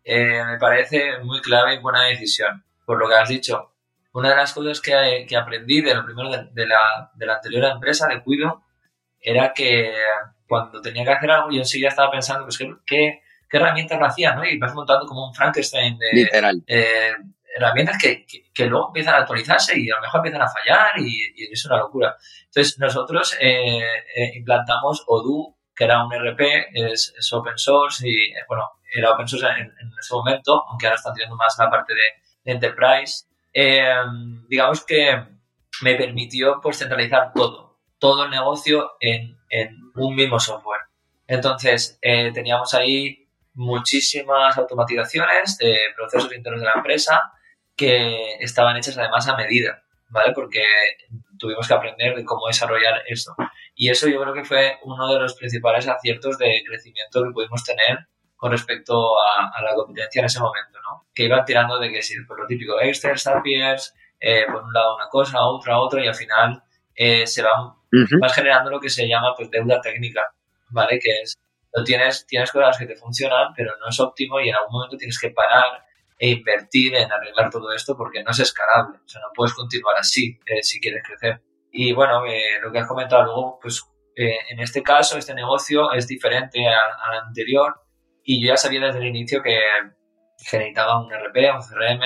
Eh, 0.03 0.43
me 0.43 0.57
parece 0.57 1.19
muy 1.19 1.39
clave 1.41 1.75
y 1.75 1.79
buena 1.79 2.03
decisión, 2.05 2.63
por 2.85 2.99
lo 2.99 3.07
que 3.07 3.15
has 3.15 3.29
dicho. 3.29 3.73
Una 4.13 4.29
de 4.29 4.35
las 4.35 4.53
cosas 4.53 4.81
que, 4.81 5.25
que 5.27 5.37
aprendí 5.37 5.81
de 5.81 5.93
lo 5.93 6.03
primero 6.03 6.29
de, 6.29 6.65
la, 6.65 7.11
de 7.13 7.25
la 7.25 7.35
anterior 7.35 7.63
empresa, 7.65 8.07
de 8.07 8.23
Cuido, 8.23 8.63
era 9.21 9.53
que 9.53 9.93
cuando 10.47 10.81
tenía 10.81 11.03
que 11.03 11.11
hacer 11.11 11.29
algo, 11.29 11.51
yo 11.51 11.63
sí 11.63 11.79
ya 11.79 11.89
estaba 11.89 12.09
pensando, 12.09 12.43
pues, 12.45 12.57
¿qué, 12.57 12.73
qué, 12.87 13.21
qué 13.47 13.57
herramientas 13.57 13.99
lo 13.99 14.05
hacía, 14.07 14.33
¿no? 14.33 14.43
Y 14.43 14.57
vas 14.57 14.73
montando 14.73 15.05
como 15.05 15.27
un 15.27 15.33
Frankenstein 15.33 15.97
de... 15.99 16.07
Literal. 16.11 16.63
Eh, 16.65 17.13
herramientas 17.55 17.97
que, 18.01 18.25
que, 18.53 18.65
luego 18.65 18.87
empiezan 18.87 19.15
a 19.15 19.17
actualizarse 19.19 19.77
y 19.79 19.89
a 19.89 19.95
lo 19.95 20.01
mejor 20.01 20.19
empiezan 20.19 20.41
a 20.41 20.49
fallar 20.49 20.91
y, 20.99 21.51
es 21.51 21.65
una 21.65 21.77
locura. 21.77 22.15
Entonces, 22.45 22.77
nosotros 22.79 23.35
eh, 23.39 23.79
eh, 24.15 24.31
implantamos 24.35 25.03
Odoo, 25.07 25.57
que 25.75 25.85
era 25.85 26.03
un 26.03 26.13
RP, 26.13 26.69
es, 26.73 27.13
open 27.31 27.57
source 27.57 28.07
y, 28.07 28.31
eh, 28.31 28.43
bueno, 28.47 28.69
era 28.93 29.11
open 29.11 29.27
source 29.27 29.47
en, 29.47 29.71
ese 29.99 30.13
momento, 30.13 30.63
aunque 30.69 30.87
ahora 30.87 30.97
están 30.97 31.13
teniendo 31.13 31.35
más 31.35 31.55
la 31.57 31.69
parte 31.69 31.93
de, 31.93 32.01
Enterprise. 32.45 33.27
digamos 34.47 34.83
que 34.83 35.23
me 35.81 35.95
permitió 35.95 36.59
pues 36.63 36.79
centralizar 36.79 37.31
todo, 37.33 37.79
todo 37.99 38.23
el 38.23 38.31
negocio 38.31 38.93
en, 38.99 39.37
en 39.49 39.77
un 39.93 40.15
mismo 40.15 40.39
software. 40.39 40.81
Entonces, 41.27 41.99
teníamos 42.01 42.73
ahí 42.73 43.29
muchísimas 43.53 44.57
automatizaciones 44.57 45.57
de 45.59 45.77
procesos 45.95 46.33
internos 46.33 46.61
de 46.61 46.65
la 46.65 46.73
empresa 46.77 47.21
que 47.79 48.35
estaban 48.41 48.75
hechas 48.75 48.97
además 48.97 49.27
a 49.29 49.37
medida, 49.37 49.81
¿vale? 50.09 50.33
Porque 50.33 50.61
tuvimos 51.37 51.65
que 51.65 51.73
aprender 51.73 52.15
de 52.15 52.25
cómo 52.25 52.47
desarrollar 52.47 53.03
esto. 53.07 53.33
Y 53.73 53.89
eso 53.89 54.09
yo 54.09 54.21
creo 54.21 54.33
que 54.33 54.43
fue 54.43 54.77
uno 54.83 55.07
de 55.13 55.19
los 55.19 55.35
principales 55.35 55.87
aciertos 55.87 56.37
de 56.37 56.61
crecimiento 56.67 57.23
que 57.23 57.31
pudimos 57.31 57.63
tener 57.63 57.99
con 58.35 58.51
respecto 58.51 59.15
a, 59.19 59.61
la 59.61 59.73
competencia 59.75 60.19
en 60.19 60.25
ese 60.25 60.39
momento, 60.39 60.79
¿no? 60.81 61.07
Que 61.13 61.23
iban 61.23 61.45
tirando 61.45 61.79
de 61.79 61.89
que 61.89 62.01
si, 62.01 62.21
por 62.25 62.39
lo 62.39 62.47
típico, 62.47 62.79
Excel, 62.81 63.17
Zapiers, 63.17 63.93
eh, 64.19 64.45
por 64.45 64.63
un 64.63 64.73
lado 64.73 64.95
una 64.95 65.07
cosa, 65.07 65.41
otra, 65.41 65.79
otra, 65.79 66.03
y 66.03 66.07
al 66.07 66.15
final 66.15 66.61
eh, 66.95 67.25
se 67.25 67.41
va 67.41 67.75
vas 68.19 68.35
generando 68.35 68.69
lo 68.69 68.79
que 68.79 68.89
se 68.89 69.07
llama 69.07 69.33
pues 69.35 69.49
deuda 69.49 69.81
técnica, 69.81 70.21
¿vale? 70.69 70.99
Que 70.99 71.21
es, 71.21 71.35
no 71.73 71.83
tienes, 71.83 72.25
tienes 72.27 72.51
cosas 72.51 72.77
que 72.77 72.85
te 72.85 72.95
funcionan, 72.95 73.53
pero 73.55 73.71
no 73.79 73.89
es 73.89 73.99
óptimo 73.99 74.39
y 74.39 74.49
en 74.49 74.55
algún 74.55 74.73
momento 74.73 74.97
tienes 74.97 75.19
que 75.19 75.29
parar 75.29 75.83
e 76.19 76.31
invertir 76.31 76.93
en 76.95 77.09
arreglar 77.09 77.49
todo 77.49 77.71
esto 77.71 77.95
porque 77.95 78.21
no 78.21 78.31
es 78.31 78.39
escalable. 78.39 78.99
O 79.03 79.07
sea, 79.07 79.21
no 79.21 79.29
puedes 79.33 79.53
continuar 79.53 79.95
así 79.97 80.37
eh, 80.45 80.61
si 80.61 80.81
quieres 80.81 81.01
crecer. 81.07 81.41
Y 81.71 81.93
bueno, 81.93 82.25
eh, 82.25 82.59
lo 82.61 82.71
que 82.71 82.79
has 82.79 82.87
comentado 82.87 83.23
luego, 83.23 83.59
pues 83.61 83.81
eh, 84.17 84.35
en 84.49 84.59
este 84.59 84.83
caso, 84.83 85.17
este 85.17 85.33
negocio 85.33 85.93
es 85.93 86.07
diferente 86.07 86.67
al, 86.67 87.19
anterior 87.25 87.81
y 88.21 88.41
yo 88.41 88.49
ya 88.49 88.57
sabía 88.57 88.85
desde 88.85 88.99
el 88.99 89.07
inicio 89.07 89.41
que, 89.41 89.57
necesitaba 90.51 91.01
un 91.01 91.11
RP, 91.11 91.51
un 91.53 91.61
CRM 91.61 92.01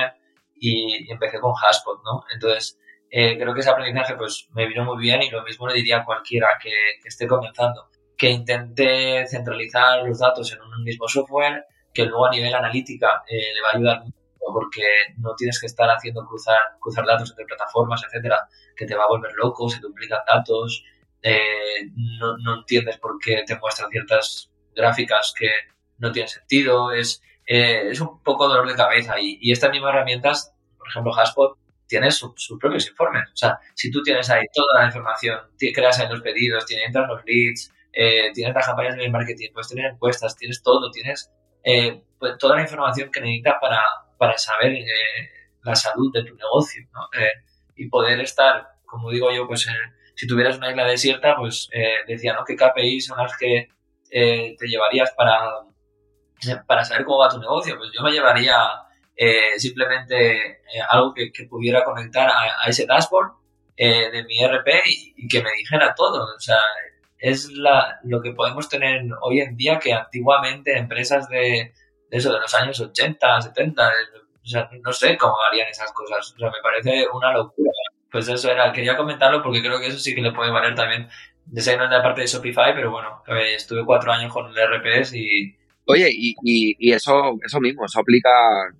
y, 0.55 1.11
empecé 1.11 1.39
con 1.39 1.53
Haspot, 1.55 2.03
¿no? 2.03 2.23
Entonces, 2.31 2.79
creo 3.09 3.53
que 3.53 3.59
ese 3.59 3.69
aprendizaje 3.69 4.15
pues 4.15 4.47
me 4.53 4.67
vino 4.67 4.85
muy 4.85 4.97
bien 5.01 5.21
y 5.21 5.29
lo 5.29 5.43
mismo 5.43 5.67
le 5.67 5.75
diría 5.75 5.99
a 5.99 6.05
cualquiera 6.05 6.47
que, 6.61 6.71
que 7.01 7.09
esté 7.09 7.27
comenzando, 7.27 7.89
que 8.17 8.29
intente 8.29 9.25
centralizar 9.27 10.03
los 10.03 10.19
datos 10.19 10.51
en 10.51 10.61
un 10.61 10.83
mismo 10.83 11.07
software, 11.07 11.65
que 11.93 12.05
luego 12.05 12.25
a 12.25 12.31
nivel 12.31 12.53
analítica 12.53 13.23
eh, 13.27 13.53
le 13.53 13.61
va 13.61 13.69
a 13.69 13.75
ayudar 13.75 14.03
mucho 14.03 14.17
porque 14.51 14.83
no 15.17 15.35
tienes 15.35 15.59
que 15.59 15.67
estar 15.67 15.89
haciendo 15.89 16.25
cruzar, 16.25 16.57
cruzar 16.79 17.05
datos 17.05 17.29
entre 17.29 17.45
plataformas, 17.45 18.03
etcétera, 18.05 18.47
que 18.75 18.85
te 18.85 18.95
va 18.95 19.05
a 19.05 19.07
volver 19.07 19.31
loco, 19.35 19.69
se 19.69 19.79
duplican 19.79 20.19
datos, 20.27 20.83
eh, 21.21 21.89
no, 22.19 22.37
no, 22.37 22.55
entiendes 22.57 22.97
por 22.97 23.17
qué 23.19 23.43
te 23.47 23.57
muestran 23.57 23.89
ciertas 23.89 24.51
gráficas 24.75 25.33
que 25.37 25.49
no 25.99 26.11
tienen 26.11 26.27
sentido, 26.27 26.91
es, 26.91 27.21
eh, 27.47 27.87
es 27.89 28.01
un 28.01 28.21
poco 28.21 28.49
dolor 28.49 28.67
de 28.67 28.75
cabeza 28.75 29.17
y, 29.17 29.37
y, 29.41 29.53
estas 29.53 29.71
mismas 29.71 29.93
herramientas, 29.93 30.53
por 30.77 30.89
ejemplo 30.89 31.15
Haspot, 31.15 31.57
tienes 31.87 32.15
sus 32.15 32.59
propios 32.59 32.87
informes, 32.89 33.29
o 33.31 33.37
sea, 33.37 33.59
si 33.75 33.91
tú 33.91 34.03
tienes 34.03 34.29
ahí 34.29 34.43
toda 34.53 34.81
la 34.81 34.87
información, 34.87 35.39
creas 35.73 35.99
ahí 35.99 36.09
los 36.09 36.21
pedidos, 36.21 36.65
tienes, 36.65 36.87
entran 36.87 37.07
los 37.07 37.21
leads, 37.25 37.71
tienes 38.33 38.53
las 38.53 38.65
campañas 38.65 38.97
de 38.97 39.09
marketing, 39.09 39.51
puedes 39.53 39.69
tener 39.69 39.91
encuestas, 39.91 40.35
tienes 40.35 40.61
todo, 40.61 40.91
tienes 40.91 41.31
eh, 41.63 42.03
pues 42.19 42.37
toda 42.37 42.57
la 42.57 42.61
información 42.61 43.11
que 43.11 43.21
necesitas 43.21 43.55
para, 43.61 43.81
para 44.17 44.37
saber 44.37 44.73
eh, 44.73 44.85
la 45.63 45.75
salud 45.75 46.11
de 46.13 46.23
tu 46.23 46.35
negocio, 46.35 46.83
¿no? 46.93 47.07
Eh, 47.19 47.31
y 47.75 47.89
poder 47.89 48.19
estar, 48.19 48.67
como 48.85 49.09
digo 49.09 49.31
yo, 49.31 49.47
pues 49.47 49.67
si 50.15 50.27
tuvieras 50.27 50.57
una 50.57 50.69
isla 50.69 50.85
desierta, 50.85 51.35
pues 51.35 51.69
decía, 52.07 52.33
¿no? 52.33 52.43
¿Qué 52.45 52.55
KPIs 52.55 53.07
son 53.07 53.17
las 53.17 53.35
que 53.35 53.69
te 54.11 54.67
llevarías 54.67 55.11
para, 55.17 55.39
para 56.67 56.83
saber 56.83 57.03
cómo 57.03 57.19
va 57.19 57.29
tu 57.29 57.39
negocio? 57.39 57.77
Pues 57.77 57.89
yo 57.95 58.03
me 58.03 58.11
llevaría 58.11 58.55
simplemente 59.57 60.61
algo 60.89 61.15
que, 61.15 61.31
pudiera 61.49 61.83
conectar 61.83 62.29
a, 62.29 62.69
ese 62.69 62.85
dashboard 62.85 63.31
de 63.75 64.23
mi 64.27 64.45
RP 64.45 64.67
y, 64.85 65.13
y, 65.17 65.27
que 65.27 65.41
me 65.41 65.51
dijera 65.53 65.95
todo. 65.95 66.23
O 66.35 66.39
sea, 66.39 66.59
es 67.23 67.49
la, 67.53 68.01
lo 68.03 68.21
que 68.21 68.33
podemos 68.33 68.67
tener 68.67 69.01
hoy 69.21 69.39
en 69.39 69.55
día 69.55 69.79
que 69.79 69.93
antiguamente 69.93 70.77
empresas 70.77 71.29
de, 71.29 71.71
eso, 72.11 72.33
de 72.33 72.39
los 72.41 72.53
años 72.53 72.77
80, 72.81 73.41
70, 73.41 73.87
o 73.87 74.45
sea, 74.45 74.69
no 74.83 74.91
sé 74.91 75.17
cómo 75.17 75.35
harían 75.49 75.69
esas 75.69 75.93
cosas. 75.93 76.33
O 76.35 76.37
sea, 76.37 76.49
me 76.49 76.61
parece 76.61 77.07
una 77.13 77.31
locura. 77.31 77.71
Pues 78.11 78.27
eso 78.27 78.51
era, 78.51 78.73
quería 78.73 78.97
comentarlo 78.97 79.41
porque 79.41 79.61
creo 79.61 79.79
que 79.79 79.87
eso 79.87 79.99
sí 79.99 80.13
que 80.13 80.21
le 80.21 80.33
puede 80.33 80.51
valer 80.51 80.75
también. 80.75 81.07
De 81.45 81.61
ser 81.61 81.77
no 81.77 81.87
la 81.87 82.03
parte 82.03 82.21
de 82.21 82.27
Shopify, 82.27 82.75
pero 82.75 82.91
bueno, 82.91 83.23
eh, 83.27 83.55
estuve 83.55 83.85
cuatro 83.85 84.11
años 84.11 84.31
con 84.31 84.51
el 84.51 84.55
RPS 84.55 85.13
y, 85.13 85.55
Oye, 85.85 86.09
y, 86.11 86.35
y, 86.43 86.75
y, 86.77 86.91
eso, 86.91 87.37
eso 87.45 87.59
mismo, 87.61 87.85
eso 87.85 88.01
aplica 88.01 88.29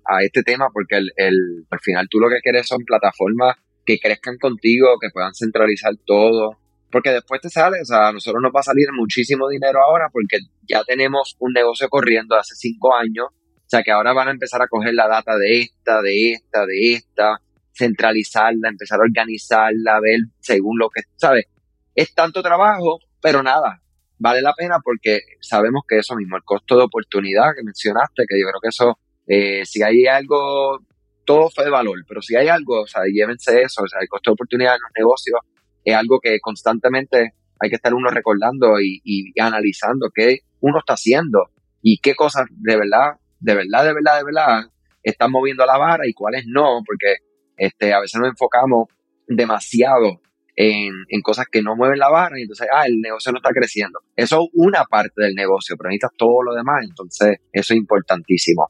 a 0.04 0.22
este 0.22 0.42
tema 0.42 0.68
porque 0.72 0.96
el, 0.96 1.12
el, 1.16 1.66
al 1.70 1.80
final 1.80 2.08
tú 2.10 2.18
lo 2.18 2.28
que 2.28 2.40
quieres 2.40 2.66
son 2.66 2.84
plataformas 2.84 3.56
que 3.84 3.98
crezcan 3.98 4.36
contigo, 4.38 4.98
que 5.00 5.10
puedan 5.10 5.34
centralizar 5.34 5.92
todo, 6.06 6.58
porque 6.90 7.10
después 7.10 7.40
te 7.40 7.50
sale, 7.50 7.80
o 7.80 7.84
sea, 7.84 8.08
a 8.08 8.12
nosotros 8.12 8.40
nos 8.42 8.52
va 8.54 8.60
a 8.60 8.64
salir 8.64 8.86
muchísimo 8.92 9.48
dinero 9.48 9.80
ahora 9.82 10.08
porque 10.12 10.38
ya 10.62 10.84
tenemos 10.84 11.36
un 11.40 11.52
negocio 11.52 11.88
corriendo 11.88 12.36
hace 12.36 12.54
cinco 12.54 12.94
años, 12.94 13.26
o 13.30 13.68
sea 13.68 13.82
que 13.82 13.90
ahora 13.90 14.12
van 14.12 14.28
a 14.28 14.30
empezar 14.30 14.62
a 14.62 14.68
coger 14.68 14.94
la 14.94 15.08
data 15.08 15.36
de 15.36 15.60
esta, 15.60 16.02
de 16.02 16.32
esta, 16.32 16.66
de 16.66 16.92
esta, 16.92 17.40
centralizarla, 17.76 18.68
empezar 18.68 19.00
a 19.00 19.04
organizarla, 19.04 20.00
ver 20.00 20.20
según 20.38 20.78
lo 20.78 20.88
que, 20.88 21.02
¿sabes? 21.16 21.46
Es 21.94 22.14
tanto 22.14 22.42
trabajo, 22.42 23.00
pero 23.20 23.42
nada, 23.42 23.80
vale 24.18 24.40
la 24.40 24.52
pena 24.54 24.78
porque 24.82 25.20
sabemos 25.40 25.82
que 25.88 25.98
eso 25.98 26.14
mismo, 26.14 26.36
el 26.36 26.44
costo 26.44 26.76
de 26.76 26.84
oportunidad 26.84 27.54
que 27.56 27.64
mencionaste, 27.64 28.24
que 28.28 28.38
yo 28.38 28.46
creo 28.46 28.60
que 28.60 28.68
eso, 28.68 28.98
eh, 29.26 29.64
si 29.64 29.82
hay 29.82 30.06
algo, 30.06 30.78
todo 31.24 31.50
fue 31.50 31.64
de 31.64 31.70
valor, 31.70 31.98
pero 32.06 32.22
si 32.22 32.36
hay 32.36 32.48
algo, 32.48 32.82
o 32.82 32.86
sea, 32.86 33.02
llévense 33.12 33.62
eso, 33.62 33.82
o 33.82 33.88
sea, 33.88 34.00
el 34.00 34.08
costo 34.08 34.30
de 34.30 34.34
oportunidad 34.34 34.76
en 34.76 34.82
los 34.82 34.90
negocios 34.96 35.40
es 35.84 35.94
algo 35.94 36.20
que 36.20 36.40
constantemente 36.40 37.34
hay 37.60 37.70
que 37.70 37.76
estar 37.76 37.94
uno 37.94 38.10
recordando 38.10 38.80
y, 38.80 39.32
analizando 39.40 40.10
qué 40.14 40.40
uno 40.60 40.78
está 40.78 40.94
haciendo 40.94 41.50
y 41.82 41.98
qué 41.98 42.14
cosas 42.14 42.46
de 42.50 42.76
verdad, 42.76 43.18
de 43.40 43.54
verdad, 43.54 43.84
de 43.84 43.94
verdad, 43.94 44.18
de 44.18 44.24
verdad 44.24 44.70
están 45.02 45.30
moviendo 45.30 45.66
la 45.66 45.76
vara 45.76 46.08
y 46.08 46.14
cuáles 46.14 46.44
no, 46.46 46.80
porque 46.84 47.16
este, 47.56 47.92
a 47.92 48.00
veces 48.00 48.18
nos 48.18 48.30
enfocamos 48.30 48.88
demasiado 49.28 50.20
en, 50.56 50.92
en, 51.08 51.20
cosas 51.20 51.46
que 51.50 51.62
no 51.62 51.76
mueven 51.76 51.98
la 51.98 52.08
vara 52.08 52.38
y 52.38 52.42
entonces, 52.42 52.68
ah, 52.72 52.86
el 52.86 53.00
negocio 53.00 53.32
no 53.32 53.38
está 53.38 53.50
creciendo. 53.50 54.00
Eso 54.16 54.40
es 54.42 54.48
una 54.54 54.84
parte 54.84 55.22
del 55.22 55.34
negocio, 55.34 55.76
pero 55.76 55.90
necesitas 55.90 56.12
todo 56.16 56.42
lo 56.42 56.54
demás, 56.54 56.84
entonces 56.88 57.38
eso 57.52 57.74
es 57.74 57.78
importantísimo. 57.78 58.68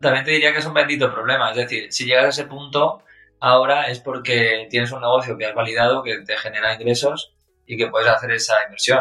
También 0.00 0.24
te 0.24 0.32
diría 0.32 0.52
que 0.52 0.58
es 0.58 0.66
un 0.66 0.74
bendito 0.74 1.12
problema, 1.12 1.50
es 1.50 1.56
decir, 1.56 1.86
si 1.90 2.04
llegas 2.04 2.24
a 2.24 2.28
ese 2.28 2.44
punto, 2.44 3.02
ahora 3.40 3.90
es 3.90 4.00
porque 4.00 4.66
tienes 4.70 4.92
un 4.92 5.00
negocio 5.00 5.36
que 5.36 5.46
has 5.46 5.54
validado, 5.54 6.02
que 6.02 6.18
te 6.24 6.36
genera 6.36 6.74
ingresos 6.74 7.34
y 7.66 7.76
que 7.76 7.88
puedes 7.88 8.08
hacer 8.08 8.30
esa 8.30 8.62
inversión. 8.64 9.00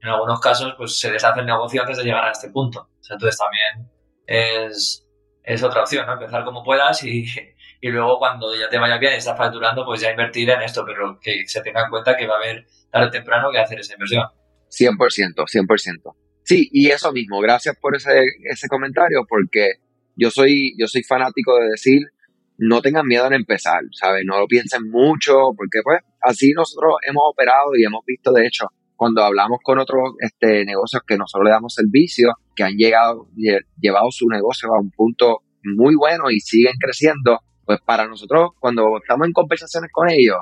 En 0.00 0.08
algunos 0.08 0.40
casos, 0.40 0.74
pues 0.78 0.98
se 0.98 1.10
deshace 1.10 1.40
el 1.40 1.46
negocio 1.46 1.82
antes 1.82 1.98
de 1.98 2.04
llegar 2.04 2.24
a 2.24 2.30
este 2.30 2.50
punto. 2.50 2.80
O 2.80 3.02
sea, 3.02 3.14
entonces 3.14 3.38
también 3.38 3.90
es, 4.26 5.06
es 5.42 5.62
otra 5.62 5.82
opción, 5.82 6.06
¿no? 6.06 6.14
Empezar 6.14 6.44
como 6.44 6.62
puedas 6.62 7.02
y, 7.04 7.26
y 7.80 7.88
luego 7.88 8.18
cuando 8.18 8.54
ya 8.54 8.68
te 8.68 8.78
vaya 8.78 8.98
bien 8.98 9.14
y 9.14 9.16
estás 9.16 9.36
facturando, 9.36 9.84
pues 9.84 10.00
ya 10.00 10.10
invertir 10.10 10.48
en 10.48 10.62
esto, 10.62 10.84
pero 10.86 11.18
que 11.20 11.46
se 11.46 11.60
tenga 11.62 11.84
en 11.84 11.90
cuenta 11.90 12.16
que 12.16 12.26
va 12.26 12.34
a 12.34 12.38
haber 12.38 12.66
tarde 12.90 13.08
o 13.08 13.10
temprano 13.10 13.50
que 13.50 13.58
hacer 13.58 13.80
esa 13.80 13.94
inversión. 13.94 14.24
100%, 14.70 15.34
100%. 15.34 16.14
Sí, 16.44 16.68
y 16.72 16.90
eso 16.90 17.12
mismo, 17.12 17.40
gracias 17.40 17.76
por 17.80 17.96
ese, 17.96 18.22
ese 18.50 18.68
comentario, 18.68 19.24
porque 19.28 19.74
yo 20.16 20.30
soy, 20.30 20.74
yo 20.78 20.86
soy 20.86 21.02
fanático 21.02 21.58
de 21.58 21.70
decir 21.70 22.02
no 22.60 22.82
tengan 22.82 23.06
miedo 23.06 23.26
en 23.26 23.32
empezar, 23.32 23.80
¿sabes? 23.92 24.22
No 24.26 24.38
lo 24.38 24.46
piensen 24.46 24.90
mucho, 24.90 25.52
porque 25.56 25.80
pues 25.82 26.00
así 26.20 26.52
nosotros 26.54 26.96
hemos 27.08 27.22
operado 27.32 27.70
y 27.74 27.84
hemos 27.84 28.04
visto, 28.04 28.32
de 28.32 28.46
hecho, 28.46 28.66
cuando 28.96 29.22
hablamos 29.24 29.60
con 29.62 29.78
otros 29.78 30.12
este, 30.18 30.66
negocios 30.66 31.02
que 31.06 31.16
nosotros 31.16 31.46
le 31.46 31.52
damos 31.52 31.72
servicio, 31.72 32.34
que 32.54 32.62
han 32.62 32.76
llegado, 32.76 33.28
llevado 33.80 34.10
su 34.10 34.28
negocio 34.28 34.68
a 34.74 34.78
un 34.78 34.90
punto 34.90 35.38
muy 35.64 35.94
bueno 35.96 36.30
y 36.30 36.38
siguen 36.40 36.74
creciendo, 36.78 37.38
pues 37.64 37.80
para 37.80 38.06
nosotros, 38.06 38.50
cuando 38.60 38.98
estamos 38.98 39.26
en 39.26 39.32
conversaciones 39.32 39.90
con 39.90 40.10
ellos, 40.10 40.36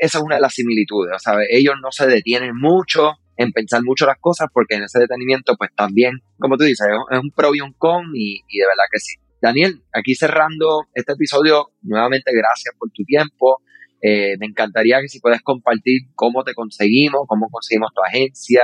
esa 0.00 0.18
es 0.18 0.24
una 0.24 0.36
de 0.36 0.40
las 0.40 0.54
similitudes, 0.54 1.22
¿sabes? 1.22 1.48
Ellos 1.50 1.74
no 1.82 1.92
se 1.92 2.06
detienen 2.06 2.56
mucho 2.56 3.12
en 3.36 3.52
pensar 3.52 3.82
mucho 3.84 4.06
las 4.06 4.18
cosas 4.18 4.48
porque 4.54 4.76
en 4.76 4.84
ese 4.84 5.00
detenimiento, 5.00 5.54
pues 5.56 5.70
también, 5.76 6.14
como 6.38 6.56
tú 6.56 6.64
dices, 6.64 6.86
es 7.10 7.18
un 7.18 7.30
pro 7.30 7.54
y 7.54 7.60
un 7.60 7.74
con 7.74 8.06
y, 8.14 8.40
y 8.48 8.58
de 8.58 8.66
verdad 8.66 8.84
que 8.90 9.00
sí. 9.00 9.21
Daniel, 9.42 9.82
aquí 9.92 10.14
cerrando 10.14 10.82
este 10.94 11.14
episodio, 11.14 11.72
nuevamente 11.82 12.30
gracias 12.32 12.76
por 12.78 12.90
tu 12.92 13.02
tiempo. 13.02 13.60
Eh, 14.00 14.36
me 14.38 14.46
encantaría 14.46 15.00
que 15.00 15.08
si 15.08 15.18
puedes 15.18 15.42
compartir 15.42 16.02
cómo 16.14 16.44
te 16.44 16.54
conseguimos, 16.54 17.22
cómo 17.26 17.48
conseguimos 17.50 17.90
tu 17.92 18.02
agencia, 18.04 18.62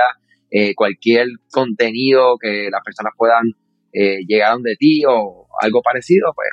eh, 0.49 0.73
cualquier 0.75 1.27
contenido 1.51 2.37
que 2.41 2.69
las 2.71 2.81
personas 2.81 3.11
puedan 3.17 3.43
eh, 3.91 4.19
llegar 4.25 4.53
donde 4.53 4.77
ti 4.77 5.03
o 5.05 5.49
algo 5.61 5.81
parecido, 5.81 6.31
pues 6.33 6.47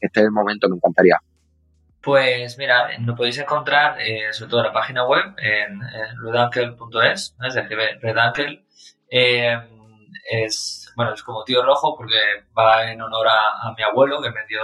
este 0.00 0.20
es 0.20 0.26
el 0.26 0.32
momento, 0.32 0.68
me 0.68 0.74
encantaría. 0.74 1.18
Pues 2.02 2.58
mira, 2.58 2.98
nos 2.98 3.16
podéis 3.16 3.38
encontrar 3.38 3.98
sobre 4.32 4.50
todo 4.50 4.60
en 4.62 4.66
la 4.66 4.72
página 4.72 5.06
web 5.06 5.24
en, 5.38 5.78
redankel.es, 6.24 7.36
es 7.46 7.54
decir, 7.54 7.78
redankel 8.02 8.64
es 10.30 10.80
bueno, 10.96 11.14
es 11.14 11.22
como 11.22 11.44
tío 11.44 11.62
rojo 11.62 11.96
porque 11.96 12.16
va 12.56 12.90
en 12.90 13.00
honor 13.00 13.26
a, 13.28 13.72
mi 13.76 13.82
abuelo 13.82 14.20
que 14.20 14.30
me 14.30 14.44
dio 14.46 14.60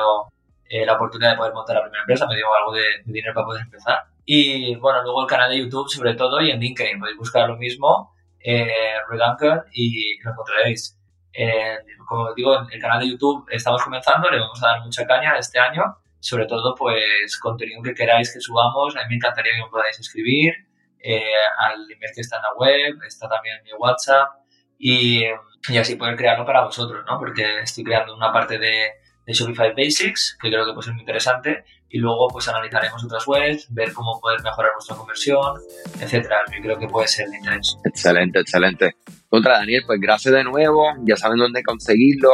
eh, 0.69 0.85
la 0.85 0.95
oportunidad 0.95 1.31
de 1.31 1.37
poder 1.39 1.55
montar 1.55 1.77
la 1.77 1.83
primera 1.83 2.03
empresa, 2.03 2.27
me 2.27 2.37
dio 2.37 2.47
algo 2.55 2.73
de, 2.73 2.85
dinero 3.05 3.33
para 3.35 3.47
poder 3.47 3.63
empezar. 3.63 4.01
Y 4.25 4.75
bueno, 4.77 5.03
luego 5.03 5.23
el 5.23 5.29
canal 5.29 5.51
de 5.51 5.59
YouTube 5.59 5.89
sobre 5.89 6.15
todo 6.15 6.41
y 6.41 6.51
en 6.51 6.61
LinkedIn 6.61 6.99
podéis 6.99 7.17
buscar 7.17 7.49
lo 7.49 7.57
mismo, 7.57 8.15
eh, 8.41 8.69
Red 9.09 9.21
Anchor, 9.21 9.67
y 9.73 10.21
lo 10.23 10.33
encontraréis. 10.33 10.99
Eh, 11.33 11.79
como 12.09 12.33
digo, 12.35 12.67
el 12.71 12.81
canal 12.81 13.01
de 13.01 13.09
YouTube 13.11 13.47
estamos 13.51 13.83
comenzando, 13.83 14.31
le 14.31 14.39
vamos 14.39 14.63
a 14.63 14.69
dar 14.69 14.81
mucha 14.83 15.07
caña 15.07 15.39
este 15.39 15.59
año, 15.59 15.83
sobre 16.21 16.47
todo 16.47 16.75
pues 16.75 17.39
contenido 17.39 17.83
que 17.83 17.95
queráis 17.95 18.33
que 18.33 18.41
subamos, 18.41 18.97
a 18.97 19.01
mí 19.01 19.07
me 19.11 19.15
encantaría 19.17 19.53
que 19.53 19.65
me 19.65 19.71
podáis 19.71 19.99
escribir 19.99 20.55
eh, 20.99 21.23
al 21.59 21.83
email 21.91 22.13
que 22.15 22.21
está 22.21 22.37
en 22.37 22.43
la 22.43 22.55
web, 22.55 22.95
está 23.07 23.29
también 23.29 23.63
mi 23.65 23.73
WhatsApp 23.75 24.46
y 24.79 25.25
y 25.69 25.79
así 25.79 25.97
poder 25.97 26.17
crearlo 26.17 26.45
para 26.45 26.65
vosotros, 26.65 27.05
¿no? 27.07 27.19
Porque 27.19 27.61
estoy 27.63 27.85
creando 27.85 28.15
una 28.15 28.33
parte 28.33 28.59
de, 28.59 28.91
de 29.27 29.33
Shopify 29.33 29.73
Basics, 29.77 30.39
que 30.41 30.49
creo 30.49 30.65
que 30.65 30.73
puede 30.73 30.85
ser 30.85 30.95
muy 30.95 31.03
interesante, 31.03 31.65
y 31.89 31.99
luego 31.99 32.29
pues 32.29 32.49
analizaremos 32.49 33.03
otras 33.05 33.27
webs, 33.27 33.67
ver 33.71 33.93
cómo 33.93 34.21
poder 34.21 34.43
mejorar 34.43 34.73
nuestra 34.75 34.97
conversión, 34.97 35.61
etcétera. 36.01 36.37
Yo 36.55 36.63
creo 36.63 36.79
que 36.79 36.89
puede 36.89 37.09
ser 37.09 37.29
de 37.29 37.39
interés. 37.39 37.77
Excelente, 37.85 38.41
excelente. 38.41 38.97
Contra 39.29 39.59
Daniel, 39.59 39.83
pues 39.87 40.01
gracias 40.01 40.35
de 40.35 40.45
nuevo, 40.45 40.85
ya 41.05 41.17
saben 41.17 41.39
dónde 41.39 41.63
conseguirlo. 41.63 42.31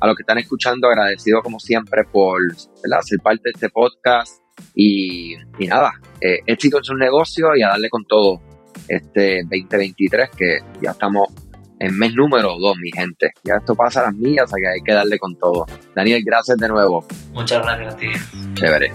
A 0.00 0.06
los 0.08 0.16
que 0.16 0.22
están 0.22 0.38
escuchando, 0.38 0.88
agradecido 0.88 1.42
como 1.42 1.60
siempre 1.60 2.02
por 2.10 2.40
ser 2.56 3.18
parte 3.22 3.42
de 3.44 3.50
este 3.54 3.68
podcast. 3.68 4.42
Y, 4.74 5.36
nada, 5.60 5.92
eh, 6.20 6.40
éxito 6.46 6.78
en 6.78 6.84
su 6.84 6.94
negocio 6.94 7.54
y 7.54 7.62
a 7.62 7.68
darle 7.68 7.88
con 7.88 8.04
todo 8.04 8.40
este 8.88 9.42
2023 9.44 10.30
que 10.30 10.58
ya 10.80 10.90
estamos 10.90 11.28
en 11.82 11.98
mes 11.98 12.14
número 12.14 12.56
2, 12.58 12.76
mi 12.78 12.90
gente. 12.92 13.32
Ya 13.42 13.56
esto 13.56 13.74
pasa 13.74 14.00
a 14.00 14.04
las 14.04 14.14
o 14.14 14.46
sea 14.46 14.56
que 14.56 14.68
hay 14.68 14.80
que 14.84 14.92
darle 14.92 15.18
con 15.18 15.34
todo. 15.36 15.66
Daniel, 15.94 16.22
gracias 16.24 16.56
de 16.56 16.68
nuevo. 16.68 17.04
Muchas 17.32 17.62
gracias 17.62 17.94
a 17.94 17.96
ti. 17.96 18.08
Chévere. 18.54 18.92